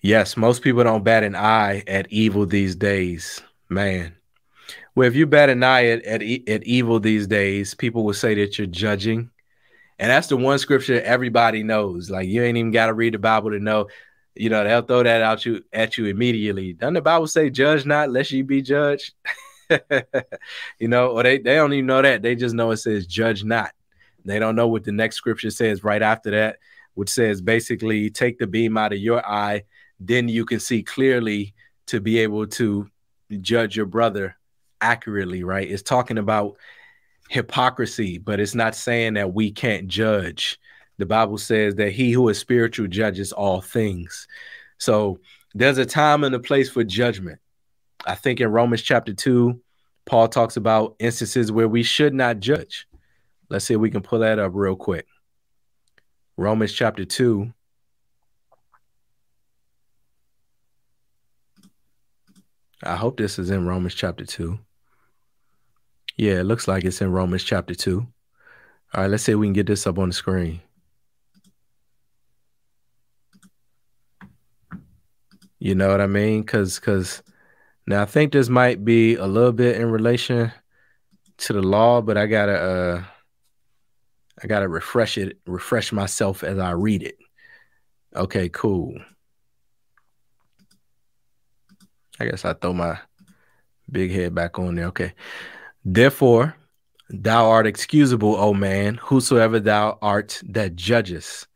Yes, 0.01 0.37
most 0.37 0.61
people 0.61 0.83
don't 0.83 1.03
bat 1.03 1.23
an 1.23 1.35
eye 1.35 1.83
at 1.87 2.11
evil 2.11 2.45
these 2.45 2.75
days, 2.75 3.41
man. 3.69 4.15
Well, 4.95 5.07
if 5.07 5.15
you 5.15 5.25
bat 5.25 5.49
an 5.49 5.63
eye 5.63 5.87
at, 5.87 6.05
at, 6.05 6.21
at 6.21 6.63
evil 6.63 6.99
these 6.99 7.27
days, 7.27 7.73
people 7.73 8.03
will 8.03 8.13
say 8.13 8.35
that 8.35 8.57
you're 8.57 8.67
judging. 8.67 9.29
And 9.97 10.11
that's 10.11 10.27
the 10.27 10.37
one 10.37 10.59
scripture 10.59 11.01
everybody 11.01 11.63
knows. 11.63 12.09
Like 12.09 12.27
you 12.27 12.43
ain't 12.43 12.57
even 12.57 12.71
got 12.71 12.87
to 12.87 12.93
read 12.93 13.13
the 13.13 13.19
Bible 13.19 13.51
to 13.51 13.59
know. 13.59 13.87
You 14.35 14.49
know, 14.49 14.63
they'll 14.63 14.81
throw 14.81 15.03
that 15.03 15.21
out 15.21 15.45
you 15.45 15.63
at 15.71 15.97
you 15.97 16.05
immediately. 16.05 16.73
Doesn't 16.73 16.95
the 16.95 17.01
Bible 17.01 17.27
say, 17.27 17.49
judge 17.49 17.85
not, 17.85 18.11
lest 18.11 18.31
you 18.31 18.43
be 18.43 18.61
judged? 18.61 19.13
you 20.79 20.87
know, 20.87 21.07
or 21.07 21.23
they, 21.23 21.37
they 21.37 21.55
don't 21.55 21.73
even 21.73 21.85
know 21.85 22.01
that. 22.01 22.21
They 22.21 22.35
just 22.35 22.55
know 22.55 22.71
it 22.71 22.77
says 22.77 23.07
judge 23.07 23.43
not. 23.43 23.71
They 24.25 24.39
don't 24.39 24.55
know 24.55 24.67
what 24.67 24.83
the 24.83 24.91
next 24.91 25.17
scripture 25.17 25.51
says 25.51 25.83
right 25.83 26.01
after 26.01 26.31
that, 26.31 26.57
which 26.95 27.09
says 27.09 27.41
basically 27.41 28.09
take 28.09 28.39
the 28.39 28.47
beam 28.47 28.77
out 28.77 28.93
of 28.93 28.99
your 28.99 29.25
eye, 29.25 29.63
then 29.99 30.27
you 30.27 30.45
can 30.45 30.59
see 30.59 30.83
clearly 30.83 31.53
to 31.87 31.99
be 31.99 32.19
able 32.19 32.47
to 32.47 32.89
judge 33.41 33.77
your 33.77 33.85
brother 33.85 34.35
accurately, 34.81 35.43
right? 35.43 35.69
It's 35.69 35.83
talking 35.83 36.17
about 36.17 36.57
hypocrisy, 37.29 38.17
but 38.17 38.39
it's 38.39 38.55
not 38.55 38.75
saying 38.75 39.13
that 39.13 39.33
we 39.33 39.51
can't 39.51 39.87
judge. 39.87 40.59
The 40.97 41.05
Bible 41.05 41.37
says 41.37 41.75
that 41.75 41.91
he 41.91 42.11
who 42.11 42.29
is 42.29 42.37
spiritual 42.37 42.87
judges 42.87 43.31
all 43.31 43.61
things. 43.61 44.27
So 44.77 45.19
there's 45.53 45.77
a 45.77 45.85
time 45.85 46.23
and 46.23 46.35
a 46.35 46.39
place 46.39 46.69
for 46.69 46.83
judgment. 46.83 47.39
I 48.05 48.15
think 48.15 48.39
in 48.39 48.49
Romans 48.49 48.81
chapter 48.81 49.13
2, 49.13 49.59
Paul 50.05 50.27
talks 50.27 50.57
about 50.57 50.95
instances 50.99 51.51
where 51.51 51.67
we 51.67 51.83
should 51.83 52.13
not 52.13 52.39
judge. 52.39 52.87
Let's 53.49 53.65
see 53.65 53.73
if 53.73 53.79
we 53.79 53.89
can 53.89 54.01
pull 54.01 54.19
that 54.19 54.39
up 54.39 54.51
real 54.53 54.75
quick. 54.75 55.07
Romans 56.37 56.73
chapter 56.73 57.05
2. 57.05 57.51
I 62.83 62.95
hope 62.95 63.17
this 63.17 63.39
is 63.39 63.49
in 63.49 63.65
Romans 63.65 63.95
chapter 63.95 64.25
2. 64.25 64.59
Yeah, 66.17 66.33
it 66.33 66.43
looks 66.43 66.67
like 66.67 66.83
it's 66.83 67.01
in 67.01 67.11
Romans 67.11 67.43
chapter 67.43 67.73
2. 67.73 67.99
All 68.93 69.01
right, 69.01 69.09
let's 69.09 69.23
see 69.23 69.31
if 69.31 69.37
we 69.37 69.47
can 69.47 69.53
get 69.53 69.67
this 69.67 69.87
up 69.87 69.97
on 69.97 70.09
the 70.09 70.13
screen. 70.13 70.61
You 75.65 75.73
know 75.73 75.89
what 75.89 75.99
I 75.99 76.05
mean? 76.05 76.43
Cause 76.43 76.77
cause 76.77 77.23
now 77.87 78.03
I 78.03 78.05
think 78.05 78.33
this 78.33 78.49
might 78.49 78.85
be 78.85 79.15
a 79.15 79.25
little 79.25 79.51
bit 79.51 79.81
in 79.81 79.89
relation 79.89 80.51
to 81.37 81.53
the 81.53 81.63
law, 81.63 82.01
but 82.01 82.19
I 82.19 82.27
gotta 82.27 82.53
uh 82.53 83.03
I 84.43 84.45
gotta 84.45 84.67
refresh 84.67 85.17
it, 85.17 85.39
refresh 85.47 85.91
myself 85.91 86.43
as 86.43 86.59
I 86.59 86.69
read 86.73 87.01
it. 87.01 87.17
Okay, 88.15 88.47
cool. 88.49 88.93
I 92.19 92.25
guess 92.25 92.45
I 92.45 92.53
throw 92.53 92.73
my 92.73 92.99
big 93.89 94.11
head 94.11 94.35
back 94.35 94.59
on 94.59 94.75
there. 94.75 94.89
Okay. 94.89 95.13
Therefore, 95.83 96.55
thou 97.09 97.49
art 97.49 97.65
excusable, 97.65 98.35
O 98.35 98.53
man, 98.53 98.99
whosoever 99.01 99.59
thou 99.59 99.97
art 99.99 100.43
that 100.45 100.75
judgest. 100.75 101.47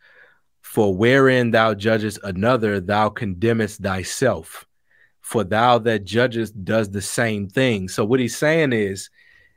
For 0.70 0.96
wherein 0.96 1.50
thou 1.50 1.74
judgest 1.74 2.20
another, 2.24 2.80
thou 2.80 3.10
condemnest 3.10 3.82
thyself. 3.82 4.68
For 5.20 5.44
thou 5.44 5.80
that 5.80 6.06
judgest 6.06 6.64
does 6.64 6.92
the 6.92 7.02
same 7.02 7.50
thing. 7.50 7.90
So, 7.90 8.06
what 8.06 8.20
he's 8.20 8.38
saying 8.38 8.74
is, 8.74 9.10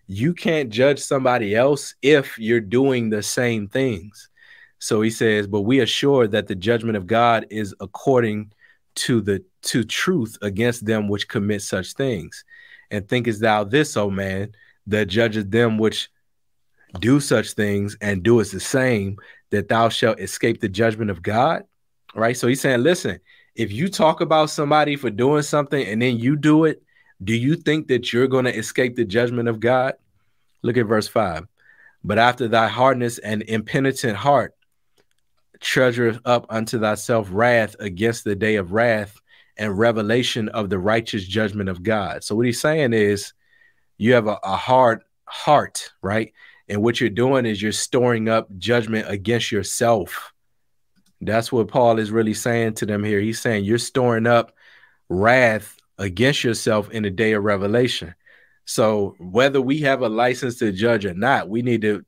you 0.07 0.33
can't 0.33 0.71
judge 0.71 0.99
somebody 0.99 1.55
else 1.55 1.95
if 2.01 2.39
you're 2.39 2.63
doing 2.63 3.11
the 3.11 3.23
same 3.23 3.69
things. 3.69 4.31
So 4.79 5.03
he 5.03 5.11
says, 5.11 5.47
but 5.47 5.61
we 5.61 5.81
are 5.81 5.87
sure 5.87 6.27
that 6.29 6.47
the 6.47 6.55
judgment 6.55 6.97
of 6.97 7.07
God 7.07 7.47
is 7.51 7.75
according 7.79 8.53
to 8.95 9.21
the 9.21 9.45
to 9.65 9.85
truth 9.85 10.39
against 10.41 10.87
them 10.87 11.09
which 11.09 11.29
commit 11.29 11.61
such 11.61 11.93
things. 11.93 12.43
And 12.91 13.07
thinkest 13.07 13.43
thou 13.43 13.65
this, 13.65 13.99
O 13.99 14.09
man, 14.09 14.53
that 14.87 15.09
judges 15.09 15.47
them 15.47 15.77
which 15.77 16.09
do 17.01 17.21
such 17.21 17.53
things 17.53 17.99
and 18.01 18.23
do 18.23 18.43
the 18.43 18.61
same, 18.61 19.19
that 19.53 19.69
thou 19.69 19.89
shalt 19.89 20.19
escape 20.19 20.61
the 20.61 20.69
judgment 20.69 21.11
of 21.11 21.23
God. 21.23 21.65
Right. 22.15 22.37
So 22.37 22.49
he's 22.49 22.61
saying, 22.61 22.83
listen, 22.83 23.21
if 23.55 23.71
you 23.71 23.89
talk 23.89 24.21
about 24.21 24.51
somebody 24.51 24.97
for 24.97 25.11
doing 25.11 25.43
something 25.43 25.87
and 25.87 26.03
then 26.03 26.19
you 26.19 26.37
do 26.37 26.65
it, 26.65 26.83
do 27.23 27.35
you 27.35 27.55
think 27.55 27.89
that 27.89 28.13
you're 28.13 28.27
going 28.27 28.47
to 28.47 28.57
escape 28.57 28.97
the 28.97 29.05
judgment 29.05 29.49
of 29.49 29.61
God? 29.61 29.95
Look 30.63 30.77
at 30.77 30.87
verse 30.87 31.09
5. 31.09 31.47
But 32.05 32.19
after 32.19 32.49
thy 32.49 32.69
hardness 32.69 33.19
and 33.19 33.43
impenitent 33.43 34.17
heart, 34.17 34.55
treasure 35.61 36.19
up 36.25 36.47
unto 36.51 36.81
thyself 36.81 37.29
wrath 37.31 37.77
against 37.79 38.25
the 38.25 38.35
day 38.35 38.57
of 38.57 38.73
wrath 38.73 39.21
and 39.57 39.79
revelation 39.79 40.49
of 40.49 40.69
the 40.69 40.79
righteous 40.79 41.25
judgment 41.25 41.69
of 41.69 41.83
God. 41.83 42.25
So, 42.25 42.35
what 42.35 42.47
he's 42.47 42.61
saying 42.61 42.93
is, 42.93 43.33
you 43.99 44.15
have 44.15 44.27
a, 44.27 44.39
a 44.43 44.57
hard 44.57 45.03
heart, 45.27 45.93
right? 46.03 46.33
And 46.73 46.83
what 46.83 47.03
you're 47.03 47.11
doing 47.11 47.45
is 47.45 47.61
you're 47.61 47.71
storing 47.71 48.31
up 48.31 48.49
judgment 48.57 49.05
against 49.07 49.53
yourself. 49.53 50.33
That's 51.21 51.53
what 51.53 51.69
Paul 51.69 51.99
is 51.99 52.11
really 52.11 52.33
saying 52.33 52.77
to 52.77 52.87
them 52.87 53.05
here. 53.05 53.21
He's 53.21 53.43
saying 53.43 53.65
you're 53.67 53.77
storing 53.77 54.27
up 54.27 54.55
wrath 55.11 55.77
against 55.99 56.43
yourself 56.43 56.91
in 56.91 57.03
the 57.03 57.11
day 57.11 57.33
of 57.33 57.45
revelation. 57.45 58.15
So 58.65 59.15
whether 59.19 59.61
we 59.61 59.81
have 59.81 60.01
a 60.01 60.09
license 60.09 60.59
to 60.61 60.73
judge 60.73 61.05
or 61.05 61.13
not, 61.13 61.51
we 61.51 61.61
need 61.61 61.83
to 61.83 62.07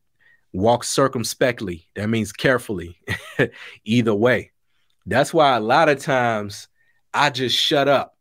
walk 0.54 0.84
circumspectly. 0.84 1.86
That 1.94 2.08
means 2.08 2.32
carefully. 2.32 2.98
Either 3.84 4.14
way. 4.14 4.52
That's 5.04 5.34
why 5.34 5.56
a 5.56 5.60
lot 5.60 5.90
of 5.90 5.98
times 5.98 6.68
I 7.12 7.28
just 7.28 7.54
shut 7.54 7.86
up. 7.86 8.16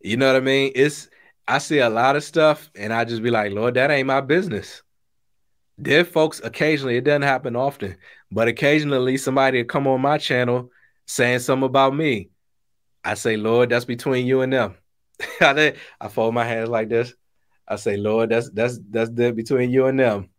You 0.00 0.16
know 0.16 0.26
what 0.26 0.34
I 0.34 0.40
mean? 0.40 0.72
It's 0.74 1.08
I 1.48 1.58
see 1.58 1.78
a 1.78 1.90
lot 1.90 2.16
of 2.16 2.24
stuff 2.24 2.70
and 2.74 2.92
I 2.92 3.04
just 3.04 3.22
be 3.22 3.30
like, 3.30 3.52
Lord, 3.52 3.74
that 3.74 3.90
ain't 3.90 4.06
my 4.06 4.20
business. 4.20 4.82
There, 5.78 6.04
folks, 6.04 6.40
occasionally, 6.42 6.96
it 6.96 7.04
doesn't 7.04 7.22
happen 7.22 7.54
often, 7.54 7.96
but 8.30 8.48
occasionally 8.48 9.16
somebody 9.18 9.58
will 9.58 9.68
come 9.68 9.86
on 9.86 10.00
my 10.00 10.18
channel 10.18 10.70
saying 11.06 11.40
something 11.40 11.66
about 11.66 11.94
me. 11.94 12.30
I 13.04 13.14
say, 13.14 13.36
Lord, 13.36 13.68
that's 13.68 13.84
between 13.84 14.26
you 14.26 14.40
and 14.40 14.52
them. 14.52 14.74
I 15.40 15.74
fold 16.10 16.34
my 16.34 16.44
hands 16.44 16.68
like 16.68 16.88
this. 16.88 17.14
I 17.68 17.76
say, 17.76 17.96
Lord, 17.96 18.30
that's 18.30 18.50
that's 18.50 18.78
that's 18.90 19.10
the 19.10 19.32
between 19.32 19.70
you 19.70 19.86
and 19.86 19.98
them. 19.98 20.30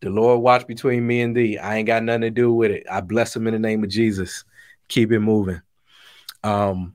The 0.00 0.10
Lord 0.10 0.40
watch 0.40 0.66
between 0.66 1.06
me 1.06 1.20
and 1.22 1.36
thee. 1.36 1.58
I 1.58 1.76
ain't 1.76 1.86
got 1.86 2.02
nothing 2.02 2.22
to 2.22 2.30
do 2.30 2.52
with 2.52 2.70
it. 2.70 2.84
I 2.90 3.00
bless 3.00 3.34
him 3.34 3.46
in 3.46 3.54
the 3.54 3.58
name 3.58 3.84
of 3.84 3.90
Jesus. 3.90 4.44
Keep 4.88 5.12
it 5.12 5.20
moving. 5.20 5.62
Um, 6.42 6.94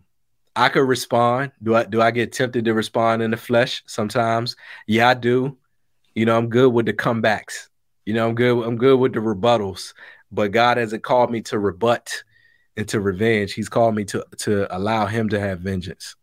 I 0.58 0.70
could 0.70 0.88
respond. 0.88 1.52
Do 1.62 1.76
I 1.76 1.84
do 1.86 2.02
I 2.02 2.10
get 2.10 2.34
tempted 2.34 2.66
to 2.66 2.74
respond 2.74 3.22
in 3.22 3.32
the 3.32 3.38
flesh 3.38 3.84
sometimes? 3.86 4.56
Yeah, 4.88 5.10
I 5.10 5.14
do. 5.14 5.56
You 6.16 6.26
know, 6.26 6.36
I'm 6.36 6.50
good 6.50 6.74
with 6.74 6.88
the 6.88 6.94
comebacks. 6.94 7.68
You 8.06 8.16
know, 8.16 8.28
I'm 8.28 8.36
good. 8.36 8.66
I'm 8.66 8.78
good 8.78 8.98
with 8.98 9.14
the 9.14 9.20
rebuttals. 9.20 9.94
But 10.32 10.52
God 10.52 10.78
hasn't 10.78 11.04
called 11.04 11.32
me 11.32 11.42
to 11.44 11.60
rebut 11.60 12.24
and 12.76 12.88
to 12.90 13.00
revenge. 13.00 13.54
He's 13.54 13.70
called 13.70 13.94
me 13.94 14.04
to 14.06 14.26
to 14.40 14.76
allow 14.76 15.06
Him 15.06 15.30
to 15.30 15.40
have 15.40 15.60
vengeance. 15.60 16.16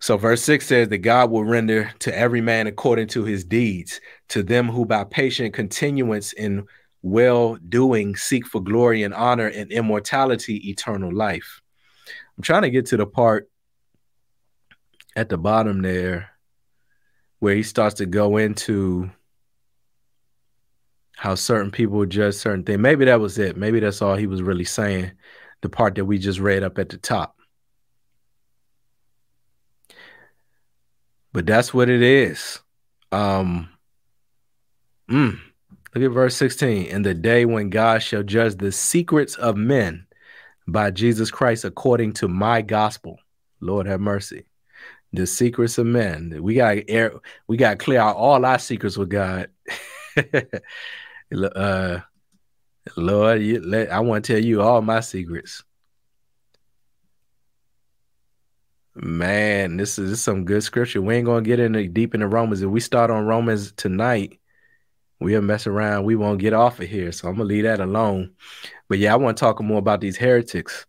So, 0.00 0.18
verse 0.18 0.42
6 0.42 0.66
says 0.66 0.88
that 0.88 0.98
God 0.98 1.30
will 1.30 1.44
render 1.44 1.90
to 2.00 2.14
every 2.14 2.42
man 2.42 2.66
according 2.66 3.08
to 3.08 3.24
his 3.24 3.42
deeds, 3.42 4.02
to 4.28 4.42
them 4.42 4.68
who 4.68 4.84
by 4.84 5.04
patient 5.04 5.54
continuance 5.54 6.34
in 6.34 6.66
well 7.00 7.56
doing 7.68 8.16
seek 8.16 8.46
for 8.46 8.60
glory 8.60 9.02
and 9.02 9.14
honor 9.14 9.46
and 9.46 9.70
immortality, 9.72 10.68
eternal 10.68 11.10
life. 11.10 11.62
I'm 12.36 12.42
trying 12.42 12.62
to 12.62 12.70
get 12.70 12.86
to 12.86 12.96
the 12.96 13.06
part 13.06 13.48
at 15.16 15.28
the 15.28 15.38
bottom 15.38 15.82
there 15.82 16.30
where 17.38 17.54
he 17.54 17.62
starts 17.62 17.96
to 17.96 18.06
go 18.06 18.36
into 18.36 19.10
how 21.16 21.34
certain 21.34 21.70
people 21.70 22.04
judge 22.06 22.34
certain 22.34 22.64
things. 22.64 22.78
Maybe 22.78 23.04
that 23.04 23.20
was 23.20 23.38
it. 23.38 23.56
Maybe 23.56 23.80
that's 23.80 24.02
all 24.02 24.16
he 24.16 24.26
was 24.26 24.42
really 24.42 24.64
saying. 24.64 25.12
The 25.60 25.68
part 25.68 25.94
that 25.94 26.04
we 26.04 26.18
just 26.18 26.40
read 26.40 26.62
up 26.62 26.78
at 26.78 26.88
the 26.88 26.98
top. 26.98 27.36
But 31.32 31.46
that's 31.46 31.72
what 31.72 31.88
it 31.88 32.02
is. 32.02 32.60
Um 33.12 33.68
mm, 35.08 35.38
look 35.94 36.04
at 36.04 36.10
verse 36.10 36.36
16. 36.36 36.86
In 36.86 37.02
the 37.02 37.14
day 37.14 37.44
when 37.44 37.70
God 37.70 38.02
shall 38.02 38.22
judge 38.22 38.56
the 38.56 38.72
secrets 38.72 39.36
of 39.36 39.56
men 39.56 40.06
by 40.66 40.90
Jesus 40.90 41.30
Christ 41.30 41.64
according 41.64 42.14
to 42.14 42.28
my 42.28 42.62
gospel. 42.62 43.18
Lord 43.60 43.86
have 43.86 44.00
mercy. 44.00 44.46
The 45.12 45.26
secrets 45.26 45.78
of 45.78 45.86
men. 45.86 46.38
We 46.42 46.54
got 46.54 46.78
air. 46.88 47.12
We 47.46 47.56
got 47.56 47.78
clear 47.78 48.00
out 48.00 48.16
all 48.16 48.44
our 48.44 48.58
secrets 48.58 48.96
with 48.96 49.10
God. 49.10 49.48
uh, 51.54 52.00
Lord, 52.96 53.42
you, 53.42 53.60
let, 53.60 53.90
I 53.90 54.00
want 54.00 54.24
to 54.24 54.32
tell 54.32 54.44
you 54.44 54.62
all 54.62 54.82
my 54.82 55.00
secrets. 55.00 55.62
Man, 58.96 59.76
this 59.76 59.98
is, 59.98 60.10
this 60.10 60.18
is 60.18 60.24
some 60.24 60.44
good 60.44 60.62
scripture. 60.62 61.02
We 61.02 61.16
ain't 61.16 61.26
gonna 61.26 61.42
get 61.42 61.58
into 61.60 61.86
deep 61.88 62.14
into 62.14 62.28
Romans. 62.28 62.62
If 62.62 62.70
we 62.70 62.80
start 62.80 63.10
on 63.10 63.26
Romans 63.26 63.72
tonight, 63.72 64.38
we'll 65.24 65.42
mess 65.42 65.66
around. 65.66 66.04
We 66.04 66.16
won't 66.16 66.40
get 66.40 66.52
off 66.52 66.80
of 66.80 66.88
here. 66.88 67.12
So 67.12 67.28
I'm 67.28 67.34
gonna 67.36 67.44
leave 67.48 67.64
that 67.64 67.80
alone. 67.80 68.34
But 68.88 68.98
yeah, 68.98 69.14
I 69.14 69.16
want 69.16 69.36
to 69.36 69.40
talk 69.40 69.60
more 69.62 69.78
about 69.78 70.00
these 70.00 70.16
heretics. 70.16 70.86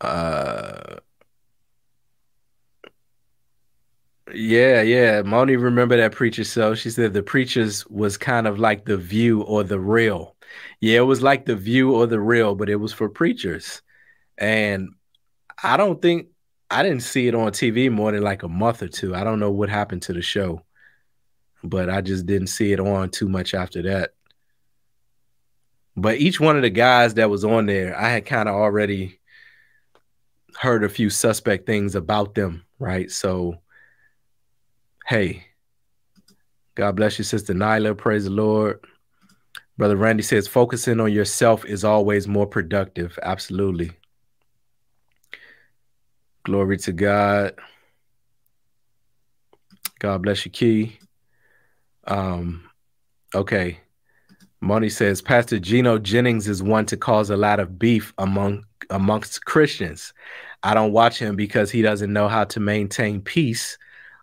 Uh 0.00 1.00
yeah, 4.32 4.80
yeah. 4.82 5.22
Moni 5.22 5.56
remember 5.56 5.96
that 5.96 6.12
preacher 6.12 6.44
so 6.44 6.74
she 6.74 6.90
said 6.90 7.12
the 7.12 7.22
preachers 7.22 7.86
was 7.88 8.16
kind 8.16 8.46
of 8.46 8.58
like 8.58 8.84
the 8.86 8.96
view 8.96 9.42
or 9.42 9.62
the 9.64 9.78
real. 9.78 10.36
Yeah, 10.80 10.98
it 10.98 11.02
was 11.02 11.22
like 11.22 11.44
the 11.46 11.56
view 11.56 11.94
or 11.94 12.06
the 12.06 12.20
real, 12.20 12.54
but 12.54 12.70
it 12.70 12.76
was 12.76 12.92
for 12.92 13.08
preachers. 13.08 13.82
And 14.38 14.90
I 15.62 15.76
don't 15.76 16.02
think 16.02 16.28
I 16.74 16.82
didn't 16.82 17.02
see 17.02 17.28
it 17.28 17.34
on 17.34 17.52
TV 17.52 17.90
more 17.90 18.12
than 18.12 18.22
like 18.22 18.42
a 18.42 18.48
month 18.48 18.82
or 18.82 18.88
two. 18.88 19.14
I 19.14 19.24
don't 19.24 19.40
know 19.40 19.50
what 19.50 19.68
happened 19.68 20.02
to 20.02 20.12
the 20.12 20.22
show 20.22 20.62
but 21.64 21.88
I 21.88 22.02
just 22.02 22.26
didn't 22.26 22.48
see 22.48 22.72
it 22.72 22.80
on 22.80 23.08
too 23.08 23.28
much 23.28 23.54
after 23.54 23.82
that. 23.82 24.12
But 25.96 26.18
each 26.18 26.38
one 26.38 26.56
of 26.56 26.62
the 26.62 26.70
guys 26.70 27.14
that 27.14 27.30
was 27.30 27.44
on 27.44 27.66
there, 27.66 27.98
I 27.98 28.10
had 28.10 28.26
kind 28.26 28.48
of 28.48 28.54
already 28.54 29.18
heard 30.58 30.84
a 30.84 30.88
few 30.88 31.08
suspect 31.08 31.66
things 31.66 31.94
about 31.94 32.34
them, 32.34 32.64
right? 32.78 33.10
So, 33.10 33.60
hey, 35.06 35.46
God 36.74 36.96
bless 36.96 37.18
you, 37.18 37.24
Sister 37.24 37.54
Nyla. 37.54 37.96
Praise 37.96 38.24
the 38.24 38.30
Lord. 38.30 38.84
Brother 39.78 39.96
Randy 39.96 40.22
says, 40.22 40.46
focusing 40.46 41.00
on 41.00 41.12
yourself 41.12 41.64
is 41.64 41.82
always 41.82 42.28
more 42.28 42.46
productive. 42.46 43.18
Absolutely. 43.22 43.92
Glory 46.44 46.76
to 46.76 46.92
God. 46.92 47.54
God 49.98 50.22
bless 50.22 50.44
you, 50.44 50.50
Key. 50.50 50.98
Um, 52.06 52.68
okay. 53.34 53.78
Moni 54.60 54.90
says 54.90 55.22
Pastor 55.22 55.58
Gino 55.58 55.98
Jennings 55.98 56.46
is 56.46 56.62
one 56.62 56.84
to 56.86 56.96
cause 56.96 57.30
a 57.30 57.36
lot 57.36 57.60
of 57.60 57.78
beef 57.78 58.12
among 58.18 58.64
amongst 58.90 59.44
Christians. 59.46 60.12
I 60.62 60.74
don't 60.74 60.92
watch 60.92 61.18
him 61.18 61.34
because 61.34 61.70
he 61.70 61.80
doesn't 61.80 62.12
know 62.12 62.28
how 62.28 62.44
to 62.44 62.60
maintain 62.60 63.22
peace 63.22 63.78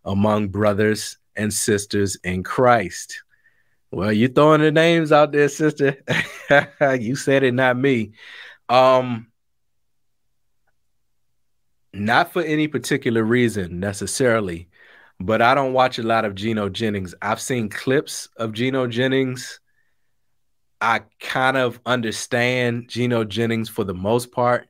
among 0.05 0.49
brothers 0.49 1.17
and 1.35 1.51
sisters 1.51 2.17
in 2.23 2.43
Christ. 2.43 3.23
Well, 3.89 4.13
you 4.13 4.27
throwing 4.27 4.61
the 4.61 4.71
names 4.71 5.11
out 5.11 5.31
there, 5.31 5.49
sister. 5.49 5.97
you 6.99 7.15
said 7.15 7.43
it, 7.43 7.53
not 7.53 7.77
me. 7.77 8.11
Um, 8.69 9.30
not 11.93 12.31
for 12.31 12.41
any 12.41 12.67
particular 12.67 13.23
reason 13.23 13.79
necessarily, 13.79 14.69
but 15.19 15.41
I 15.41 15.53
don't 15.53 15.73
watch 15.73 15.99
a 15.99 16.03
lot 16.03 16.25
of 16.25 16.35
Gino 16.35 16.69
Jennings. 16.69 17.13
I've 17.21 17.41
seen 17.41 17.69
clips 17.69 18.29
of 18.37 18.53
Gino 18.53 18.87
Jennings. 18.87 19.59
I 20.79 21.01
kind 21.19 21.57
of 21.57 21.79
understand 21.85 22.89
Gino 22.89 23.23
Jennings 23.23 23.69
for 23.69 23.83
the 23.83 23.93
most 23.93 24.31
part. 24.31 24.67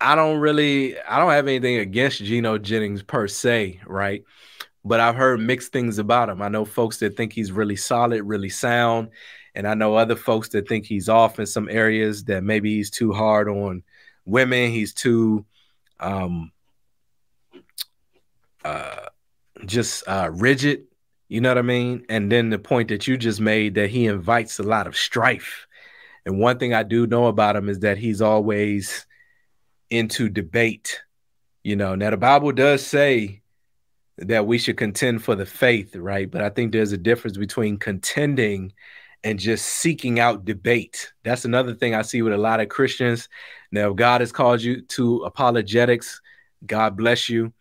I 0.00 0.14
don't 0.14 0.38
really 0.38 0.98
I 1.00 1.18
don't 1.18 1.30
have 1.30 1.48
anything 1.48 1.76
against 1.76 2.18
Gino 2.18 2.58
Jennings 2.58 3.02
per 3.02 3.28
se, 3.28 3.80
right? 3.86 4.24
But 4.84 5.00
I've 5.00 5.16
heard 5.16 5.40
mixed 5.40 5.72
things 5.72 5.98
about 5.98 6.28
him. 6.28 6.42
I 6.42 6.48
know 6.48 6.64
folks 6.64 6.98
that 6.98 7.16
think 7.16 7.32
he's 7.32 7.50
really 7.52 7.76
solid, 7.76 8.22
really 8.22 8.48
sound, 8.48 9.10
and 9.54 9.66
I 9.66 9.74
know 9.74 9.94
other 9.94 10.16
folks 10.16 10.48
that 10.50 10.68
think 10.68 10.84
he's 10.84 11.08
off 11.08 11.38
in 11.38 11.46
some 11.46 11.68
areas 11.68 12.24
that 12.24 12.44
maybe 12.44 12.76
he's 12.76 12.90
too 12.90 13.12
hard 13.12 13.48
on 13.48 13.82
women, 14.26 14.70
he's 14.70 14.92
too 14.92 15.46
um 15.98 16.52
uh 18.64 19.06
just 19.64 20.06
uh 20.06 20.28
rigid, 20.30 20.84
you 21.28 21.40
know 21.40 21.48
what 21.50 21.58
I 21.58 21.62
mean? 21.62 22.04
And 22.08 22.30
then 22.30 22.50
the 22.50 22.58
point 22.58 22.88
that 22.88 23.06
you 23.06 23.16
just 23.16 23.40
made 23.40 23.76
that 23.76 23.88
he 23.90 24.06
invites 24.06 24.58
a 24.58 24.62
lot 24.62 24.86
of 24.86 24.96
strife. 24.96 25.66
And 26.26 26.38
one 26.38 26.58
thing 26.58 26.74
I 26.74 26.82
do 26.82 27.06
know 27.06 27.26
about 27.26 27.56
him 27.56 27.68
is 27.68 27.78
that 27.80 27.98
he's 27.98 28.20
always 28.20 29.06
into 29.90 30.28
debate. 30.28 31.00
You 31.62 31.76
know, 31.76 31.94
now 31.94 32.10
the 32.10 32.16
Bible 32.16 32.52
does 32.52 32.84
say 32.84 33.42
that 34.18 34.46
we 34.46 34.58
should 34.58 34.76
contend 34.76 35.22
for 35.22 35.34
the 35.34 35.46
faith, 35.46 35.94
right? 35.94 36.30
But 36.30 36.42
I 36.42 36.48
think 36.50 36.72
there's 36.72 36.92
a 36.92 36.98
difference 36.98 37.36
between 37.36 37.78
contending 37.78 38.72
and 39.24 39.38
just 39.38 39.66
seeking 39.66 40.20
out 40.20 40.44
debate. 40.44 41.12
That's 41.24 41.44
another 41.44 41.74
thing 41.74 41.94
I 41.94 42.02
see 42.02 42.22
with 42.22 42.32
a 42.32 42.38
lot 42.38 42.60
of 42.60 42.68
Christians. 42.68 43.28
Now, 43.72 43.92
God 43.92 44.20
has 44.20 44.32
called 44.32 44.62
you 44.62 44.82
to 44.82 45.24
apologetics, 45.24 46.20
God 46.64 46.96
bless 46.96 47.28
you. 47.28 47.52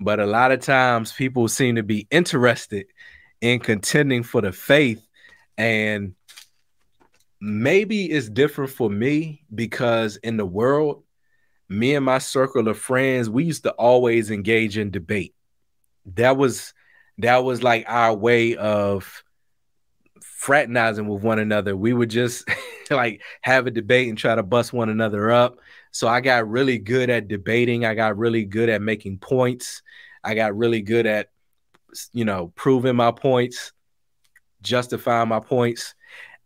But 0.00 0.20
a 0.20 0.26
lot 0.26 0.52
of 0.52 0.60
times 0.60 1.12
people 1.12 1.48
seem 1.48 1.76
to 1.76 1.82
be 1.82 2.06
interested 2.10 2.86
in 3.40 3.58
contending 3.58 4.22
for 4.22 4.40
the 4.40 4.52
faith. 4.52 5.04
And 5.56 6.14
maybe 7.40 8.06
it's 8.06 8.28
different 8.28 8.70
for 8.70 8.88
me 8.88 9.44
because 9.52 10.16
in 10.16 10.36
the 10.36 10.46
world, 10.46 11.02
me 11.68 11.94
and 11.94 12.04
my 12.04 12.18
circle 12.18 12.68
of 12.68 12.78
friends, 12.78 13.28
we 13.28 13.44
used 13.44 13.64
to 13.64 13.72
always 13.72 14.30
engage 14.30 14.78
in 14.78 14.90
debate. 14.90 15.34
That 16.14 16.36
was 16.36 16.72
that 17.18 17.44
was 17.44 17.62
like 17.62 17.84
our 17.88 18.14
way 18.14 18.56
of 18.56 19.24
fraternizing 20.38 21.08
with 21.08 21.20
one 21.20 21.40
another. 21.40 21.76
We 21.76 21.92
would 21.92 22.10
just 22.10 22.48
like 22.90 23.22
have 23.42 23.66
a 23.66 23.72
debate 23.72 24.08
and 24.08 24.16
try 24.16 24.36
to 24.36 24.42
bust 24.44 24.72
one 24.72 24.88
another 24.88 25.32
up. 25.32 25.58
So 25.90 26.06
I 26.06 26.20
got 26.20 26.48
really 26.48 26.78
good 26.78 27.10
at 27.10 27.26
debating. 27.26 27.84
I 27.84 27.94
got 27.94 28.16
really 28.16 28.44
good 28.44 28.68
at 28.68 28.80
making 28.80 29.18
points. 29.18 29.82
I 30.22 30.34
got 30.34 30.56
really 30.56 30.80
good 30.80 31.06
at 31.06 31.30
you 32.12 32.24
know 32.24 32.52
proving 32.54 32.94
my 32.94 33.10
points, 33.10 33.72
justifying 34.62 35.28
my 35.28 35.40
points. 35.40 35.96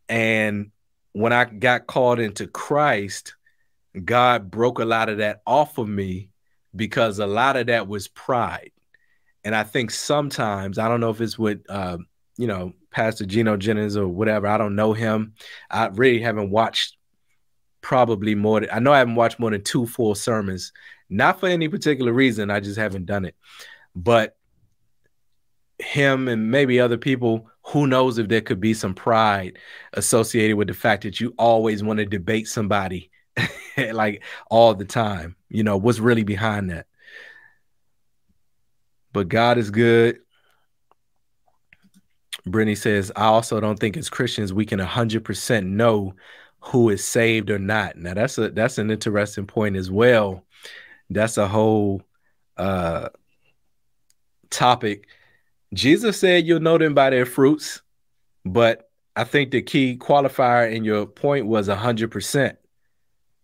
And 0.09 0.70
when 1.12 1.34
I 1.34 1.45
got 1.45 1.86
called 1.86 2.18
into 2.18 2.47
Christ, 2.47 3.34
God 4.03 4.51
broke 4.51 4.78
a 4.78 4.86
lot 4.86 5.11
of 5.11 5.18
that 5.18 5.43
off 5.47 5.76
of 5.76 5.86
me 5.86 6.30
because 6.74 7.18
a 7.18 7.26
lot 7.26 7.59
of 7.59 7.66
that 7.66 7.88
was 7.88 8.09
pride. 8.09 8.72
And 9.45 9.55
I 9.55 9.64
think 9.64 9.90
sometimes, 9.90 10.78
I 10.78 10.88
don't 10.88 11.01
know 11.01 11.11
if 11.11 11.20
it's 11.20 11.38
with, 11.38 11.62
uh, 11.68 11.99
you 12.37 12.47
know, 12.47 12.72
Pastor 12.91 13.26
Gino 13.26 13.57
Jennings 13.57 13.97
or 13.97 14.09
whatever. 14.09 14.47
I 14.47 14.59
don't 14.59 14.76
know 14.76 14.93
him. 14.93 15.35
I 15.70 15.87
really 15.89 16.20
haven't 16.20 16.51
watched 16.51 16.97
probably 17.80 18.35
more. 18.35 18.61
Than, 18.61 18.70
I 18.72 18.78
know 18.78 18.93
I 18.93 18.99
haven't 18.99 19.16
watched 19.16 19.39
more 19.39 19.51
than 19.51 19.62
two 19.62 19.87
full 19.87 20.14
sermons, 20.14 20.72
not 21.09 21.41
for 21.41 21.49
any 21.49 21.68
particular 21.68 22.12
reason. 22.12 22.51
I 22.51 22.61
just 22.61 22.78
haven't 22.78 23.07
done 23.07 23.24
it. 23.24 23.35
But 23.95 24.37
him 25.78 26.28
and 26.28 26.51
maybe 26.51 26.80
other 26.80 26.99
people, 26.99 27.51
who 27.66 27.87
knows 27.87 28.18
if 28.18 28.28
there 28.28 28.41
could 28.41 28.61
be 28.61 28.74
some 28.74 28.95
pride 28.95 29.59
associated 29.93 30.57
with 30.57 30.68
the 30.68 30.74
fact 30.74 31.03
that 31.03 31.20
you 31.20 31.35
always 31.39 31.83
want 31.83 31.99
to 31.99 32.07
debate 32.07 32.49
somebody 32.49 33.11
like 33.93 34.22
all 34.51 34.74
the 34.74 34.85
time. 34.85 35.37
You 35.49 35.62
know, 35.62 35.76
what's 35.76 35.99
really 35.99 36.24
behind 36.24 36.70
that? 36.70 36.87
But 39.12 39.28
God 39.28 39.59
is 39.59 39.70
good. 39.70 40.20
Brittany 42.47 42.74
says, 42.74 43.12
I 43.14 43.26
also 43.26 43.61
don't 43.61 43.78
think 43.78 43.97
as 43.97 44.11
Christians 44.11 44.53
we 44.53 44.66
can 44.66 44.80
100% 44.80 45.64
know 45.66 46.14
who 46.61 46.90
is 46.90 47.05
saved 47.05 47.51
or 47.51 47.59
not. 47.59 47.97
Now 47.97 48.14
that's 48.14 48.38
a 48.38 48.51
that's 48.51 48.78
an 48.78 48.90
interesting 48.90 49.47
point 49.47 49.76
as 49.76 49.90
well. 49.90 50.45
That's 51.11 51.36
a 51.36 51.49
whole 51.49 52.03
uh 52.57 53.09
topic. 54.51 55.07
Jesus 55.74 56.18
said 56.18 56.47
you'll 56.47 56.61
know 56.61 56.78
them 56.78 56.95
by 56.95 57.11
their 57.11 57.26
fruits, 57.26 57.82
but 58.45 58.90
I 59.16 59.24
think 59.24 59.51
the 59.51 59.62
key 59.62 59.97
qualifier 59.99 60.72
in 60.72 60.84
your 60.84 61.07
point 61.07 61.47
was 61.47 61.68
100%. 61.68 62.57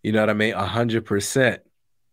You 0.03 0.11
know 0.11 0.21
what 0.21 0.29
I 0.29 0.33
mean? 0.33 0.53
A 0.53 0.65
hundred 0.65 1.05
percent. 1.05 1.61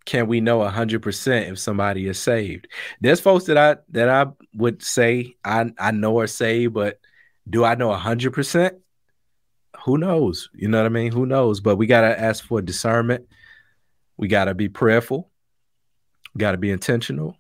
Can 0.07 0.28
we 0.28 0.40
know 0.40 0.62
a 0.62 0.70
hundred 0.70 1.02
percent 1.02 1.50
if 1.50 1.59
somebody 1.59 2.07
is 2.07 2.18
saved? 2.18 2.68
There's 3.00 3.20
folks 3.20 3.44
that 3.46 3.59
I 3.59 3.76
that 3.90 4.09
I 4.09 4.26
would 4.54 4.82
say 4.82 5.34
I 5.44 5.66
I 5.78 5.90
know 5.90 6.18
are 6.20 6.28
saved, 6.28 6.74
but 6.74 7.00
do 7.48 7.64
I 7.64 7.74
know 7.74 7.90
a 7.90 7.98
hundred 7.98 8.32
percent? 8.32 8.76
Who 9.84 9.98
knows? 9.98 10.48
You 10.54 10.68
know 10.68 10.78
what 10.78 10.86
I 10.86 10.90
mean? 10.90 11.12
Who 11.12 11.26
knows? 11.26 11.61
But 11.61 11.76
we 11.76 11.86
gotta 11.86 12.18
ask 12.18 12.44
for 12.44 12.62
discernment. 12.62 13.26
We 14.16 14.28
gotta 14.28 14.54
be 14.54 14.68
prayerful. 14.68 15.28
We 16.34 16.38
gotta 16.38 16.57
be 16.57 16.70
intentional. 16.70 17.36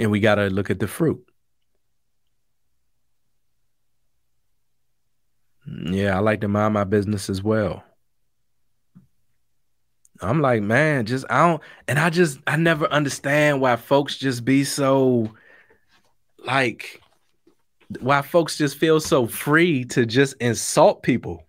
And 0.00 0.10
we 0.10 0.18
gotta 0.18 0.48
look 0.48 0.70
at 0.70 0.80
the 0.80 0.88
fruit. 0.88 1.24
Mm, 5.68 5.94
yeah, 5.94 6.16
I 6.16 6.20
like 6.20 6.40
to 6.40 6.48
mind 6.48 6.74
my 6.74 6.84
business 6.84 7.30
as 7.30 7.42
well. 7.42 7.84
I'm 10.24 10.40
like, 10.40 10.62
man, 10.62 11.06
just 11.06 11.24
I 11.30 11.48
don't, 11.48 11.62
and 11.88 11.98
I 11.98 12.10
just 12.10 12.38
I 12.46 12.56
never 12.56 12.86
understand 12.86 13.60
why 13.60 13.76
folks 13.76 14.16
just 14.16 14.44
be 14.44 14.64
so 14.64 15.32
like 16.46 17.00
why 18.00 18.22
folks 18.22 18.56
just 18.56 18.76
feel 18.76 19.00
so 19.00 19.26
free 19.26 19.84
to 19.84 20.06
just 20.06 20.34
insult 20.40 21.02
people 21.02 21.44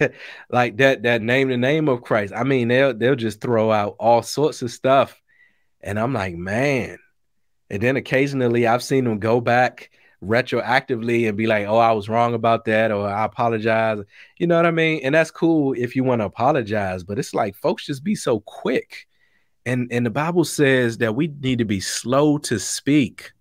like 0.50 0.76
that 0.78 1.02
that 1.02 1.22
name 1.22 1.48
the 1.48 1.56
name 1.56 1.88
of 1.88 2.02
Christ. 2.02 2.32
I 2.34 2.44
mean, 2.44 2.68
they'll 2.68 2.94
they'll 2.94 3.16
just 3.16 3.40
throw 3.40 3.70
out 3.70 3.96
all 3.98 4.22
sorts 4.22 4.62
of 4.62 4.70
stuff. 4.70 5.20
And 5.80 5.98
I'm 5.98 6.12
like, 6.12 6.34
man. 6.34 6.98
And 7.70 7.82
then 7.82 7.96
occasionally 7.96 8.66
I've 8.66 8.82
seen 8.82 9.04
them 9.04 9.18
go 9.18 9.40
back 9.40 9.90
retroactively 10.26 11.28
and 11.28 11.36
be 11.36 11.46
like, 11.46 11.66
oh, 11.66 11.78
I 11.78 11.92
was 11.92 12.08
wrong 12.08 12.34
about 12.34 12.64
that, 12.66 12.90
or 12.90 13.08
I 13.08 13.24
apologize. 13.24 13.98
You 14.38 14.46
know 14.46 14.56
what 14.56 14.66
I 14.66 14.70
mean? 14.70 15.00
And 15.02 15.14
that's 15.14 15.30
cool 15.30 15.74
if 15.76 15.94
you 15.94 16.04
want 16.04 16.20
to 16.20 16.26
apologize, 16.26 17.04
but 17.04 17.18
it's 17.18 17.34
like 17.34 17.54
folks 17.56 17.86
just 17.86 18.04
be 18.04 18.14
so 18.14 18.40
quick. 18.40 19.06
And 19.66 19.88
and 19.90 20.04
the 20.04 20.10
Bible 20.10 20.44
says 20.44 20.98
that 20.98 21.14
we 21.14 21.28
need 21.28 21.58
to 21.58 21.64
be 21.64 21.80
slow 21.80 22.38
to 22.38 22.58
speak. 22.58 23.32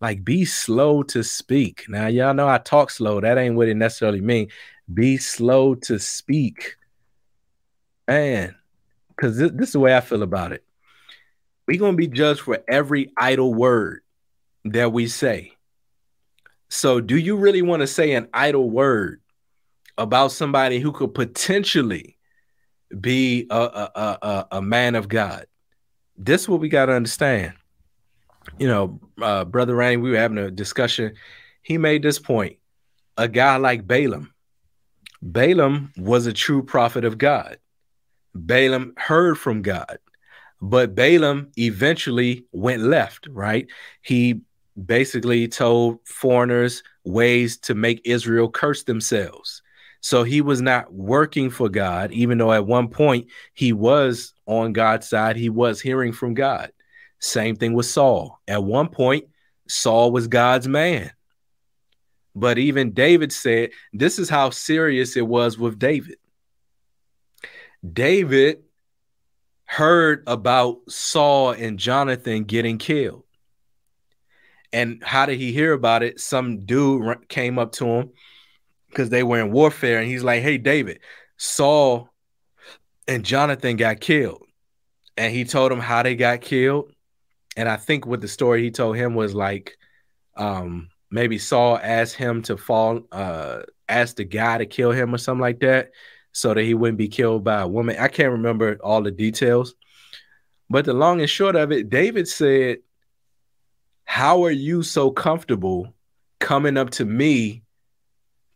Like 0.00 0.24
be 0.24 0.44
slow 0.44 1.02
to 1.04 1.24
speak. 1.24 1.84
Now, 1.88 2.06
y'all 2.06 2.34
know 2.34 2.48
I 2.48 2.58
talk 2.58 2.90
slow. 2.90 3.20
That 3.20 3.38
ain't 3.38 3.56
what 3.56 3.68
it 3.68 3.74
necessarily 3.74 4.20
mean. 4.20 4.48
Be 4.92 5.16
slow 5.16 5.74
to 5.74 5.98
speak. 5.98 6.76
Man, 8.06 8.54
because 9.08 9.36
this, 9.36 9.50
this 9.52 9.68
is 9.68 9.72
the 9.72 9.80
way 9.80 9.96
I 9.96 10.00
feel 10.00 10.22
about 10.22 10.52
it. 10.52 10.64
We're 11.66 11.80
gonna 11.80 11.96
be 11.96 12.08
judged 12.08 12.40
for 12.40 12.60
every 12.68 13.12
idle 13.16 13.52
word 13.52 14.00
that 14.64 14.92
we 14.92 15.08
say. 15.08 15.52
So, 16.68 17.00
do 17.00 17.16
you 17.16 17.36
really 17.36 17.62
want 17.62 17.80
to 17.80 17.86
say 17.86 18.12
an 18.12 18.28
idle 18.32 18.68
word 18.68 19.20
about 19.96 20.32
somebody 20.32 20.78
who 20.78 20.92
could 20.92 21.14
potentially 21.14 22.18
be 23.00 23.46
a, 23.50 23.56
a, 23.56 24.18
a, 24.22 24.46
a 24.52 24.62
man 24.62 24.94
of 24.94 25.08
God. 25.08 25.46
This 26.16 26.42
is 26.42 26.48
what 26.48 26.60
we 26.60 26.68
got 26.68 26.86
to 26.86 26.92
understand. 26.92 27.54
You 28.58 28.68
know, 28.68 29.00
uh, 29.20 29.44
Brother 29.44 29.74
Randy, 29.74 29.98
we 29.98 30.10
were 30.10 30.16
having 30.16 30.38
a 30.38 30.50
discussion. 30.50 31.14
He 31.62 31.78
made 31.78 32.02
this 32.02 32.18
point. 32.18 32.56
A 33.16 33.28
guy 33.28 33.56
like 33.56 33.86
Balaam, 33.86 34.32
Balaam 35.20 35.92
was 35.96 36.26
a 36.26 36.32
true 36.32 36.62
prophet 36.62 37.04
of 37.04 37.18
God. 37.18 37.58
Balaam 38.34 38.94
heard 38.96 39.36
from 39.36 39.62
God, 39.62 39.98
but 40.62 40.94
Balaam 40.94 41.50
eventually 41.58 42.46
went 42.52 42.82
left, 42.82 43.26
right? 43.28 43.66
He 44.02 44.42
basically 44.86 45.48
told 45.48 45.98
foreigners 46.06 46.82
ways 47.04 47.56
to 47.58 47.74
make 47.74 48.00
Israel 48.04 48.50
curse 48.50 48.84
themselves. 48.84 49.62
So 50.00 50.22
he 50.22 50.40
was 50.40 50.60
not 50.60 50.92
working 50.92 51.50
for 51.50 51.68
God, 51.68 52.12
even 52.12 52.38
though 52.38 52.52
at 52.52 52.66
one 52.66 52.88
point 52.88 53.28
he 53.54 53.72
was 53.72 54.32
on 54.46 54.72
God's 54.72 55.08
side, 55.08 55.36
he 55.36 55.48
was 55.48 55.80
hearing 55.80 56.12
from 56.12 56.34
God. 56.34 56.70
Same 57.18 57.56
thing 57.56 57.74
with 57.74 57.86
Saul. 57.86 58.40
At 58.46 58.62
one 58.62 58.88
point, 58.88 59.26
Saul 59.66 60.12
was 60.12 60.28
God's 60.28 60.68
man. 60.68 61.10
But 62.34 62.58
even 62.58 62.92
David 62.92 63.32
said, 63.32 63.70
this 63.92 64.20
is 64.20 64.28
how 64.28 64.50
serious 64.50 65.16
it 65.16 65.26
was 65.26 65.58
with 65.58 65.78
David. 65.78 66.18
David 67.92 68.62
heard 69.64 70.22
about 70.26 70.78
Saul 70.88 71.50
and 71.50 71.78
Jonathan 71.78 72.44
getting 72.44 72.78
killed. 72.78 73.24
And 74.72 75.02
how 75.02 75.26
did 75.26 75.38
he 75.38 75.52
hear 75.52 75.72
about 75.72 76.02
it? 76.02 76.20
Some 76.20 76.64
dude 76.66 77.28
came 77.28 77.58
up 77.58 77.72
to 77.72 77.86
him 77.86 78.10
because 78.88 79.08
they 79.10 79.22
were 79.22 79.40
in 79.40 79.52
warfare, 79.52 79.98
and 79.98 80.08
he's 80.08 80.24
like, 80.24 80.42
"Hey, 80.42 80.58
David, 80.58 81.00
Saul 81.36 82.10
and 83.06 83.24
Jonathan 83.24 83.76
got 83.76 84.00
killed," 84.00 84.44
and 85.16 85.32
he 85.32 85.44
told 85.44 85.72
him 85.72 85.80
how 85.80 86.02
they 86.02 86.14
got 86.16 86.40
killed. 86.40 86.92
And 87.56 87.68
I 87.68 87.76
think 87.76 88.06
what 88.06 88.20
the 88.20 88.28
story 88.28 88.62
he 88.62 88.70
told 88.70 88.96
him 88.96 89.14
was 89.14 89.34
like, 89.34 89.76
um, 90.36 90.90
maybe 91.10 91.38
Saul 91.38 91.78
asked 91.82 92.14
him 92.14 92.42
to 92.42 92.56
fall, 92.56 93.00
uh, 93.10 93.62
asked 93.88 94.18
the 94.18 94.24
guy 94.24 94.58
to 94.58 94.66
kill 94.66 94.92
him 94.92 95.14
or 95.14 95.18
something 95.18 95.40
like 95.40 95.60
that, 95.60 95.90
so 96.32 96.54
that 96.54 96.62
he 96.62 96.74
wouldn't 96.74 96.98
be 96.98 97.08
killed 97.08 97.42
by 97.42 97.62
a 97.62 97.68
woman. 97.68 97.96
I 97.98 98.08
can't 98.08 98.32
remember 98.32 98.78
all 98.84 99.02
the 99.02 99.10
details, 99.10 99.74
but 100.70 100.84
the 100.84 100.92
long 100.92 101.20
and 101.20 101.28
short 101.28 101.56
of 101.56 101.72
it, 101.72 101.88
David 101.90 102.28
said, 102.28 102.78
"How 104.08 104.44
are 104.44 104.50
you 104.50 104.82
so 104.82 105.10
comfortable 105.10 105.94
coming 106.40 106.76
up 106.76 106.90
to 106.90 107.04
me?" 107.04 107.62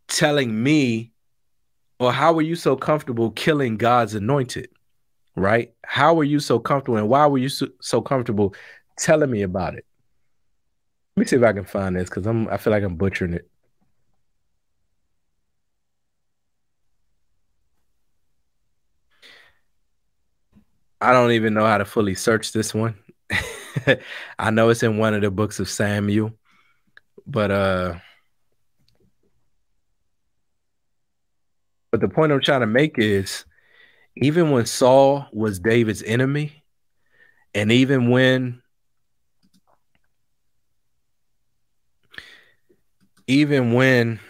telling 0.09 0.63
me, 0.63 1.13
or 1.99 2.13
how 2.13 2.33
were 2.33 2.43
you 2.43 2.55
so 2.57 2.77
comfortable 2.77 3.31
killing 3.33 3.77
God's 3.77 4.15
anointed? 4.15 4.69
Right? 5.37 5.73
How 5.85 6.15
were 6.15 6.25
you 6.25 6.41
so 6.41 6.59
comfortable, 6.59 6.99
and 6.99 7.09
why 7.09 7.27
were 7.27 7.39
you 7.39 7.49
so, 7.49 7.69
so 7.81 8.03
comfortable 8.03 8.55
telling 8.99 9.31
me 9.31 9.43
about 9.43 9.75
it? 9.75 9.87
Let 11.17 11.21
me 11.21 11.27
see 11.27 11.37
if 11.37 11.43
I 11.43 11.53
can 11.53 11.65
find 11.65 11.97
this 11.97 12.09
because 12.09 12.27
I'm 12.27 12.49
I 12.49 12.57
feel 12.57 12.73
like 12.73 12.83
I'm 12.83 12.97
butchering 12.97 13.35
it. 13.35 13.49
I 21.01 21.13
don't 21.13 21.33
even 21.33 21.55
know 21.55 21.67
how 21.67 21.79
to 21.79 21.85
fully 21.85 22.15
search 22.15 22.53
this 22.53 22.73
one. 22.73 22.95
I 24.39 24.51
know 24.51 24.69
it's 24.69 24.83
in 24.83 24.99
one 24.99 25.15
of 25.15 25.23
the 25.23 25.31
books 25.31 25.61
of 25.61 25.69
Samuel, 25.69 26.33
but 27.27 27.51
uh 27.51 27.95
But 31.93 32.01
the 32.01 32.09
point 32.09 32.33
I'm 32.33 32.41
trying 32.41 32.63
to 32.63 32.67
make 32.67 32.99
is 32.99 33.45
even 34.17 34.51
when 34.51 34.65
Saul 34.65 35.27
was 35.31 35.61
David's 35.61 36.03
enemy, 36.03 36.65
and 37.55 37.71
even 37.71 38.09
when 38.09 38.63
even 43.27 43.75
when 43.75 44.21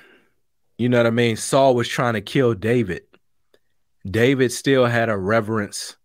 you 0.77 0.89
know 0.89 0.99
what 0.99 1.07
I 1.07 1.11
mean, 1.11 1.37
Saul 1.37 1.77
was 1.77 1.87
trying 1.87 2.15
to 2.15 2.21
kill 2.21 2.55
David, 2.55 3.03
David 4.05 4.51
still 4.51 4.87
had 4.87 5.09
a 5.09 5.17
reverence 5.17 5.97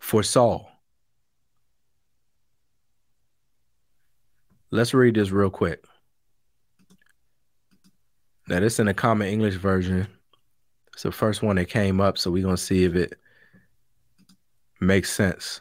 for 0.00 0.24
Saul. 0.24 0.67
Let's 4.70 4.92
read 4.92 5.14
this 5.14 5.30
real 5.30 5.50
quick. 5.50 5.84
Now, 8.48 8.60
this 8.60 8.78
in 8.78 8.88
a 8.88 8.94
common 8.94 9.28
English 9.28 9.54
version. 9.54 10.06
It's 10.92 11.02
the 11.04 11.12
first 11.12 11.42
one 11.42 11.56
that 11.56 11.68
came 11.68 12.00
up, 12.00 12.18
so 12.18 12.30
we're 12.30 12.42
gonna 12.42 12.56
see 12.56 12.84
if 12.84 12.94
it 12.94 13.14
makes 14.80 15.12
sense. 15.12 15.60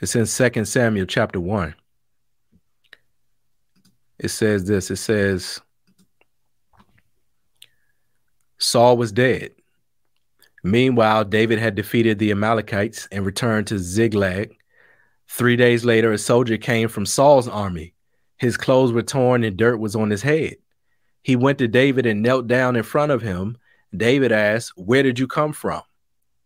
It's 0.00 0.16
in 0.16 0.26
Second 0.26 0.66
Samuel 0.66 1.06
chapter 1.06 1.40
one. 1.40 1.74
It 4.18 4.28
says 4.28 4.66
this. 4.66 4.90
It 4.90 4.96
says 4.96 5.60
Saul 8.58 8.96
was 8.96 9.12
dead. 9.12 9.52
Meanwhile, 10.64 11.24
David 11.26 11.58
had 11.58 11.76
defeated 11.76 12.18
the 12.18 12.32
Amalekites 12.32 13.06
and 13.12 13.24
returned 13.24 13.68
to 13.68 13.78
Ziklag. 13.78 14.56
Three 15.28 15.56
days 15.56 15.84
later, 15.84 16.12
a 16.12 16.18
soldier 16.18 16.56
came 16.56 16.88
from 16.88 17.06
Saul's 17.06 17.46
army. 17.48 17.94
His 18.38 18.56
clothes 18.56 18.92
were 18.92 19.02
torn 19.02 19.44
and 19.44 19.56
dirt 19.56 19.78
was 19.78 19.94
on 19.94 20.10
his 20.10 20.22
head. 20.22 20.56
He 21.22 21.36
went 21.36 21.58
to 21.58 21.68
David 21.68 22.06
and 22.06 22.22
knelt 22.22 22.46
down 22.46 22.76
in 22.76 22.82
front 22.82 23.12
of 23.12 23.22
him 23.22 23.58
David 23.96 24.32
asked, 24.32 24.72
Where 24.76 25.02
did 25.02 25.18
you 25.18 25.26
come 25.26 25.52
from? 25.52 25.82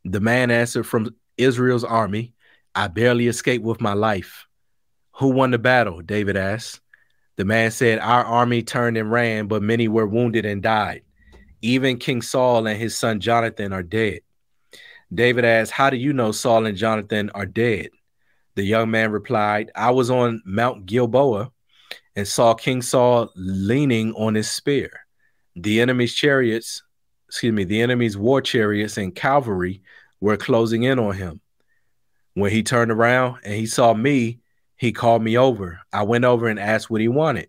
The 0.05 0.21
man 0.21 0.51
answered, 0.51 0.85
From 0.87 1.15
Israel's 1.37 1.85
army. 1.85 2.35
I 2.75 2.89
barely 2.89 3.27
escaped 3.27 3.65
with 3.65 3.81
my 3.81 3.93
life. 3.93 4.47
Who 5.17 5.29
won 5.29 5.51
the 5.51 5.59
battle? 5.59 6.01
David 6.01 6.37
asked. 6.37 6.81
The 7.37 7.45
man 7.45 7.71
said, 7.71 7.99
Our 7.99 8.25
army 8.25 8.63
turned 8.63 8.97
and 8.97 9.11
ran, 9.11 9.47
but 9.47 9.63
many 9.63 9.89
were 9.89 10.07
wounded 10.07 10.47
and 10.47 10.63
died. 10.63 11.03
Even 11.61 11.99
King 11.99 12.23
Saul 12.23 12.67
and 12.67 12.79
his 12.79 12.97
son 12.97 13.21
Jonathan 13.21 13.73
are 13.73 13.83
dead. 13.83 14.21
David 15.13 15.45
asked, 15.45 15.73
How 15.73 15.91
do 15.91 15.97
you 15.97 16.13
know 16.13 16.33
Saul 16.33 16.67
and 16.67 16.77
Jonathan 16.77 17.31
are 17.31 17.47
dead? 17.47 17.91
The 18.55 18.63
young 18.63 18.91
man 18.91 19.11
replied, 19.11 19.71
I 19.75 19.91
was 19.91 20.11
on 20.11 20.43
Mount 20.45 20.87
Gilboa 20.87 21.51
and 22.17 22.27
saw 22.27 22.55
King 22.55 22.83
Saul 22.83 23.31
leaning 23.35 24.13
on 24.15 24.35
his 24.35 24.51
spear. 24.51 24.91
The 25.55 25.81
enemy's 25.81 26.15
chariots 26.15 26.83
excuse 27.33 27.55
me, 27.55 27.65
the 27.65 27.81
enemy's 27.81 28.15
war 28.15 28.43
chariots 28.43 28.99
and 28.99 29.15
cavalry 29.15 29.81
were 30.21 30.37
closing 30.37 30.83
in 30.83 30.99
on 30.99 31.15
him. 31.15 31.41
When 32.35 32.51
he 32.51 32.63
turned 32.63 32.93
around 32.93 33.39
and 33.43 33.55
he 33.55 33.65
saw 33.65 33.95
me, 33.95 34.41
he 34.77 34.93
called 34.93 35.23
me 35.23 35.39
over. 35.39 35.81
I 35.91 36.03
went 36.03 36.27
over 36.27 36.47
and 36.47 36.61
asked 36.61 36.91
what 36.91 37.01
he 37.01 37.09
wanted. 37.09 37.49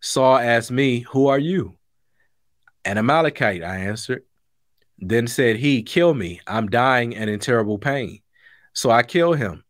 Saul 0.00 0.38
asked 0.38 0.70
me, 0.70 1.00
Who 1.10 1.26
are 1.26 1.38
you? 1.38 1.76
An 2.86 2.96
Amalekite, 2.96 3.62
I 3.62 3.80
answered. 3.80 4.22
Then 4.98 5.26
said 5.26 5.56
he, 5.56 5.82
Kill 5.82 6.14
me. 6.14 6.40
I'm 6.46 6.68
dying 6.68 7.14
and 7.14 7.28
in 7.28 7.38
terrible 7.38 7.76
pain. 7.76 8.20
So 8.72 8.90
I 8.90 9.02
killed 9.02 9.36
him. 9.36 9.62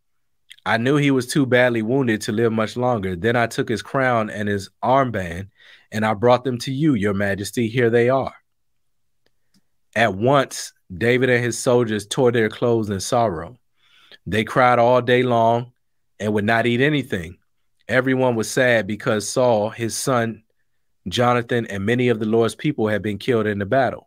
I 0.69 0.77
knew 0.77 0.97
he 0.97 1.11
was 1.11 1.27
too 1.27 1.47
badly 1.47 1.81
wounded 1.81 2.21
to 2.23 2.33
live 2.33 2.53
much 2.53 2.77
longer. 2.77 3.17
Then 3.17 3.37
I 3.37 3.47
took 3.47 3.71
his 3.71 3.81
crown 3.81 4.29
and 4.29 4.51
his 4.51 4.69
armband, 4.85 5.49
and 5.91 6.05
I 6.05 6.13
brought 6.13 6.45
them 6.45 6.59
to 6.59 6.71
you, 6.71 6.93
your 6.93 7.15
majesty. 7.15 7.69
Here 7.69 7.89
they 7.89 8.11
are. 8.11 8.35
At 9.97 10.15
once, 10.15 10.75
David 10.95 11.31
and 11.31 11.43
his 11.43 11.59
soldiers 11.59 12.07
tore 12.07 12.33
their 12.33 12.51
clothes 12.51 12.91
in 12.91 13.01
sorrow. 13.01 13.57
They 14.27 14.45
cried 14.45 14.79
all 14.79 15.01
day 15.01 15.23
long 15.23 15.73
and 16.21 16.35
would 16.35 16.45
not 16.45 16.67
eat 16.67 16.83
anything. 16.83 17.39
Everyone 17.89 18.35
was 18.35 18.51
sad 18.51 18.87
because 18.87 19.27
Saul, 19.27 19.71
his 19.71 19.97
son, 19.97 20.43
Jonathan, 21.09 21.65
and 21.65 21.87
many 21.87 22.11
of 22.11 22.21
the 22.21 22.27
Lord's 22.27 22.55
people 22.55 22.89
had 22.89 23.01
been 23.01 23.17
killed 23.17 23.47
in 23.47 23.59
the 23.59 23.65
battle. 23.65 24.07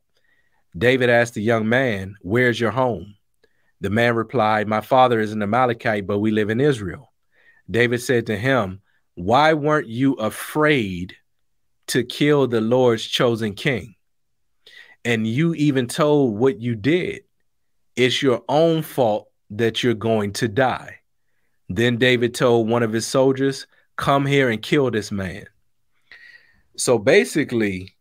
David 0.78 1.10
asked 1.10 1.34
the 1.34 1.42
young 1.42 1.68
man, 1.68 2.18
Where's 2.22 2.60
your 2.60 2.70
home? 2.70 3.16
The 3.82 3.90
man 3.90 4.16
replied, 4.16 4.68
My 4.68 4.82
father 4.82 5.20
is 5.20 5.34
an 5.34 5.42
Amalekite, 5.42 6.08
but 6.08 6.20
we 6.20 6.32
live 6.32 6.50
in 6.50 6.62
Israel. 6.62 7.12
David 7.70 8.02
said 8.02 8.28
to 8.28 8.38
him, 8.38 8.82
Why 9.16 9.54
weren't 9.54 9.88
you 9.88 10.14
afraid 10.14 11.16
to 11.88 12.04
kill 12.04 12.48
the 12.48 12.62
Lord's 12.62 13.04
chosen 13.06 13.54
king? 13.54 13.96
and 15.04 15.26
you 15.26 15.54
even 15.56 15.88
told 15.88 16.38
what 16.38 16.60
you 16.60 16.76
did, 16.76 17.22
it's 17.96 18.22
your 18.22 18.44
own 18.48 18.82
fault 18.82 19.30
that 19.52 19.84
you're 19.84 19.94
going 19.94 20.34
to 20.34 20.48
die. 20.48 21.00
Then 21.70 21.98
David 21.98 22.34
told 22.34 22.70
one 22.70 22.84
of 22.84 22.94
his 22.94 23.08
soldiers, 23.08 23.68
Come 23.96 24.26
here 24.26 24.50
and 24.50 24.62
kill 24.62 24.90
this 24.90 25.12
man. 25.12 25.46
So 26.78 26.98
basically, 26.98 27.96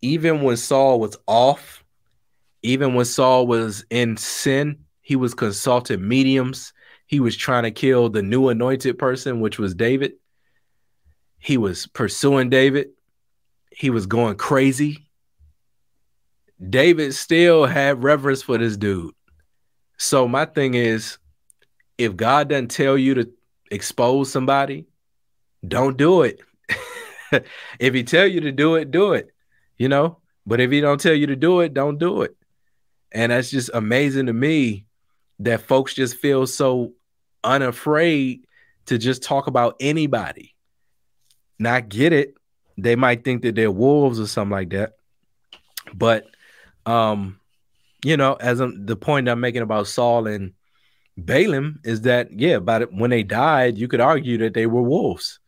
even 0.00 0.42
when 0.42 0.56
Saul 0.56 1.00
was 1.00 1.16
off, 1.26 1.81
even 2.62 2.94
when 2.94 3.04
Saul 3.04 3.46
was 3.46 3.84
in 3.90 4.16
sin, 4.16 4.84
he 5.00 5.16
was 5.16 5.34
consulting 5.34 6.06
mediums. 6.06 6.72
He 7.06 7.20
was 7.20 7.36
trying 7.36 7.64
to 7.64 7.70
kill 7.70 8.08
the 8.08 8.22
new 8.22 8.48
anointed 8.48 8.98
person, 8.98 9.40
which 9.40 9.58
was 9.58 9.74
David. 9.74 10.12
He 11.38 11.56
was 11.56 11.86
pursuing 11.88 12.50
David. 12.50 12.90
He 13.70 13.90
was 13.90 14.06
going 14.06 14.36
crazy 14.36 15.08
David 16.70 17.14
still 17.14 17.66
had 17.66 18.02
reverence 18.04 18.42
for 18.42 18.56
this 18.58 18.76
dude. 18.76 19.14
So 19.96 20.28
my 20.28 20.44
thing 20.44 20.74
is, 20.74 21.18
if 21.98 22.16
God 22.16 22.48
doesn't 22.48 22.70
tell 22.70 22.96
you 22.96 23.14
to 23.14 23.30
expose 23.70 24.30
somebody, 24.30 24.86
don't 25.66 25.96
do 25.96 26.22
it. 26.22 26.40
if 27.78 27.94
he 27.94 28.04
tell 28.04 28.26
you 28.26 28.40
to 28.42 28.52
do 28.52 28.76
it, 28.76 28.90
do 28.90 29.12
it. 29.12 29.30
You 29.76 29.88
know, 29.88 30.18
but 30.46 30.60
if 30.60 30.70
he 30.70 30.80
don't 30.80 31.00
tell 31.00 31.14
you 31.14 31.26
to 31.28 31.36
do 31.36 31.60
it, 31.60 31.74
don't 31.74 31.98
do 31.98 32.22
it. 32.22 32.36
And 33.12 33.32
that's 33.32 33.50
just 33.50 33.70
amazing 33.74 34.26
to 34.26 34.32
me 34.32 34.86
that 35.40 35.62
folks 35.62 35.94
just 35.94 36.16
feel 36.16 36.46
so 36.46 36.92
unafraid 37.44 38.46
to 38.86 38.98
just 38.98 39.22
talk 39.22 39.46
about 39.46 39.76
anybody. 39.80 40.54
Not 41.58 41.88
get 41.88 42.12
it. 42.12 42.34
They 42.78 42.96
might 42.96 43.24
think 43.24 43.42
that 43.42 43.54
they're 43.54 43.70
wolves 43.70 44.18
or 44.18 44.26
something 44.26 44.52
like 44.52 44.70
that. 44.70 44.94
But 45.94 46.26
um, 46.86 47.38
you 48.04 48.16
know, 48.16 48.34
as 48.34 48.60
I'm, 48.60 48.86
the 48.86 48.96
point 48.96 49.28
I'm 49.28 49.40
making 49.40 49.62
about 49.62 49.86
Saul 49.86 50.26
and 50.26 50.52
Balaam 51.16 51.80
is 51.84 52.02
that 52.02 52.32
yeah, 52.32 52.56
about 52.56 52.82
it, 52.82 52.92
when 52.92 53.10
they 53.10 53.22
died, 53.22 53.78
you 53.78 53.88
could 53.88 54.00
argue 54.00 54.38
that 54.38 54.54
they 54.54 54.66
were 54.66 54.82
wolves. 54.82 55.38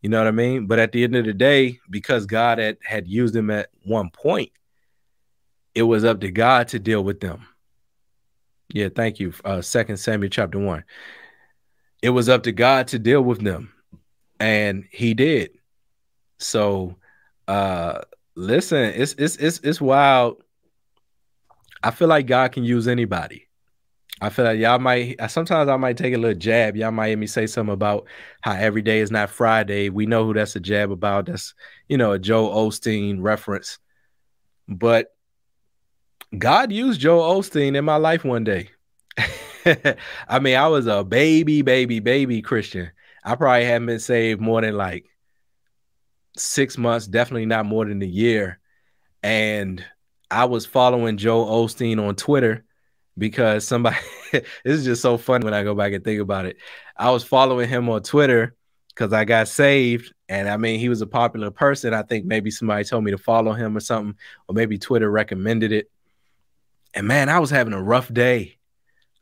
You 0.00 0.10
know 0.10 0.18
what 0.18 0.28
I 0.28 0.32
mean? 0.32 0.66
But 0.66 0.78
at 0.78 0.92
the 0.92 1.02
end 1.02 1.16
of 1.16 1.24
the 1.24 1.32
day, 1.32 1.80
because 1.90 2.26
God 2.26 2.58
had, 2.58 2.76
had 2.84 3.08
used 3.08 3.34
them 3.34 3.50
at 3.50 3.70
one 3.84 4.10
point, 4.10 4.52
it 5.74 5.82
was 5.82 6.04
up 6.04 6.20
to 6.20 6.30
God 6.30 6.68
to 6.68 6.78
deal 6.78 7.02
with 7.02 7.20
them. 7.20 7.46
Yeah, 8.72 8.88
thank 8.94 9.20
you. 9.20 9.32
Uh 9.44 9.60
Second 9.62 9.96
Samuel 9.98 10.30
chapter 10.30 10.58
one. 10.58 10.84
It 12.02 12.10
was 12.10 12.28
up 12.28 12.42
to 12.44 12.52
God 12.52 12.88
to 12.88 12.98
deal 12.98 13.22
with 13.22 13.42
them, 13.42 13.72
and 14.38 14.84
He 14.90 15.14
did. 15.14 15.50
So, 16.38 16.96
uh, 17.48 18.00
listen, 18.34 18.92
it's 18.94 19.14
it's 19.14 19.36
it's 19.36 19.60
it's 19.60 19.80
wild. 19.80 20.42
I 21.82 21.90
feel 21.90 22.08
like 22.08 22.26
God 22.26 22.52
can 22.52 22.64
use 22.64 22.88
anybody. 22.88 23.48
I 24.20 24.30
feel 24.30 24.44
like 24.44 24.58
y'all 24.58 24.78
might 24.78 25.16
sometimes 25.28 25.68
I 25.68 25.76
might 25.76 25.96
take 25.96 26.14
a 26.14 26.18
little 26.18 26.38
jab. 26.38 26.76
Y'all 26.76 26.92
might 26.92 27.08
hear 27.08 27.16
me 27.16 27.26
say 27.26 27.46
something 27.46 27.72
about 27.72 28.06
how 28.40 28.52
every 28.52 28.82
day 28.82 29.00
is 29.00 29.10
not 29.10 29.28
Friday. 29.28 29.88
We 29.88 30.06
know 30.06 30.24
who 30.24 30.34
that's 30.34 30.56
a 30.56 30.60
jab 30.60 30.90
about. 30.90 31.26
That's 31.26 31.54
you 31.88 31.96
know 31.96 32.12
a 32.12 32.18
Joel 32.18 32.68
Osteen 32.68 33.18
reference. 33.20 33.78
But 34.68 35.13
God 36.38 36.72
used 36.72 37.00
Joel 37.00 37.40
Osteen 37.40 37.76
in 37.76 37.84
my 37.84 37.96
life 37.96 38.24
one 38.24 38.44
day. 38.44 38.70
I 40.28 40.38
mean, 40.40 40.56
I 40.56 40.68
was 40.68 40.86
a 40.86 41.04
baby, 41.04 41.62
baby, 41.62 42.00
baby 42.00 42.42
Christian. 42.42 42.90
I 43.24 43.36
probably 43.36 43.64
haven't 43.64 43.86
been 43.86 44.00
saved 44.00 44.40
more 44.40 44.60
than 44.60 44.76
like 44.76 45.06
six 46.36 46.76
months, 46.76 47.06
definitely 47.06 47.46
not 47.46 47.66
more 47.66 47.84
than 47.84 48.02
a 48.02 48.06
year. 48.06 48.58
And 49.22 49.84
I 50.30 50.44
was 50.44 50.66
following 50.66 51.16
Joel 51.16 51.66
Osteen 51.66 52.04
on 52.06 52.16
Twitter 52.16 52.64
because 53.16 53.66
somebody 53.66 53.96
this 54.32 54.44
is 54.64 54.84
just 54.84 55.02
so 55.02 55.16
funny 55.16 55.44
when 55.44 55.54
I 55.54 55.62
go 55.62 55.74
back 55.74 55.92
and 55.92 56.04
think 56.04 56.20
about 56.20 56.46
it. 56.46 56.56
I 56.96 57.10
was 57.10 57.24
following 57.24 57.68
him 57.68 57.88
on 57.88 58.02
Twitter 58.02 58.54
because 58.88 59.12
I 59.12 59.24
got 59.24 59.48
saved. 59.48 60.12
And 60.28 60.48
I 60.48 60.56
mean, 60.56 60.78
he 60.78 60.88
was 60.88 61.00
a 61.00 61.06
popular 61.06 61.50
person. 61.50 61.94
I 61.94 62.02
think 62.02 62.24
maybe 62.24 62.50
somebody 62.50 62.84
told 62.84 63.04
me 63.04 63.10
to 63.10 63.18
follow 63.18 63.52
him 63.52 63.76
or 63.76 63.80
something, 63.80 64.16
or 64.48 64.54
maybe 64.54 64.78
Twitter 64.78 65.10
recommended 65.10 65.72
it. 65.72 65.90
And 66.94 67.08
man, 67.08 67.28
I 67.28 67.40
was 67.40 67.50
having 67.50 67.72
a 67.72 67.82
rough 67.82 68.12
day. 68.12 68.56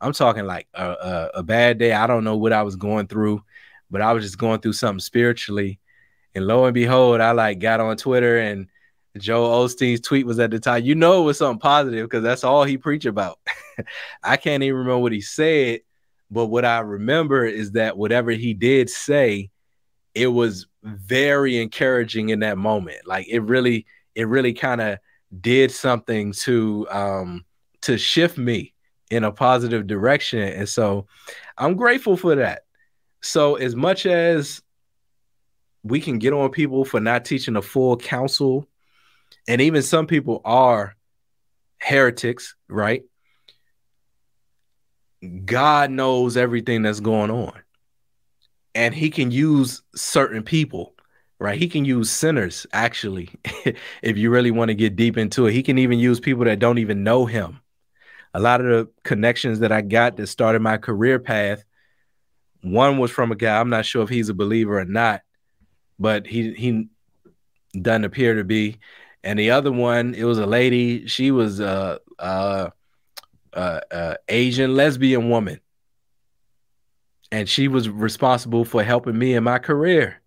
I'm 0.01 0.13
talking 0.13 0.45
like 0.45 0.69
a, 0.75 0.91
a, 0.91 1.31
a 1.37 1.43
bad 1.43 1.79
day. 1.79 1.93
I 1.93 2.07
don't 2.07 2.25
know 2.25 2.37
what 2.37 2.53
I 2.53 2.63
was 2.63 2.77
going 2.77 3.07
through, 3.07 3.43
but 3.91 4.03
I 4.03 4.13
was 4.13 4.25
just 4.25 4.39
going 4.39 4.61
through 4.61 4.75
something 4.75 5.01
spiritually. 5.01 5.79
And 6.35 6.47
lo 6.47 6.65
and 6.65 6.75
behold, 6.75 7.21
I 7.21 7.33
like 7.33 7.61
got 7.61 7.81
on 7.81 7.97
Twitter 7.97 8.39
and 8.39 8.69
Joel 9.19 9.67
Osteen's 9.67 10.01
tweet 10.01 10.27
was 10.27 10.39
at 10.39 10.51
the 10.51 10.59
time. 10.59 10.85
You 10.85 10.95
know 10.95 11.23
it 11.23 11.27
was 11.27 11.39
something 11.39 11.61
positive 11.61 12.07
because 12.07 12.23
that's 12.23 12.45
all 12.45 12.65
he 12.65 12.79
preached 12.79 13.07
about. 13.07 13.39
I 14.23 14.37
can't 14.37 14.63
even 14.63 14.79
remember 14.79 14.99
what 14.99 15.13
he 15.13 15.21
said, 15.21 15.81
but 16.31 16.47
what 16.47 16.65
I 16.65 16.79
remember 16.81 17.45
is 17.45 17.73
that 17.73 17.97
whatever 17.97 18.31
he 18.33 18.55
did 18.55 18.91
say, 18.91 19.51
it 20.15 20.27
was 20.27 20.67
very 20.83 21.59
encouraging 21.61 22.31
in 22.31 22.41
that 22.41 22.59
moment. 22.59 23.07
Like 23.07 23.29
it 23.29 23.41
really, 23.41 23.87
it 24.15 24.29
really 24.29 24.53
kind 24.53 24.81
of 24.81 24.99
did 25.41 25.71
something 25.71 26.33
to 26.33 26.87
um 26.91 27.45
to 27.83 27.99
shift 27.99 28.39
me 28.39 28.73
in 29.11 29.25
a 29.25 29.33
positive 29.33 29.87
direction. 29.87 30.41
And 30.41 30.69
so 30.69 31.07
I'm 31.59 31.77
grateful 31.77 32.17
for 32.17 32.37
that. 32.37 32.63
So 33.21 33.57
as 33.57 33.77
much 33.77 34.07
as 34.07 34.63
we 35.83 36.01
can 36.01 36.19
get 36.19 36.33
on 36.33 36.51
people 36.51 36.85
for 36.85 37.01
not 37.01 37.25
teaching 37.25 37.57
a 37.57 37.63
full 37.63 37.97
counsel 37.97 38.67
and 39.49 39.61
even 39.61 39.83
some 39.83 40.07
people 40.07 40.41
are 40.45 40.97
heretics, 41.79 42.55
right? 42.69 43.03
God 45.45 45.91
knows 45.91 46.37
everything 46.37 46.83
that's 46.83 47.01
going 47.01 47.31
on. 47.31 47.53
And 48.75 48.95
he 48.95 49.11
can 49.11 49.31
use 49.31 49.83
certain 49.95 50.43
people, 50.43 50.95
right? 51.39 51.59
He 51.59 51.69
can 51.69 51.85
use 51.85 52.11
sinners, 52.11 52.67
actually, 52.73 53.31
if 54.03 54.17
you 54.17 54.31
really 54.31 54.51
want 54.51 54.71
to 54.71 54.75
get 54.75 54.97
deep 54.97 55.19
into 55.19 55.47
it. 55.47 55.53
He 55.53 55.63
can 55.63 55.79
even 55.79 55.99
use 55.99 56.19
people 56.21 56.45
that 56.45 56.59
don't 56.59 56.79
even 56.79 57.05
know 57.05 57.27
him. 57.27 57.61
A 58.35 58.41
lot 58.41 58.61
of 58.61 58.67
the 58.67 58.91
connections 59.05 59.61
that 59.61 59.73
I 59.73 59.83
got 59.83 60.17
that 60.17 60.27
started 60.27 60.63
my 60.63 60.79
career 60.79 61.19
path, 61.19 61.65
one 62.63 62.99
was 62.99 63.11
from 63.11 63.33
a 63.33 63.37
guy, 63.37 63.59
I'm 63.59 63.69
not 63.69 63.85
sure 63.85 64.03
if 64.03 64.09
he's 64.09 64.29
a 64.29 64.35
believer 64.35 64.79
or 64.79 64.85
not, 64.85 65.23
but 65.99 66.27
he 66.27 66.53
he 66.55 66.89
doesn't 67.79 68.05
appear 68.05 68.35
to 68.35 68.45
be. 68.45 68.79
And 69.25 69.39
the 69.39 69.51
other 69.51 69.73
one 69.73 70.15
it 70.15 70.25
was 70.25 70.39
a 70.39 70.47
lady 70.47 71.07
she 71.07 71.31
was 71.31 71.61
a, 71.61 72.01
a, 72.19 72.73
a, 73.53 74.17
asian 74.29 74.75
lesbian 74.75 75.29
woman. 75.29 75.61
And 77.31 77.49
she 77.49 77.69
was 77.69 77.89
responsible 77.89 78.65
for 78.65 78.83
helping 78.83 79.19
me 79.19 79.35
in 79.35 79.45
my 79.45 79.59
career. 79.59 80.21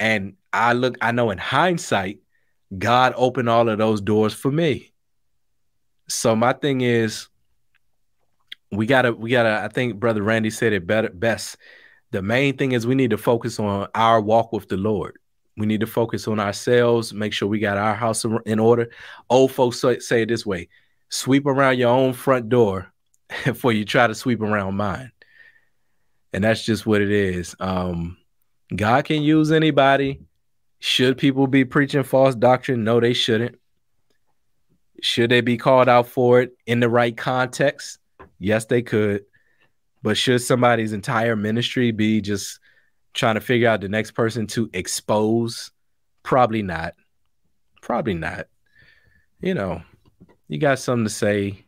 And 0.00 0.34
i 0.52 0.72
look 0.72 0.98
i 1.00 1.12
know 1.12 1.30
in 1.30 1.38
hindsight 1.38 2.18
god 2.76 3.14
opened 3.16 3.48
all 3.48 3.68
of 3.68 3.78
those 3.78 4.00
doors 4.00 4.34
for 4.34 4.50
me 4.50 4.91
so 6.08 6.36
my 6.36 6.52
thing 6.52 6.80
is 6.80 7.28
we 8.70 8.86
gotta 8.86 9.12
we 9.12 9.30
gotta 9.30 9.62
i 9.62 9.68
think 9.68 9.98
brother 9.98 10.22
randy 10.22 10.50
said 10.50 10.72
it 10.72 10.86
better 10.86 11.10
best 11.10 11.56
the 12.10 12.22
main 12.22 12.56
thing 12.56 12.72
is 12.72 12.86
we 12.86 12.94
need 12.94 13.10
to 13.10 13.18
focus 13.18 13.58
on 13.58 13.88
our 13.94 14.20
walk 14.20 14.52
with 14.52 14.68
the 14.68 14.76
lord 14.76 15.18
we 15.56 15.66
need 15.66 15.80
to 15.80 15.86
focus 15.86 16.26
on 16.28 16.40
ourselves, 16.40 17.12
make 17.12 17.32
sure 17.32 17.48
we 17.48 17.58
got 17.58 17.76
our 17.76 17.94
house 17.94 18.24
in 18.46 18.58
order. 18.58 18.90
Old 19.28 19.52
folks 19.52 19.80
say 19.80 20.22
it 20.22 20.28
this 20.28 20.46
way 20.46 20.68
sweep 21.10 21.44
around 21.44 21.78
your 21.78 21.90
own 21.90 22.14
front 22.14 22.48
door 22.48 22.90
before 23.44 23.72
you 23.72 23.84
try 23.84 24.06
to 24.06 24.14
sweep 24.14 24.40
around 24.40 24.76
mine. 24.76 25.12
And 26.32 26.42
that's 26.42 26.64
just 26.64 26.86
what 26.86 27.02
it 27.02 27.10
is. 27.10 27.54
Um, 27.60 28.16
God 28.74 29.04
can 29.04 29.22
use 29.22 29.52
anybody. 29.52 30.22
Should 30.78 31.18
people 31.18 31.46
be 31.46 31.66
preaching 31.66 32.02
false 32.02 32.34
doctrine? 32.34 32.82
No, 32.82 32.98
they 32.98 33.12
shouldn't. 33.12 33.58
Should 35.02 35.32
they 35.32 35.40
be 35.40 35.56
called 35.56 35.88
out 35.88 36.06
for 36.06 36.40
it 36.40 36.56
in 36.64 36.78
the 36.78 36.88
right 36.88 37.16
context? 37.16 37.98
Yes, 38.38 38.66
they 38.66 38.82
could. 38.82 39.24
But 40.00 40.16
should 40.16 40.40
somebody's 40.40 40.92
entire 40.92 41.34
ministry 41.34 41.90
be 41.90 42.20
just 42.20 42.60
trying 43.12 43.34
to 43.34 43.40
figure 43.40 43.68
out 43.68 43.80
the 43.80 43.88
next 43.88 44.12
person 44.12 44.46
to 44.48 44.70
expose? 44.72 45.72
Probably 46.22 46.62
not. 46.62 46.94
Probably 47.80 48.14
not. 48.14 48.46
You 49.40 49.54
know, 49.54 49.82
you 50.46 50.58
got 50.58 50.78
something 50.78 51.04
to 51.04 51.10
say. 51.10 51.66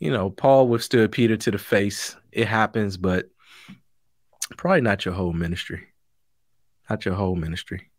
You 0.00 0.10
know, 0.10 0.30
Paul 0.30 0.66
withstood 0.66 1.12
Peter 1.12 1.36
to 1.36 1.50
the 1.50 1.58
face. 1.58 2.16
It 2.32 2.48
happens, 2.48 2.96
but 2.96 3.26
probably 4.56 4.80
not 4.80 5.04
your 5.04 5.12
whole 5.12 5.34
ministry. 5.34 5.88
Not 6.88 7.04
your 7.04 7.14
whole 7.14 7.36
ministry. 7.36 7.90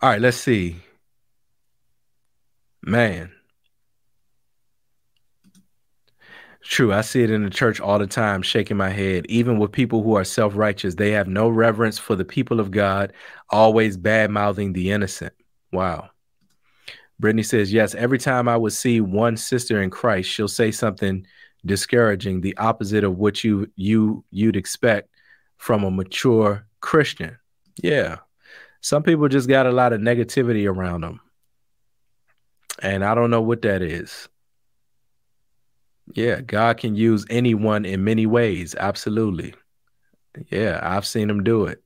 All 0.00 0.08
right, 0.08 0.20
let's 0.20 0.36
see. 0.36 0.76
Man, 2.82 3.32
True, 6.64 6.92
I 6.92 7.00
see 7.00 7.22
it 7.22 7.30
in 7.30 7.42
the 7.42 7.50
church 7.50 7.80
all 7.80 7.98
the 7.98 8.06
time, 8.06 8.40
shaking 8.40 8.76
my 8.76 8.88
head. 8.88 9.26
Even 9.28 9.58
with 9.58 9.72
people 9.72 10.02
who 10.02 10.14
are 10.14 10.24
self 10.24 10.56
righteous, 10.56 10.94
they 10.94 11.10
have 11.10 11.26
no 11.26 11.48
reverence 11.48 11.98
for 11.98 12.14
the 12.14 12.24
people 12.24 12.60
of 12.60 12.70
God, 12.70 13.12
always 13.50 13.96
bad 13.96 14.30
mouthing 14.30 14.72
the 14.72 14.92
innocent. 14.92 15.32
Wow. 15.72 16.10
Brittany 17.18 17.42
says, 17.42 17.72
Yes, 17.72 17.94
every 17.94 18.18
time 18.18 18.48
I 18.48 18.56
would 18.56 18.72
see 18.72 19.00
one 19.00 19.36
sister 19.36 19.82
in 19.82 19.90
Christ, 19.90 20.30
she'll 20.30 20.48
say 20.48 20.70
something 20.70 21.26
discouraging, 21.66 22.40
the 22.40 22.56
opposite 22.56 23.04
of 23.04 23.18
what 23.18 23.42
you 23.42 23.70
you 23.74 24.24
you'd 24.30 24.56
expect 24.56 25.08
from 25.56 25.82
a 25.82 25.90
mature 25.90 26.66
Christian. 26.80 27.36
Yeah. 27.82 28.18
Some 28.80 29.02
people 29.02 29.28
just 29.28 29.48
got 29.48 29.66
a 29.66 29.72
lot 29.72 29.92
of 29.92 30.00
negativity 30.00 30.68
around 30.68 31.02
them. 31.02 31.20
And 32.80 33.04
I 33.04 33.14
don't 33.14 33.30
know 33.30 33.42
what 33.42 33.62
that 33.62 33.82
is. 33.82 34.28
Yeah, 36.14 36.40
God 36.40 36.78
can 36.78 36.94
use 36.94 37.24
anyone 37.30 37.84
in 37.84 38.04
many 38.04 38.26
ways. 38.26 38.74
Absolutely. 38.74 39.54
Yeah, 40.50 40.80
I've 40.82 41.06
seen 41.06 41.30
him 41.30 41.44
do 41.44 41.66
it. 41.66 41.82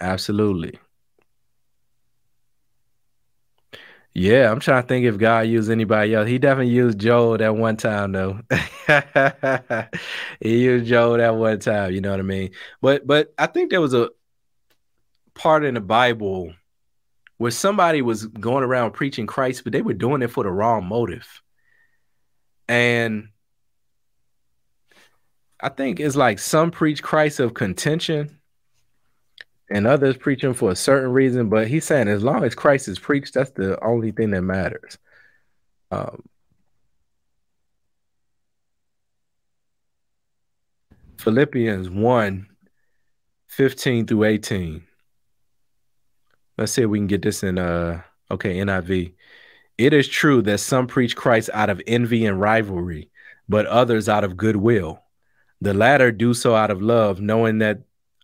Absolutely. 0.00 0.78
Yeah, 4.18 4.50
I'm 4.50 4.60
trying 4.60 4.80
to 4.82 4.88
think 4.88 5.04
if 5.04 5.18
God 5.18 5.40
used 5.40 5.70
anybody 5.70 6.14
else. 6.14 6.26
He 6.26 6.38
definitely 6.38 6.72
used 6.72 6.98
Joel 6.98 7.36
that 7.36 7.54
one 7.54 7.76
time 7.76 8.12
though. 8.12 8.40
he 10.40 10.58
used 10.62 10.86
Joel 10.86 11.18
that 11.18 11.36
one 11.36 11.58
time, 11.58 11.92
you 11.92 12.00
know 12.00 12.12
what 12.12 12.20
I 12.20 12.22
mean? 12.22 12.52
But 12.80 13.06
but 13.06 13.34
I 13.36 13.46
think 13.46 13.70
there 13.70 13.80
was 13.82 13.92
a 13.92 14.08
part 15.34 15.66
in 15.66 15.74
the 15.74 15.82
Bible 15.82 16.54
where 17.38 17.50
somebody 17.50 18.02
was 18.02 18.26
going 18.26 18.64
around 18.64 18.92
preaching 18.92 19.26
Christ, 19.26 19.64
but 19.64 19.72
they 19.72 19.82
were 19.82 19.94
doing 19.94 20.22
it 20.22 20.30
for 20.30 20.44
the 20.44 20.50
wrong 20.50 20.86
motive. 20.86 21.42
And 22.68 23.28
I 25.60 25.68
think 25.68 26.00
it's 26.00 26.16
like 26.16 26.38
some 26.38 26.70
preach 26.70 27.02
Christ 27.02 27.40
of 27.40 27.54
contention 27.54 28.38
and 29.70 29.86
others 29.86 30.16
preach 30.16 30.42
him 30.42 30.54
for 30.54 30.70
a 30.70 30.76
certain 30.76 31.10
reason. 31.12 31.48
But 31.48 31.68
he's 31.68 31.84
saying 31.84 32.08
as 32.08 32.22
long 32.22 32.44
as 32.44 32.54
Christ 32.54 32.88
is 32.88 32.98
preached, 32.98 33.34
that's 33.34 33.50
the 33.50 33.82
only 33.84 34.12
thing 34.12 34.30
that 34.30 34.42
matters. 34.42 34.98
Um, 35.90 36.22
Philippians 41.18 41.90
1 41.90 42.46
15 43.48 44.06
through 44.06 44.24
18. 44.24 44.82
Let's 46.58 46.72
see 46.72 46.82
if 46.82 46.88
we 46.88 46.98
can 46.98 47.06
get 47.06 47.22
this 47.22 47.42
in 47.42 47.58
uh 47.58 48.02
okay, 48.30 48.56
NIV. 48.56 49.14
It 49.78 49.92
is 49.92 50.08
true 50.08 50.40
that 50.42 50.58
some 50.58 50.86
preach 50.86 51.14
Christ 51.16 51.50
out 51.52 51.70
of 51.70 51.82
envy 51.86 52.24
and 52.24 52.40
rivalry, 52.40 53.10
but 53.48 53.66
others 53.66 54.08
out 54.08 54.24
of 54.24 54.36
goodwill. 54.36 55.00
The 55.60 55.74
latter 55.74 56.10
do 56.10 56.34
so 56.34 56.54
out 56.54 56.70
of 56.70 56.82
love, 56.82 57.20
knowing 57.20 57.58
that 57.58 57.80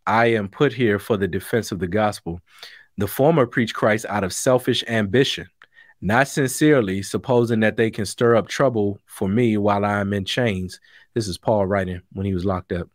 I 0.07 0.27
am 0.27 0.49
put 0.49 0.73
here 0.73 0.99
for 0.99 1.17
the 1.17 1.29
defense 1.29 1.73
of 1.73 1.79
the 1.79 1.87
gospel. 1.89 2.41
The 2.99 3.07
former 3.07 3.47
preach 3.47 3.75
Christ 3.75 4.07
out 4.09 4.25
of 4.25 4.33
selfish 4.33 4.85
ambition, 4.87 5.49
not 6.01 6.29
sincerely, 6.29 7.03
supposing 7.03 7.61
that 7.61 7.77
they 7.77 7.91
can 7.91 8.05
stir 8.05 8.37
up 8.37 8.49
trouble 8.49 8.99
for 9.07 9.29
me 9.29 9.57
while 9.57 9.85
I 9.85 10.01
am 10.01 10.13
in 10.13 10.25
chains. 10.25 10.81
This 11.15 11.29
is 11.29 11.39
Paul 11.39 11.67
writing 11.67 12.03
when 12.13 12.27
he 12.27 12.35
was 12.35 12.45
locked 12.45 12.73
up. 12.73 12.89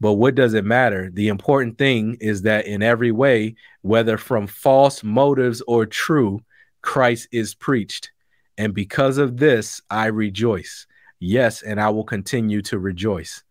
But 0.00 0.14
what 0.14 0.34
does 0.34 0.54
it 0.54 0.64
matter? 0.64 1.10
The 1.12 1.28
important 1.28 1.78
thing 1.78 2.16
is 2.20 2.42
that 2.42 2.66
in 2.66 2.82
every 2.82 3.10
way, 3.10 3.56
whether 3.82 4.16
from 4.16 4.46
false 4.46 5.02
motives 5.02 5.60
or 5.66 5.86
true, 5.86 6.40
Christ 6.82 7.28
is 7.32 7.54
preached. 7.54 8.10
And 8.56 8.74
because 8.74 9.18
of 9.18 9.36
this, 9.36 9.80
I 9.90 10.06
rejoice. 10.06 10.86
Yes, 11.20 11.62
and 11.62 11.80
I 11.80 11.88
will 11.90 12.04
continue 12.04 12.62
to 12.62 12.78
rejoice. 12.78 13.42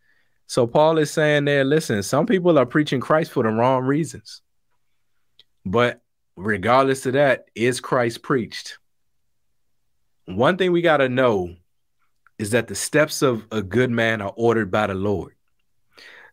So 0.48 0.66
Paul 0.66 0.98
is 0.98 1.12
saying 1.12 1.46
there, 1.46 1.66
listen, 1.66 2.02
some 2.04 2.26
people 2.26 2.58
are 2.58 2.66
preaching 2.66 3.02
Christ 3.02 3.32
for 3.32 3.44
the 3.44 3.50
wrong 3.50 3.84
reasons. 3.84 4.42
But 5.66 6.02
regardless 6.38 7.06
of 7.06 7.14
that, 7.14 7.46
is 7.56 7.82
Christ 7.82 8.22
preached? 8.22 8.78
One 10.26 10.56
thing 10.56 10.72
we 10.72 10.82
got 10.82 10.98
to 10.98 11.10
know 11.10 11.56
is 12.40 12.52
that 12.52 12.68
the 12.68 12.76
steps 12.76 13.22
of 13.22 13.46
a 13.52 13.62
good 13.62 13.92
man 13.92 14.22
are 14.22 14.34
ordered 14.36 14.72
by 14.72 14.88
the 14.88 14.94
Lord. 14.94 15.34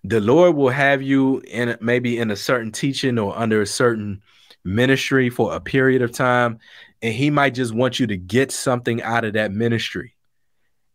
The 0.04 0.20
Lord 0.20 0.54
will 0.54 0.70
have 0.70 1.02
you 1.02 1.40
in 1.46 1.76
maybe 1.80 2.18
in 2.18 2.30
a 2.30 2.36
certain 2.36 2.72
teaching 2.72 3.18
or 3.18 3.36
under 3.36 3.62
a 3.62 3.66
certain 3.66 4.22
ministry 4.64 5.30
for 5.30 5.54
a 5.54 5.60
period 5.60 6.02
of 6.02 6.12
time, 6.12 6.58
and 7.02 7.14
he 7.14 7.30
might 7.30 7.54
just 7.54 7.74
want 7.74 7.98
you 7.98 8.06
to 8.08 8.16
get 8.16 8.52
something 8.52 9.02
out 9.02 9.24
of 9.24 9.32
that 9.34 9.52
ministry. 9.52 10.14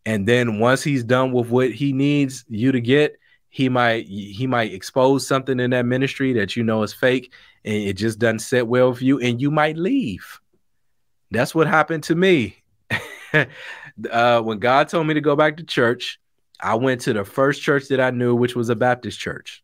And 0.05 0.28
then 0.28 0.60
once 0.60 0.84
he's 0.84 1.03
done 1.03 1.32
with 1.32 1.49
what 1.49 1.72
he 1.72 1.93
needs 1.93 2.45
you 2.47 2.72
to 2.72 2.82
get, 2.82 3.18
he 3.49 3.68
might 3.68 4.05
he 4.05 4.45
might 4.47 4.74
expose 4.74 5.28
something 5.28 5.60
in 5.60 5.72
that 5.72 5.86
ministry 5.86 6.34
that 6.34 6.55
you 6.55 6.64
know 6.64 6.84
is 6.84 6.93
fake 6.93 7.34
and 7.66 7.74
it 7.74 7.93
just 7.93 8.20
doesn't 8.20 8.39
sit 8.39 8.68
well 8.68 8.89
with 8.91 9.01
you 9.01 9.20
and 9.20 9.41
you 9.41 9.51
might 9.51 9.76
leave. 9.76 10.39
That's 11.32 11.53
what 11.53 11.68
happened 11.68 12.03
to 12.03 12.16
me. 12.16 12.57
uh, 14.12 14.41
when 14.41 14.60
God 14.60 14.89
told 14.89 15.07
me 15.07 15.16
to 15.16 15.22
go 15.22 15.36
back 15.36 15.57
to 15.57 15.64
church, 15.64 16.20
I 16.60 16.76
went 16.76 17.01
to 17.01 17.14
the 17.14 17.24
first 17.24 17.62
church 17.62 17.88
that 17.88 18.01
I 18.01 18.12
knew, 18.12 18.36
which 18.36 18.55
was 18.55 18.70
a 18.70 18.76
Baptist 18.76 19.20
church. 19.20 19.64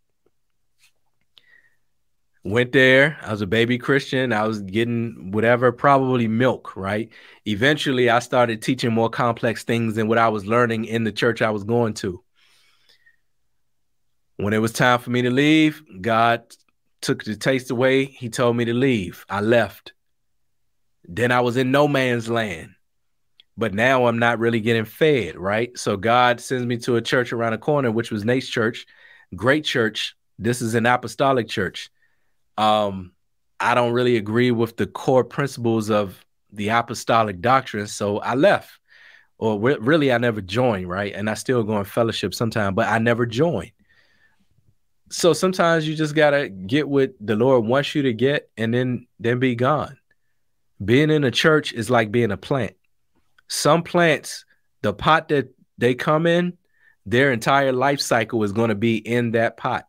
Went 2.43 2.73
there. 2.73 3.17
I 3.23 3.31
was 3.31 3.41
a 3.41 3.47
baby 3.47 3.79
Christian. 3.79 4.31
I 4.31 4.47
was 4.47 4.61
getting 4.61 5.31
whatever, 5.31 5.71
probably 5.71 6.27
milk, 6.27 6.75
right? 6.77 7.09
Eventually, 7.45 8.09
I 8.09 8.19
started 8.19 8.61
teaching 8.61 8.93
more 8.93 9.09
complex 9.09 9.63
things 9.63 9.95
than 9.95 10.07
what 10.07 10.19
I 10.19 10.29
was 10.29 10.45
learning 10.45 10.85
in 10.85 11.03
the 11.03 11.11
church 11.11 11.41
I 11.41 11.49
was 11.49 11.63
going 11.63 11.95
to. 11.95 12.23
When 14.37 14.53
it 14.53 14.59
was 14.59 14.73
time 14.73 14.99
for 14.99 15.09
me 15.09 15.23
to 15.23 15.31
leave, 15.31 15.81
God 16.01 16.43
took 17.01 17.23
the 17.23 17.35
taste 17.35 17.71
away. 17.71 18.05
He 18.05 18.29
told 18.29 18.55
me 18.55 18.65
to 18.65 18.73
leave. 18.73 19.25
I 19.27 19.41
left. 19.41 19.93
Then 21.03 21.31
I 21.31 21.41
was 21.41 21.57
in 21.57 21.71
no 21.71 21.87
man's 21.87 22.29
land. 22.29 22.74
But 23.57 23.73
now 23.73 24.07
I'm 24.07 24.19
not 24.19 24.39
really 24.39 24.59
getting 24.59 24.85
fed, 24.85 25.37
right? 25.37 25.77
So 25.77 25.95
God 25.95 26.41
sends 26.41 26.65
me 26.65 26.77
to 26.79 26.97
a 26.97 27.01
church 27.01 27.31
around 27.31 27.53
the 27.53 27.57
corner, 27.57 27.91
which 27.91 28.11
was 28.11 28.25
Nate's 28.25 28.49
church. 28.49 28.85
Great 29.35 29.63
church. 29.63 30.15
This 30.37 30.61
is 30.61 30.75
an 30.75 30.85
apostolic 30.85 31.47
church 31.47 31.89
um, 32.57 33.11
I 33.59 33.75
don't 33.75 33.93
really 33.93 34.17
agree 34.17 34.51
with 34.51 34.77
the 34.77 34.87
core 34.87 35.23
principles 35.23 35.89
of 35.89 36.23
the 36.51 36.69
apostolic 36.69 37.41
doctrine, 37.41 37.87
so 37.87 38.19
I 38.19 38.35
left. 38.35 38.71
Or 39.37 39.59
re- 39.59 39.77
really, 39.79 40.11
I 40.13 40.17
never 40.17 40.41
joined, 40.41 40.87
right? 40.87 41.13
And 41.13 41.29
I 41.29 41.33
still 41.33 41.63
go 41.63 41.77
in 41.77 41.85
fellowship 41.85 42.33
sometimes, 42.33 42.75
but 42.75 42.87
I 42.87 42.99
never 42.99 43.25
joined. 43.25 43.71
So 45.11 45.33
sometimes 45.33 45.87
you 45.87 45.95
just 45.95 46.15
gotta 46.15 46.49
get 46.49 46.87
what 46.87 47.13
the 47.19 47.35
Lord 47.35 47.65
wants 47.65 47.93
you 47.95 48.03
to 48.03 48.13
get, 48.13 48.49
and 48.57 48.73
then 48.73 49.07
then 49.19 49.39
be 49.39 49.55
gone. 49.55 49.97
Being 50.83 51.09
in 51.09 51.23
a 51.23 51.31
church 51.31 51.73
is 51.73 51.89
like 51.89 52.11
being 52.11 52.31
a 52.31 52.37
plant. 52.37 52.75
Some 53.47 53.83
plants, 53.83 54.45
the 54.81 54.93
pot 54.93 55.29
that 55.29 55.49
they 55.77 55.93
come 55.93 56.25
in, 56.25 56.57
their 57.05 57.31
entire 57.31 57.71
life 57.71 57.99
cycle 57.99 58.43
is 58.43 58.51
going 58.51 58.69
to 58.69 58.75
be 58.75 58.97
in 58.97 59.31
that 59.31 59.57
pot. 59.57 59.87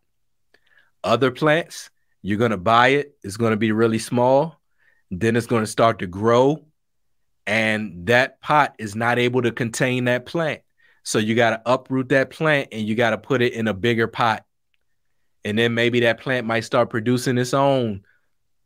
Other 1.03 1.31
plants, 1.31 1.91
you're 2.23 2.39
going 2.39 2.51
to 2.51 2.57
buy 2.57 2.89
it, 2.89 3.17
it's 3.23 3.37
going 3.37 3.53
to 3.53 3.57
be 3.57 3.73
really 3.73 3.99
small, 3.99 4.61
then 5.11 5.37
it's 5.37 5.47
going 5.47 5.63
to 5.63 5.71
start 5.71 6.01
to 6.01 6.07
grow, 6.07 6.65
and 7.47 8.07
that 8.07 8.41
pot 8.41 8.75
is 8.79 8.97
not 8.97 9.19
able 9.19 9.43
to 9.43 9.53
contain 9.53 10.05
that 10.05 10.27
plant. 10.27 10.63
So 11.05 11.19
you 11.19 11.37
got 11.37 11.51
to 11.51 11.63
uproot 11.65 12.09
that 12.09 12.31
plant 12.31 12.71
and 12.73 12.87
you 12.87 12.97
got 12.97 13.11
to 13.11 13.19
put 13.19 13.41
it 13.41 13.53
in 13.53 13.69
a 13.69 13.75
bigger 13.75 14.09
pot. 14.09 14.45
And 15.45 15.57
then 15.57 15.73
maybe 15.73 16.01
that 16.01 16.21
plant 16.21 16.49
might 16.49 16.65
start 16.65 16.91
producing 16.91 17.39
its 17.39 17.55
own 17.55 18.03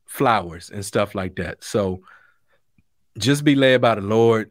flowers 0.07 0.71
and 0.71 0.83
stuff 0.83 1.15
like 1.15 1.37
that. 1.37 1.63
So 1.63 2.01
just 3.19 3.45
be 3.45 3.55
led 3.55 3.83
by 3.83 3.97
the 3.97 4.01
Lord. 4.01 4.51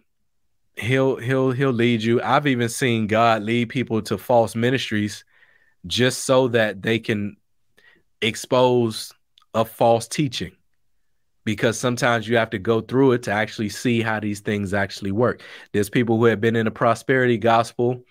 He'll 0.80 1.18
he'll 1.18 1.52
he'll 1.52 1.72
lead 1.72 2.02
you. 2.02 2.22
I've 2.22 2.48
even 2.48 2.70
seen 2.70 3.08
God 3.08 3.44
lead 3.44 3.70
people 3.70 4.02
to 4.04 4.18
false 4.18 4.56
ministries 4.56 5.26
just 5.88 6.26
so 6.26 6.48
that 6.50 6.82
they 6.82 7.00
can 7.00 7.38
expose 8.22 9.14
a 9.54 9.66
false 9.66 10.08
teaching 10.08 10.52
because 11.46 11.80
sometimes 11.80 12.28
you 12.28 12.38
have 12.38 12.52
to 12.52 12.60
go 12.60 12.82
through 12.82 13.14
it 13.14 13.24
to 13.24 13.32
actually 13.32 13.70
see 13.70 14.02
how 14.02 14.20
these 14.20 14.40
things 14.40 14.74
actually 14.74 15.12
work. 15.12 15.42
There's 15.72 15.90
people 15.90 16.18
who 16.18 16.26
have 16.26 16.42
been 16.42 16.56
in 16.56 16.66
the 16.66 16.72
prosperity 16.72 17.38
gospel, 17.38 18.04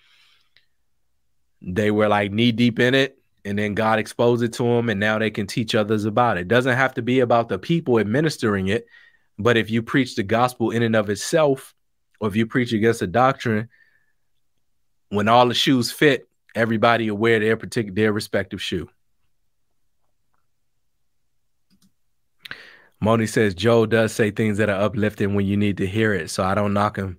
they 1.61 1.91
were 1.91 2.07
like 2.07 2.31
knee 2.31 2.51
deep 2.51 2.79
in 2.79 2.93
it, 2.93 3.17
and 3.45 3.57
then 3.57 3.73
God 3.73 3.99
exposed 3.99 4.43
it 4.43 4.53
to 4.53 4.63
them, 4.63 4.89
and 4.89 4.99
now 4.99 5.19
they 5.19 5.31
can 5.31 5.47
teach 5.47 5.75
others 5.75 6.05
about 6.05 6.37
it. 6.37 6.41
it 6.41 6.47
doesn't 6.47 6.75
have 6.75 6.93
to 6.95 7.01
be 7.01 7.21
about 7.21 7.49
the 7.49 7.59
people 7.59 7.99
administering 7.99 8.67
it, 8.67 8.87
but 9.37 9.57
if 9.57 9.69
you 9.69 9.81
preach 9.81 10.15
the 10.15 10.23
gospel 10.23 10.71
in 10.71 10.83
and 10.83 10.95
of 10.95 11.09
itself, 11.09 11.73
or 12.19 12.27
if 12.27 12.35
you 12.35 12.45
preach 12.45 12.73
against 12.73 13.01
a 13.01 13.07
doctrine, 13.07 13.69
when 15.09 15.27
all 15.27 15.47
the 15.47 15.53
shoes 15.53 15.91
fit, 15.91 16.27
everybody 16.55 17.09
will 17.09 17.17
wear 17.17 17.39
their 17.39 17.57
particular 17.57 17.95
their 17.95 18.13
respective 18.13 18.61
shoe. 18.61 18.89
Moni 23.01 23.27
says 23.27 23.53
Joe 23.55 23.85
does 23.85 24.11
say 24.11 24.29
things 24.29 24.57
that 24.57 24.69
are 24.69 24.81
uplifting 24.81 25.33
when 25.33 25.45
you 25.45 25.55
need 25.55 25.77
to 25.77 25.87
hear 25.87 26.13
it. 26.13 26.29
So 26.29 26.43
I 26.43 26.53
don't 26.53 26.73
knock 26.73 26.97
him, 26.97 27.17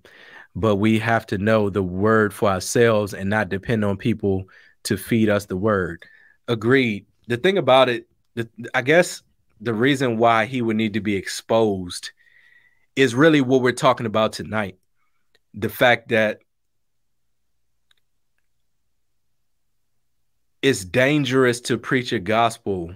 but 0.55 0.77
we 0.77 0.99
have 0.99 1.27
to 1.27 1.39
know 1.39 1.71
the 1.71 1.83
word 1.83 2.35
for 2.35 2.51
ourselves 2.51 3.15
and 3.15 3.31
not 3.31 3.49
depend 3.49 3.85
on 3.85 3.97
people 3.97 4.45
to 4.85 4.97
feed 4.97 5.29
us 5.31 5.47
the 5.47 5.57
word. 5.57 6.05
Agreed. 6.49 7.07
The 7.29 7.39
thing 7.39 7.57
about 7.57 7.89
it, 7.89 8.07
the, 8.35 8.49
I 8.75 8.83
guess 8.83 9.23
the 9.61 9.73
reason 9.73 10.19
why 10.19 10.47
he 10.47 10.61
would 10.61 10.77
need 10.77 10.95
to 10.95 11.01
be 11.01 11.17
exposed 11.17 12.11
is 12.97 13.15
really 13.15 13.41
what 13.41 13.63
we're 13.63 13.73
talking 13.73 14.07
about 14.07 14.33
tonight. 14.33 14.77
The 15.55 15.69
fact 15.69 16.09
that 16.11 16.41
it's 20.63 20.85
dangerous 20.85 21.61
to 21.63 21.79
preach 21.79 22.13
a 22.13 22.19
gospel 22.19 22.95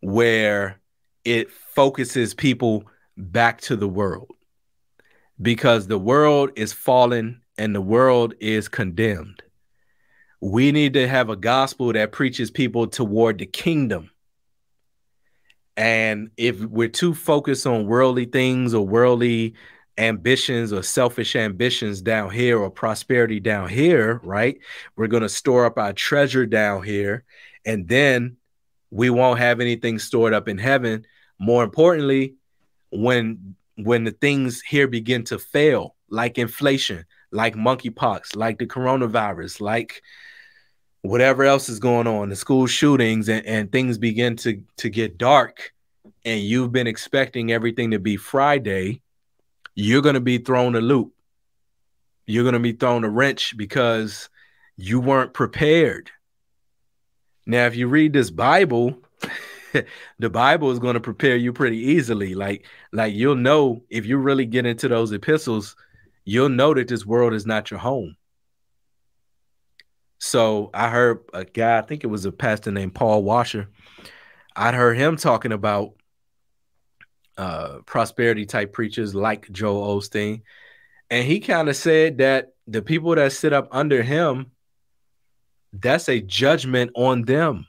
where 0.00 0.80
it 1.24 1.50
focuses 1.50 2.34
people 2.34 2.84
back 3.16 3.60
to 3.62 3.76
the 3.76 3.88
world 3.88 4.30
because 5.40 5.86
the 5.86 5.98
world 5.98 6.50
is 6.56 6.72
fallen 6.72 7.42
and 7.58 7.74
the 7.74 7.80
world 7.80 8.34
is 8.40 8.68
condemned. 8.68 9.42
We 10.40 10.72
need 10.72 10.94
to 10.94 11.06
have 11.06 11.30
a 11.30 11.36
gospel 11.36 11.92
that 11.92 12.12
preaches 12.12 12.50
people 12.50 12.86
toward 12.86 13.38
the 13.38 13.46
kingdom. 13.46 14.10
And 15.76 16.30
if 16.36 16.60
we're 16.60 16.88
too 16.88 17.14
focused 17.14 17.66
on 17.66 17.86
worldly 17.86 18.26
things 18.26 18.74
or 18.74 18.86
worldly 18.86 19.54
ambitions 19.98 20.72
or 20.72 20.82
selfish 20.82 21.36
ambitions 21.36 22.00
down 22.00 22.30
here 22.30 22.58
or 22.58 22.70
prosperity 22.70 23.40
down 23.40 23.68
here, 23.68 24.20
right? 24.24 24.58
We're 24.96 25.06
going 25.06 25.22
to 25.22 25.28
store 25.28 25.64
up 25.66 25.78
our 25.78 25.92
treasure 25.92 26.46
down 26.46 26.82
here 26.82 27.24
and 27.64 27.86
then 27.88 28.36
we 28.90 29.10
won't 29.10 29.38
have 29.38 29.60
anything 29.60 29.98
stored 29.98 30.34
up 30.34 30.48
in 30.48 30.58
heaven. 30.58 31.06
More 31.38 31.64
importantly, 31.64 32.34
when 32.90 33.56
when 33.76 34.04
the 34.04 34.10
things 34.10 34.60
here 34.60 34.86
begin 34.86 35.24
to 35.24 35.38
fail, 35.38 35.96
like 36.10 36.38
inflation, 36.38 37.04
like 37.30 37.54
monkeypox, 37.54 38.36
like 38.36 38.58
the 38.58 38.66
coronavirus, 38.66 39.60
like 39.60 40.02
whatever 41.00 41.44
else 41.44 41.68
is 41.68 41.78
going 41.78 42.06
on, 42.06 42.28
the 42.28 42.36
school 42.36 42.66
shootings, 42.66 43.28
and, 43.28 43.44
and 43.46 43.72
things 43.72 43.96
begin 43.96 44.36
to, 44.36 44.62
to 44.76 44.90
get 44.90 45.16
dark, 45.16 45.72
and 46.24 46.40
you've 46.40 46.70
been 46.70 46.86
expecting 46.86 47.50
everything 47.50 47.90
to 47.92 47.98
be 47.98 48.16
Friday, 48.16 49.00
you're 49.74 50.02
going 50.02 50.14
to 50.14 50.20
be 50.20 50.38
thrown 50.38 50.74
a 50.74 50.80
loop. 50.80 51.12
You're 52.26 52.44
going 52.44 52.54
to 52.54 52.60
be 52.60 52.72
thrown 52.72 53.04
a 53.04 53.08
wrench 53.08 53.56
because 53.56 54.28
you 54.76 55.00
weren't 55.00 55.34
prepared. 55.34 56.10
Now, 57.46 57.66
if 57.66 57.76
you 57.76 57.88
read 57.88 58.12
this 58.12 58.30
Bible, 58.30 59.02
the 60.18 60.30
Bible 60.30 60.70
is 60.70 60.78
going 60.78 60.94
to 60.94 61.00
prepare 61.00 61.36
you 61.36 61.52
pretty 61.52 61.78
easily. 61.78 62.34
Like, 62.34 62.66
like 62.92 63.14
you'll 63.14 63.34
know 63.34 63.82
if 63.90 64.06
you 64.06 64.18
really 64.18 64.46
get 64.46 64.66
into 64.66 64.88
those 64.88 65.12
epistles, 65.12 65.76
you'll 66.24 66.48
know 66.48 66.74
that 66.74 66.88
this 66.88 67.04
world 67.04 67.34
is 67.34 67.46
not 67.46 67.70
your 67.70 67.80
home. 67.80 68.16
So 70.18 70.70
I 70.72 70.88
heard 70.88 71.18
a 71.34 71.44
guy, 71.44 71.78
I 71.78 71.82
think 71.82 72.04
it 72.04 72.08
was 72.08 72.24
a 72.24 72.30
pastor 72.30 72.70
named 72.70 72.94
Paul 72.94 73.24
Washer. 73.24 73.68
I'd 74.54 74.74
heard 74.74 74.96
him 74.96 75.16
talking 75.16 75.50
about 75.50 75.94
uh, 77.38 77.78
prosperity 77.86 78.46
type 78.46 78.72
preachers 78.72 79.14
like 79.14 79.50
Joel 79.50 79.98
Osteen. 79.98 80.42
And 81.10 81.26
he 81.26 81.40
kind 81.40 81.68
of 81.68 81.76
said 81.76 82.18
that 82.18 82.54
the 82.66 82.82
people 82.82 83.14
that 83.14 83.32
sit 83.32 83.52
up 83.52 83.68
under 83.70 84.02
him, 84.02 84.52
that's 85.72 86.08
a 86.08 86.20
judgment 86.20 86.90
on 86.94 87.22
them. 87.22 87.66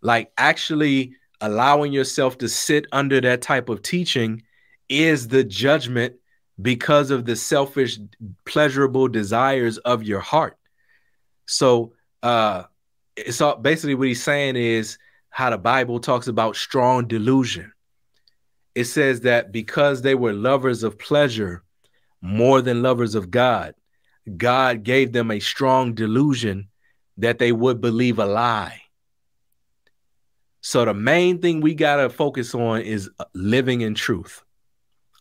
Like 0.00 0.32
actually 0.38 1.14
allowing 1.40 1.92
yourself 1.92 2.38
to 2.38 2.48
sit 2.48 2.86
under 2.92 3.20
that 3.20 3.42
type 3.42 3.68
of 3.68 3.82
teaching 3.82 4.42
is 4.88 5.28
the 5.28 5.44
judgment 5.44 6.14
because 6.60 7.10
of 7.10 7.24
the 7.24 7.36
selfish, 7.36 7.98
pleasurable 8.44 9.08
desires 9.08 9.78
of 9.78 10.02
your 10.02 10.20
heart. 10.20 10.56
So 11.46 11.92
uh 12.22 12.64
it's 13.16 13.40
all 13.40 13.56
basically 13.56 13.94
what 13.94 14.08
he's 14.08 14.22
saying 14.22 14.56
is 14.56 14.98
how 15.30 15.50
the 15.50 15.58
Bible 15.58 16.00
talks 16.00 16.28
about 16.28 16.56
strong 16.56 17.06
delusion. 17.06 17.73
It 18.74 18.84
says 18.84 19.20
that 19.20 19.52
because 19.52 20.02
they 20.02 20.14
were 20.14 20.32
lovers 20.32 20.82
of 20.82 20.98
pleasure 20.98 21.62
more 22.20 22.60
than 22.60 22.82
lovers 22.82 23.14
of 23.14 23.30
God, 23.30 23.74
God 24.36 24.82
gave 24.82 25.12
them 25.12 25.30
a 25.30 25.40
strong 25.40 25.94
delusion 25.94 26.68
that 27.18 27.38
they 27.38 27.52
would 27.52 27.80
believe 27.80 28.18
a 28.18 28.26
lie. 28.26 28.80
So 30.60 30.84
the 30.84 30.94
main 30.94 31.40
thing 31.40 31.60
we 31.60 31.74
got 31.74 31.96
to 31.96 32.08
focus 32.08 32.54
on 32.54 32.80
is 32.80 33.10
living 33.34 33.82
in 33.82 33.94
truth 33.94 34.42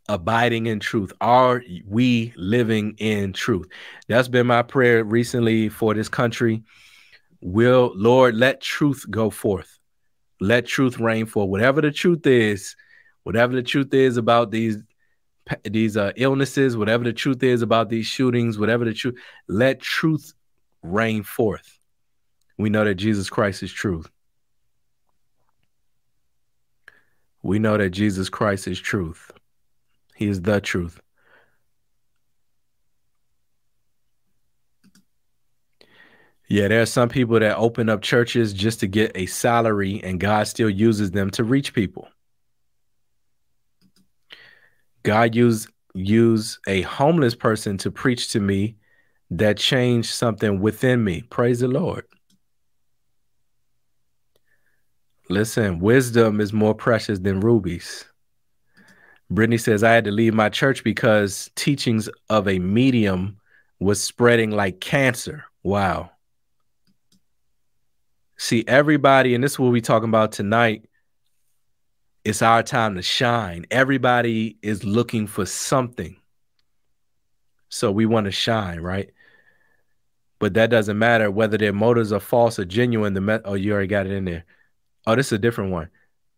abiding 0.09 0.65
in 0.65 0.79
truth? 0.79 1.13
Are 1.21 1.63
we 1.87 2.33
living 2.35 2.95
in 2.97 3.33
truth? 3.33 3.67
That's 4.07 4.27
been 4.27 4.47
my 4.47 4.61
prayer 4.61 5.03
recently 5.03 5.69
for 5.69 5.93
this 5.93 6.09
country. 6.09 6.63
Will 7.41 7.91
Lord 7.95 8.35
let 8.35 8.61
truth 8.61 9.05
go 9.09 9.29
forth? 9.29 9.79
Let 10.39 10.65
truth 10.65 10.99
reign 10.99 11.25
for 11.25 11.47
whatever 11.47 11.81
the 11.81 11.91
truth 11.91 12.25
is, 12.25 12.75
whatever 13.23 13.53
the 13.53 13.63
truth 13.63 13.93
is 13.93 14.17
about 14.17 14.51
these 14.51 14.77
these 15.65 15.97
uh, 15.97 16.11
illnesses, 16.15 16.77
whatever 16.77 17.03
the 17.03 17.13
truth 17.13 17.43
is 17.43 17.61
about 17.61 17.89
these 17.89 18.05
shootings, 18.05 18.57
whatever 18.57 18.85
the 18.85 18.93
truth, 18.93 19.15
let 19.47 19.79
truth 19.81 20.33
reign 20.81 21.23
forth. 21.23 21.79
We 22.57 22.69
know 22.69 22.85
that 22.85 22.95
Jesus 22.95 23.29
Christ 23.29 23.61
is 23.61 23.71
truth. 23.71 24.09
We 27.41 27.59
know 27.59 27.77
that 27.77 27.89
Jesus 27.89 28.29
Christ 28.29 28.67
is 28.69 28.79
truth. 28.79 29.31
He 30.15 30.27
is 30.27 30.41
the 30.41 30.61
truth. 30.61 31.01
Yeah, 36.47 36.67
there 36.67 36.81
are 36.81 36.85
some 36.85 37.09
people 37.09 37.39
that 37.39 37.57
open 37.57 37.89
up 37.89 38.01
churches 38.01 38.53
just 38.53 38.81
to 38.81 38.87
get 38.87 39.11
a 39.15 39.25
salary, 39.25 40.01
and 40.03 40.19
God 40.19 40.47
still 40.47 40.69
uses 40.69 41.11
them 41.11 41.31
to 41.31 41.43
reach 41.43 41.73
people. 41.73 42.07
God 45.03 45.35
used 45.35 45.69
use 45.93 46.59
a 46.67 46.81
homeless 46.81 47.35
person 47.35 47.77
to 47.77 47.91
preach 47.91 48.31
to 48.31 48.39
me 48.39 48.75
that 49.29 49.57
changed 49.57 50.09
something 50.09 50.59
within 50.59 51.03
me. 51.03 51.21
Praise 51.29 51.59
the 51.59 51.67
Lord. 51.67 52.05
Listen, 55.29 55.79
wisdom 55.79 56.41
is 56.41 56.51
more 56.51 56.75
precious 56.75 57.19
than 57.19 57.39
rubies. 57.39 58.05
Brittany 59.29 59.57
says, 59.57 59.83
I 59.83 59.93
had 59.93 60.03
to 60.05 60.11
leave 60.11 60.33
my 60.33 60.49
church 60.49 60.83
because 60.83 61.49
teachings 61.55 62.09
of 62.29 62.47
a 62.47 62.59
medium 62.59 63.37
was 63.79 64.01
spreading 64.01 64.51
like 64.51 64.79
cancer. 64.79 65.45
Wow. 65.63 66.11
See, 68.37 68.63
everybody, 68.67 69.33
and 69.33 69.43
this 69.43 69.53
is 69.53 69.59
what 69.59 69.71
we're 69.71 69.81
talking 69.81 70.09
about 70.09 70.33
tonight. 70.33 70.85
It's 72.25 72.41
our 72.41 72.63
time 72.63 72.95
to 72.95 73.01
shine. 73.01 73.65
Everybody 73.69 74.57
is 74.61 74.83
looking 74.83 75.27
for 75.27 75.45
something. 75.45 76.15
So 77.69 77.91
we 77.91 78.05
want 78.05 78.25
to 78.25 78.31
shine, 78.31 78.79
right? 78.79 79.11
But 80.39 80.53
that 80.55 80.69
doesn't 80.69 80.97
matter 80.97 81.31
whether 81.31 81.57
their 81.57 81.73
motives 81.73 82.11
are 82.13 82.19
false 82.19 82.59
or 82.59 82.65
genuine. 82.65 83.13
The 83.13 83.21
me- 83.21 83.39
oh, 83.45 83.55
you 83.55 83.73
already 83.73 83.87
got 83.87 84.05
it 84.05 84.11
in 84.11 84.25
there. 84.25 84.45
Oh, 85.05 85.15
this 85.15 85.27
is 85.27 85.33
a 85.33 85.39
different 85.39 85.71
one 85.71 85.89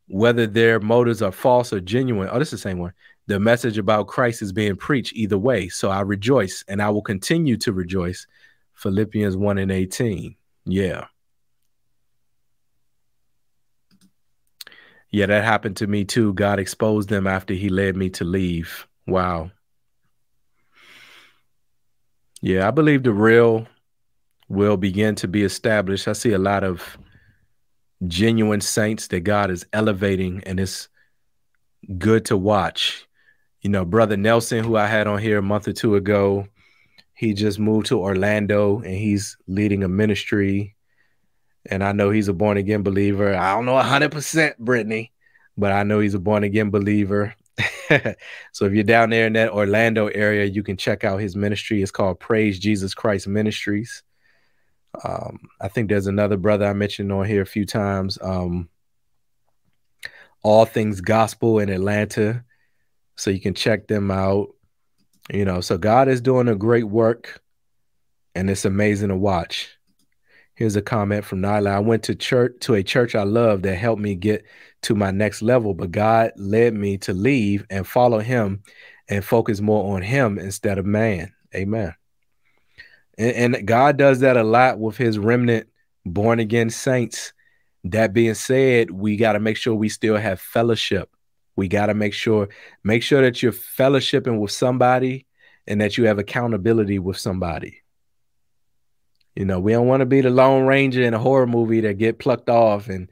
whether 0.08 0.46
their 0.46 0.80
motives 0.80 1.22
are 1.22 1.32
false 1.32 1.74
or 1.74 1.80
genuine. 1.80 2.30
Oh, 2.32 2.40
this 2.40 2.54
is 2.54 2.62
the 2.62 2.70
same 2.70 2.80
one. 2.80 2.94
The 3.28 3.40
message 3.40 3.78
about 3.78 4.08
Christ 4.08 4.42
is 4.42 4.52
being 4.52 4.76
preached 4.76 5.14
either 5.16 5.38
way. 5.38 5.68
So 5.70 5.90
I 5.90 6.02
rejoice 6.02 6.64
and 6.68 6.82
I 6.82 6.90
will 6.90 7.02
continue 7.02 7.58
to 7.58 7.74
rejoice. 7.74 8.28
Philippians 8.76 9.36
1 9.36 9.58
and 9.58 9.72
18. 9.72 10.36
Yeah. 10.66 11.06
Yeah, 15.16 15.28
that 15.28 15.46
happened 15.46 15.78
to 15.78 15.88
me 15.88 16.04
too. 16.04 16.34
God 16.34 16.60
exposed 16.60 17.08
them 17.08 17.26
after 17.26 17.54
he 17.54 17.70
led 17.70 17.96
me 17.96 18.10
to 18.10 18.26
leave. 18.26 18.86
Wow. 19.08 19.50
Yeah, 22.42 22.68
I 22.68 22.72
believe 22.72 23.04
the 23.04 23.14
real 23.14 23.66
will 24.50 24.76
begin 24.76 25.16
to 25.16 25.30
be 25.30 25.44
established. 25.44 26.10
I 26.10 26.12
see 26.12 26.34
a 26.34 26.38
lot 26.38 26.66
of 26.66 26.98
genuine 28.06 28.60
saints 28.60 29.08
that 29.08 29.22
God 29.22 29.52
is 29.52 29.66
elevating, 29.72 30.44
and 30.46 30.60
it's 30.60 30.90
good 31.98 32.26
to 32.26 32.36
watch. 32.36 33.08
You 33.62 33.70
know, 33.70 33.86
Brother 33.86 34.18
Nelson, 34.18 34.66
who 34.66 34.76
I 34.76 34.86
had 34.86 35.08
on 35.08 35.20
here 35.20 35.38
a 35.38 35.42
month 35.42 35.70
or 35.70 35.74
two 35.74 35.96
ago, 35.96 36.46
he 37.14 37.34
just 37.34 37.58
moved 37.58 37.86
to 37.86 38.02
Orlando 38.02 38.80
and 38.80 38.94
he's 38.94 39.38
leading 39.48 39.82
a 39.82 39.88
ministry. 39.88 40.76
And 41.68 41.86
I 41.86 41.94
know 41.94 42.10
he's 42.10 42.28
a 42.28 42.34
born 42.34 42.58
again 42.58 42.84
believer. 42.84 43.34
I 43.34 43.56
don't 43.56 43.66
know 43.66 43.76
100%, 43.76 44.58
Brittany, 44.60 45.14
but 45.58 45.72
I 45.72 45.84
know 45.84 46.00
he's 46.00 46.14
a 46.14 46.20
born 46.20 46.44
again 46.44 46.70
believer. 46.70 47.36
so 48.52 48.66
if 48.66 48.74
you're 48.74 48.84
down 48.84 49.10
there 49.10 49.28
in 49.28 49.34
that 49.34 49.52
Orlando 49.52 50.08
area, 50.08 50.46
you 50.46 50.64
can 50.64 50.78
check 50.78 51.04
out 51.04 51.22
his 51.22 51.36
ministry. 51.36 51.82
It's 51.82 51.92
called 51.92 52.20
Praise 52.20 52.60
Jesus 52.60 52.94
Christ 52.94 53.28
Ministries. 53.28 54.04
Um, 55.04 55.40
I 55.60 55.68
think 55.68 55.90
there's 55.90 56.08
another 56.08 56.38
brother 56.38 56.66
I 56.66 56.74
mentioned 56.74 57.12
on 57.12 57.26
here 57.26 57.42
a 57.42 57.46
few 57.46 57.66
times. 57.66 58.18
Um, 58.22 58.70
All 60.44 60.66
Things 60.66 61.02
Gospel 61.02 61.60
in 61.60 61.70
Atlanta. 61.70 62.44
So 63.16 63.32
you 63.32 63.40
can 63.40 63.54
check 63.54 63.88
them 63.88 64.12
out. 64.12 64.54
You 65.32 65.46
know, 65.46 65.62
so 65.62 65.78
God 65.78 66.08
is 66.08 66.22
doing 66.22 66.48
a 66.48 66.56
great 66.56 66.84
work 66.84 67.42
and 68.36 68.50
it's 68.50 68.66
amazing 68.66 69.10
to 69.10 69.16
watch. 69.16 69.76
Here's 70.54 70.76
a 70.76 70.82
comment 70.82 71.26
from 71.26 71.42
Nyla. 71.42 71.70
I 71.70 71.80
went 71.80 72.04
to 72.04 72.16
church 72.16 72.58
to 72.62 72.76
a 72.76 72.84
church 72.84 73.16
I 73.16 73.24
love 73.24 73.64
that 73.64 73.76
helped 73.76 74.02
me 74.02 74.16
get 74.16 74.46
to 74.86 74.96
my 74.96 75.12
next 75.12 75.42
level, 75.42 75.74
but 75.74 75.92
God 75.92 76.32
led 76.36 76.74
me 76.74 76.98
to 77.00 77.14
leave 77.14 77.66
and 77.70 77.88
follow 77.88 78.20
him 78.20 78.64
and 79.08 79.24
focus 79.24 79.62
more 79.62 79.96
on 79.96 80.02
him 80.02 80.38
instead 80.38 80.78
of 80.78 80.86
man. 80.86 81.34
Amen. 81.54 81.94
And, 83.18 83.56
and 83.56 83.68
God 83.68 83.98
does 83.98 84.20
that 84.20 84.38
a 84.38 84.44
lot 84.44 84.80
with 84.80 84.98
his 84.98 85.18
remnant 85.18 85.68
born 86.06 86.40
again 86.40 86.70
saints. 86.70 87.34
That 87.86 88.14
being 88.14 88.34
said, 88.34 88.92
we 88.92 89.16
got 89.16 89.34
to 89.34 89.40
make 89.40 89.58
sure 89.58 89.76
we 89.76 89.90
still 89.90 90.18
have 90.18 90.40
fellowship. 90.40 91.10
We 91.56 91.68
got 91.68 91.86
to 91.86 91.94
make 91.94 92.14
sure 92.14 92.50
make 92.84 93.04
sure 93.04 93.22
that 93.22 93.42
you're 93.42 93.52
fellowshipping 93.52 94.40
with 94.40 94.52
somebody 94.52 95.26
and 95.68 95.82
that 95.82 95.98
you 95.98 96.06
have 96.06 96.20
accountability 96.20 97.00
with 97.00 97.18
somebody. 97.18 97.82
You 99.36 99.46
know, 99.46 99.60
we 99.60 99.74
don't 99.74 99.88
want 99.88 100.02
to 100.02 100.06
be 100.06 100.22
the 100.22 100.30
lone 100.30 100.66
ranger 100.66 101.04
in 101.04 101.14
a 101.14 101.20
horror 101.20 101.48
movie 101.48 101.82
that 101.82 101.98
get 101.98 102.20
plucked 102.20 102.50
off 102.50 102.88
and 102.90 103.10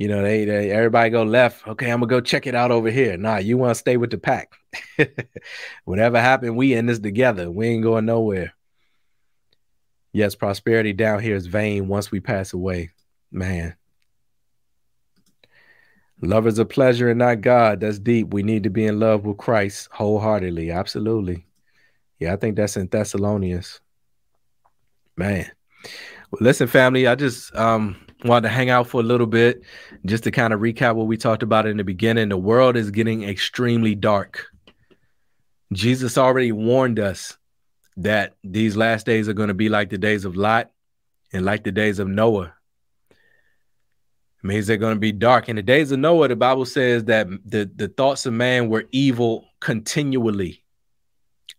you 0.00 0.08
know, 0.08 0.22
they, 0.22 0.46
they 0.46 0.70
everybody 0.70 1.10
go 1.10 1.24
left. 1.24 1.68
Okay, 1.68 1.90
I'm 1.90 2.00
gonna 2.00 2.08
go 2.08 2.22
check 2.22 2.46
it 2.46 2.54
out 2.54 2.70
over 2.70 2.90
here. 2.90 3.18
Nah, 3.18 3.36
you 3.36 3.58
want 3.58 3.72
to 3.72 3.74
stay 3.78 3.98
with 3.98 4.10
the 4.10 4.16
pack. 4.16 4.54
Whatever 5.84 6.18
happened, 6.18 6.56
we 6.56 6.72
in 6.72 6.86
this 6.86 6.98
together. 6.98 7.50
We 7.50 7.66
ain't 7.66 7.82
going 7.82 8.06
nowhere. 8.06 8.54
Yes, 10.12 10.34
prosperity 10.34 10.94
down 10.94 11.20
here 11.20 11.36
is 11.36 11.48
vain 11.48 11.86
once 11.86 12.10
we 12.10 12.18
pass 12.18 12.54
away. 12.54 12.92
Man. 13.30 13.76
Love 16.22 16.46
is 16.46 16.58
a 16.58 16.64
pleasure 16.64 17.10
and 17.10 17.18
not 17.18 17.42
God. 17.42 17.80
That's 17.80 17.98
deep. 17.98 18.32
We 18.32 18.42
need 18.42 18.62
to 18.62 18.70
be 18.70 18.86
in 18.86 18.98
love 18.98 19.26
with 19.26 19.36
Christ 19.36 19.90
wholeheartedly. 19.92 20.70
Absolutely. 20.70 21.44
Yeah, 22.18 22.32
I 22.32 22.36
think 22.36 22.56
that's 22.56 22.78
in 22.78 22.86
Thessalonians. 22.86 23.82
Man. 25.18 25.50
Well, 26.30 26.40
listen, 26.40 26.68
family, 26.68 27.06
I 27.06 27.16
just 27.16 27.54
um 27.54 27.96
wanted 28.24 28.48
to 28.48 28.54
hang 28.54 28.70
out 28.70 28.86
for 28.86 29.00
a 29.00 29.04
little 29.04 29.26
bit 29.26 29.62
just 30.04 30.24
to 30.24 30.30
kind 30.30 30.52
of 30.52 30.60
recap 30.60 30.94
what 30.94 31.06
we 31.06 31.16
talked 31.16 31.42
about 31.42 31.66
in 31.66 31.76
the 31.76 31.84
beginning. 31.84 32.28
The 32.28 32.36
world 32.36 32.76
is 32.76 32.90
getting 32.90 33.24
extremely 33.24 33.94
dark. 33.94 34.46
Jesus 35.72 36.18
already 36.18 36.52
warned 36.52 36.98
us 36.98 37.36
that 37.96 38.34
these 38.42 38.76
last 38.76 39.06
days 39.06 39.28
are 39.28 39.34
going 39.34 39.48
to 39.48 39.54
be 39.54 39.68
like 39.68 39.90
the 39.90 39.98
days 39.98 40.24
of 40.24 40.36
Lot 40.36 40.70
and 41.32 41.44
like 41.44 41.64
the 41.64 41.72
days 41.72 41.98
of 41.98 42.08
Noah. 42.08 42.52
It 43.10 44.46
means 44.46 44.66
they're 44.66 44.78
going 44.78 44.96
to 44.96 45.00
be 45.00 45.12
dark. 45.12 45.48
In 45.48 45.56
the 45.56 45.62
days 45.62 45.92
of 45.92 45.98
Noah, 45.98 46.28
the 46.28 46.36
Bible 46.36 46.64
says 46.64 47.04
that 47.04 47.28
the, 47.44 47.70
the 47.74 47.88
thoughts 47.88 48.26
of 48.26 48.32
man 48.32 48.68
were 48.68 48.86
evil 48.90 49.46
continually. 49.60 50.64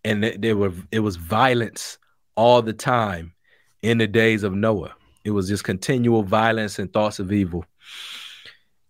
And 0.04 0.24
there 0.24 0.56
were 0.56 0.72
it 0.90 0.98
was 0.98 1.14
violence 1.14 1.98
all 2.34 2.60
the 2.60 2.72
time 2.72 3.34
in 3.82 3.98
the 3.98 4.08
days 4.08 4.42
of 4.42 4.52
Noah. 4.52 4.94
It 5.24 5.30
was 5.30 5.48
just 5.48 5.64
continual 5.64 6.22
violence 6.22 6.78
and 6.78 6.92
thoughts 6.92 7.18
of 7.18 7.32
evil. 7.32 7.64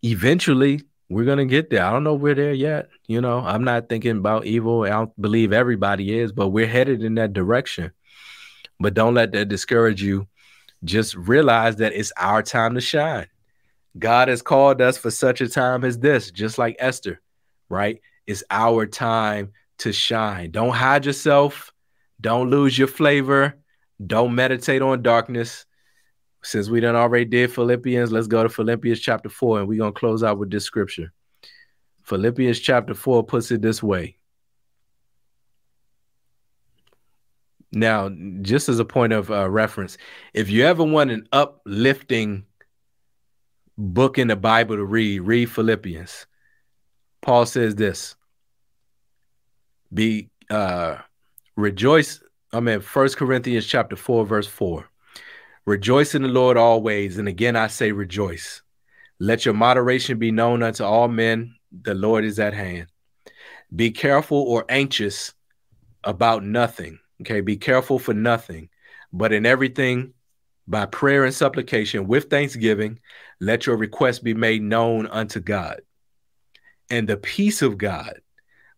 Eventually, 0.02 0.82
we're 1.08 1.24
gonna 1.24 1.46
get 1.46 1.70
there. 1.70 1.84
I 1.84 1.90
don't 1.90 2.04
know 2.04 2.14
we're 2.14 2.34
there 2.34 2.54
yet. 2.54 2.88
You 3.06 3.20
know, 3.20 3.40
I'm 3.40 3.64
not 3.64 3.88
thinking 3.88 4.16
about 4.16 4.46
evil. 4.46 4.84
I 4.84 4.88
don't 4.88 5.20
believe 5.20 5.52
everybody 5.52 6.18
is, 6.18 6.32
but 6.32 6.48
we're 6.48 6.66
headed 6.66 7.02
in 7.02 7.16
that 7.16 7.32
direction. 7.32 7.92
But 8.80 8.94
don't 8.94 9.14
let 9.14 9.32
that 9.32 9.48
discourage 9.48 10.02
you. 10.02 10.26
Just 10.84 11.14
realize 11.14 11.76
that 11.76 11.92
it's 11.92 12.12
our 12.16 12.42
time 12.42 12.74
to 12.74 12.80
shine. 12.80 13.26
God 13.98 14.28
has 14.28 14.42
called 14.42 14.80
us 14.80 14.96
for 14.96 15.10
such 15.10 15.40
a 15.40 15.48
time 15.48 15.84
as 15.84 15.98
this, 15.98 16.30
just 16.30 16.58
like 16.58 16.76
Esther, 16.78 17.20
right? 17.68 18.00
It's 18.26 18.42
our 18.50 18.86
time 18.86 19.52
to 19.78 19.92
shine. 19.92 20.50
Don't 20.50 20.72
hide 20.72 21.04
yourself. 21.04 21.72
Don't 22.20 22.50
lose 22.50 22.76
your 22.78 22.88
flavor. 22.88 23.54
Don't 24.04 24.34
meditate 24.34 24.80
on 24.82 25.02
darkness. 25.02 25.66
Since 26.42 26.68
we 26.68 26.80
done 26.80 26.96
already 26.96 27.24
did 27.24 27.52
Philippians, 27.52 28.10
let's 28.10 28.26
go 28.26 28.42
to 28.42 28.48
Philippians 28.48 29.00
chapter 29.00 29.28
4 29.28 29.60
and 29.60 29.68
we're 29.68 29.78
going 29.78 29.92
to 29.92 29.98
close 29.98 30.22
out 30.22 30.38
with 30.38 30.50
this 30.50 30.64
scripture. 30.64 31.12
Philippians 32.02 32.58
chapter 32.58 32.94
4 32.94 33.24
puts 33.24 33.50
it 33.50 33.62
this 33.62 33.82
way. 33.82 34.16
Now, 37.70 38.10
just 38.42 38.68
as 38.68 38.78
a 38.80 38.84
point 38.84 39.12
of 39.12 39.30
uh, 39.30 39.48
reference, 39.48 39.96
if 40.34 40.50
you 40.50 40.64
ever 40.64 40.84
want 40.84 41.10
an 41.10 41.26
uplifting 41.32 42.44
book 43.78 44.18
in 44.18 44.28
the 44.28 44.36
Bible 44.36 44.76
to 44.76 44.84
read, 44.84 45.20
read 45.20 45.50
Philippians. 45.50 46.26
Paul 47.22 47.46
says 47.46 47.76
this 47.76 48.16
be 49.94 50.28
uh 50.50 50.98
rejoice. 51.56 52.20
I 52.52 52.60
mean, 52.60 52.80
First 52.80 53.16
Corinthians 53.16 53.66
chapter 53.66 53.96
4, 53.96 54.26
verse 54.26 54.46
4. 54.46 54.91
Rejoice 55.64 56.14
in 56.14 56.22
the 56.22 56.28
Lord 56.28 56.56
always. 56.56 57.18
And 57.18 57.28
again, 57.28 57.56
I 57.56 57.68
say 57.68 57.92
rejoice. 57.92 58.62
Let 59.18 59.44
your 59.44 59.54
moderation 59.54 60.18
be 60.18 60.32
known 60.32 60.62
unto 60.62 60.84
all 60.84 61.08
men. 61.08 61.54
The 61.82 61.94
Lord 61.94 62.24
is 62.24 62.40
at 62.40 62.54
hand. 62.54 62.88
Be 63.74 63.90
careful 63.90 64.38
or 64.38 64.64
anxious 64.68 65.32
about 66.04 66.44
nothing. 66.44 66.98
Okay. 67.20 67.40
Be 67.40 67.56
careful 67.56 67.98
for 67.98 68.12
nothing, 68.12 68.68
but 69.12 69.32
in 69.32 69.46
everything, 69.46 70.12
by 70.66 70.86
prayer 70.86 71.24
and 71.24 71.34
supplication 71.34 72.06
with 72.06 72.28
thanksgiving, 72.30 72.98
let 73.40 73.66
your 73.66 73.76
request 73.76 74.24
be 74.24 74.34
made 74.34 74.62
known 74.62 75.06
unto 75.06 75.40
God. 75.40 75.80
And 76.90 77.08
the 77.08 77.16
peace 77.16 77.62
of 77.62 77.78
God, 77.78 78.20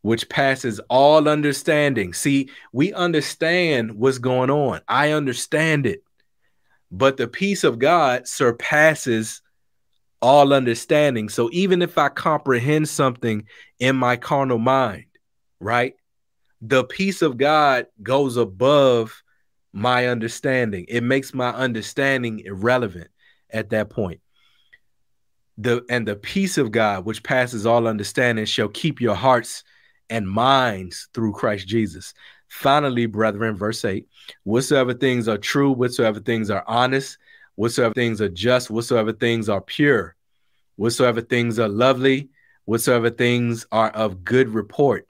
which 0.03 0.29
passes 0.29 0.81
all 0.91 1.29
understanding. 1.29 2.13
See, 2.13 2.51
we 2.73 2.93
understand 2.93 3.93
what's 3.97 4.19
going 4.19 4.51
on. 4.51 4.83
I 4.87 5.13
understand 5.13 5.87
it 5.87 6.04
but 6.97 7.17
the 7.17 7.27
peace 7.27 7.65
of 7.65 7.81
God 7.81 8.29
surpasses 8.29 9.43
all 10.23 10.53
understanding. 10.53 11.29
So 11.29 11.51
even 11.53 11.83
if 11.83 11.99
I 11.99 12.09
comprehend 12.09 12.89
something 12.89 13.47
in 13.81 13.97
my 13.97 14.17
carnal 14.17 14.59
mind, 14.59 15.07
right? 15.59 15.95
The 16.63 16.85
peace 16.85 17.21
of 17.21 17.37
God 17.37 17.87
goes 18.01 18.37
above 18.37 19.25
my 19.73 20.07
understanding. 20.07 20.87
It 20.89 21.03
makes 21.03 21.35
my 21.35 21.51
understanding 21.51 22.39
irrelevant 22.39 23.09
at 23.51 23.71
that 23.71 23.91
point. 23.91 24.21
The 25.59 25.85
and 25.91 26.07
the 26.07 26.17
peace 26.17 26.59
of 26.59 26.71
God, 26.71 27.05
which 27.05 27.25
passes 27.25 27.67
all 27.67 27.89
understanding, 27.89 28.45
shall 28.45 28.69
keep 28.69 29.01
your 29.01 29.17
hearts 29.17 29.65
and 30.11 30.29
minds 30.29 31.09
through 31.13 31.33
Christ 31.33 31.67
Jesus. 31.67 32.15
Finally, 32.55 33.07
brethren, 33.07 33.57
verse 33.57 33.85
8 33.85 34.07
whatsoever 34.45 34.95
things 34.95 35.27
are 35.27 35.37
true, 35.37 35.73
whatsoever 35.73 36.21
things 36.21 36.51
are 36.51 36.63
honest, 36.69 37.19
whatsoever 37.57 37.93
things 37.93 38.21
are 38.21 38.29
just, 38.29 38.71
whatsoever 38.71 39.13
things 39.13 39.49
are 39.49 39.61
pure, 39.61 40.15
whatsoever 40.77 41.21
things 41.21 41.59
are 41.59 41.69
lovely, 41.69 42.29
whatsoever 42.65 43.11
things 43.11 43.67
are 43.73 43.91
of 43.91 44.23
good 44.23 44.49
report. 44.49 45.09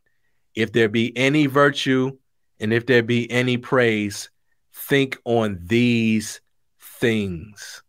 If 0.55 0.73
there 0.73 0.89
be 0.89 1.15
any 1.19 1.45
virtue 1.45 2.17
and 2.61 2.73
if 2.73 2.87
there 2.87 3.03
be 3.03 3.31
any 3.31 3.59
praise, 3.59 4.31
think 4.73 5.19
on 5.27 5.61
these 5.63 6.41
things. 6.81 7.83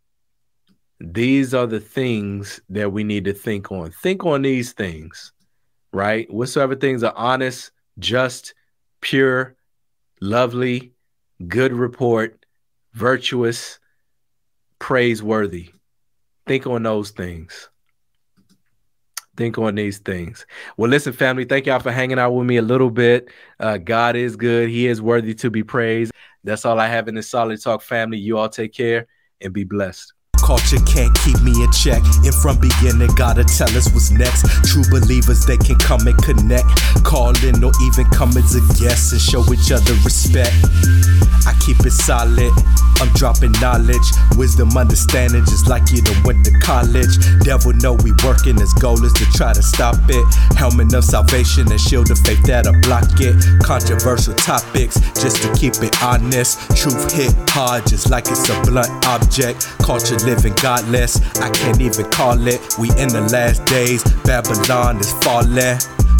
These 1.00 1.54
are 1.54 1.66
the 1.66 1.80
things 1.80 2.60
that 2.68 2.92
we 2.92 3.04
need 3.04 3.24
to 3.24 3.32
think 3.32 3.72
on. 3.72 3.90
Think 3.90 4.26
on 4.26 4.42
these 4.42 4.74
things, 4.74 5.32
right? 5.94 6.30
Whatsoever 6.30 6.76
things 6.76 7.02
are 7.02 7.14
honest, 7.16 7.70
just, 7.98 8.52
pure, 9.00 9.56
lovely, 10.20 10.92
good 11.46 11.72
report, 11.72 12.44
virtuous, 12.92 13.78
praiseworthy. 14.78 15.70
Think 16.46 16.66
on 16.66 16.82
those 16.82 17.10
things. 17.10 17.68
Think 19.36 19.58
on 19.58 19.74
these 19.74 19.98
things. 19.98 20.46
Well, 20.76 20.90
listen, 20.90 21.12
family, 21.12 21.44
thank 21.44 21.66
y'all 21.66 21.80
for 21.80 21.92
hanging 21.92 22.18
out 22.18 22.32
with 22.32 22.46
me 22.46 22.56
a 22.56 22.62
little 22.62 22.90
bit. 22.90 23.28
Uh, 23.60 23.76
God 23.76 24.16
is 24.16 24.36
good. 24.36 24.70
He 24.70 24.86
is 24.86 25.02
worthy 25.02 25.34
to 25.34 25.50
be 25.50 25.62
praised. 25.62 26.12
That's 26.44 26.64
all 26.64 26.80
I 26.80 26.88
have 26.88 27.08
in 27.08 27.14
this 27.14 27.28
solid 27.28 27.60
talk 27.60 27.82
family. 27.82 28.18
You 28.18 28.38
all 28.38 28.48
take 28.48 28.72
care 28.72 29.06
and 29.40 29.52
be 29.52 29.64
blessed. 29.64 30.14
Culture 30.44 30.78
can't 30.86 31.12
keep 31.24 31.40
me 31.42 31.52
in 31.62 31.70
check. 31.72 32.02
And 32.24 32.34
from 32.34 32.58
beginning, 32.58 33.10
gotta 33.16 33.44
tell 33.44 33.70
us 33.76 33.90
what's 33.92 34.10
next. 34.10 34.46
True 34.64 34.84
believers, 34.90 35.44
they 35.46 35.56
can 35.56 35.76
come 35.76 36.06
and 36.06 36.16
connect. 36.22 36.68
Call 37.04 37.36
in 37.44 37.62
or 37.62 37.72
even 37.82 38.06
come 38.10 38.30
as 38.36 38.54
a 38.54 38.62
guest 38.80 39.12
and 39.12 39.20
show 39.20 39.42
each 39.52 39.72
other 39.72 39.94
respect. 40.04 40.54
I 41.46 41.54
keep 41.60 41.80
it 41.84 41.92
solid. 41.92 42.52
I'm 43.00 43.08
dropping 43.14 43.52
knowledge, 43.60 44.08
wisdom, 44.36 44.76
understanding, 44.76 45.44
just 45.44 45.68
like 45.68 45.90
you 45.92 46.00
done 46.02 46.22
went 46.22 46.44
to 46.46 46.52
college. 46.60 47.18
Devil 47.40 47.72
know 47.74 47.94
we 47.94 48.12
working, 48.24 48.56
his 48.56 48.72
goal 48.74 49.02
is 49.04 49.12
to 49.14 49.24
try 49.32 49.52
to 49.52 49.62
stop 49.62 49.96
it. 50.08 50.34
Helmet 50.56 50.94
of 50.94 51.04
salvation 51.04 51.70
and 51.70 51.80
shield 51.80 52.10
of 52.10 52.18
faith 52.20 52.42
that'll 52.44 52.80
block 52.82 53.08
it. 53.20 53.36
Controversial 53.62 54.34
topics, 54.34 55.00
just 55.20 55.42
to 55.42 55.52
keep 55.54 55.74
it 55.82 56.02
honest. 56.02 56.58
Truth 56.76 57.12
hit 57.12 57.34
hard, 57.50 57.86
just 57.86 58.10
like 58.10 58.28
it's 58.28 58.48
a 58.48 58.60
blunt 58.62 58.90
object. 59.06 59.66
Culture 59.78 60.16
living 60.24 60.54
godless, 60.62 61.20
I 61.40 61.50
can't 61.50 61.80
even 61.80 62.08
call 62.10 62.46
it. 62.46 62.60
We 62.78 62.90
in 62.90 63.08
the 63.08 63.28
last 63.32 63.64
days, 63.66 64.02
Babylon 64.24 64.98
is 65.00 65.12
falling. 65.24 65.78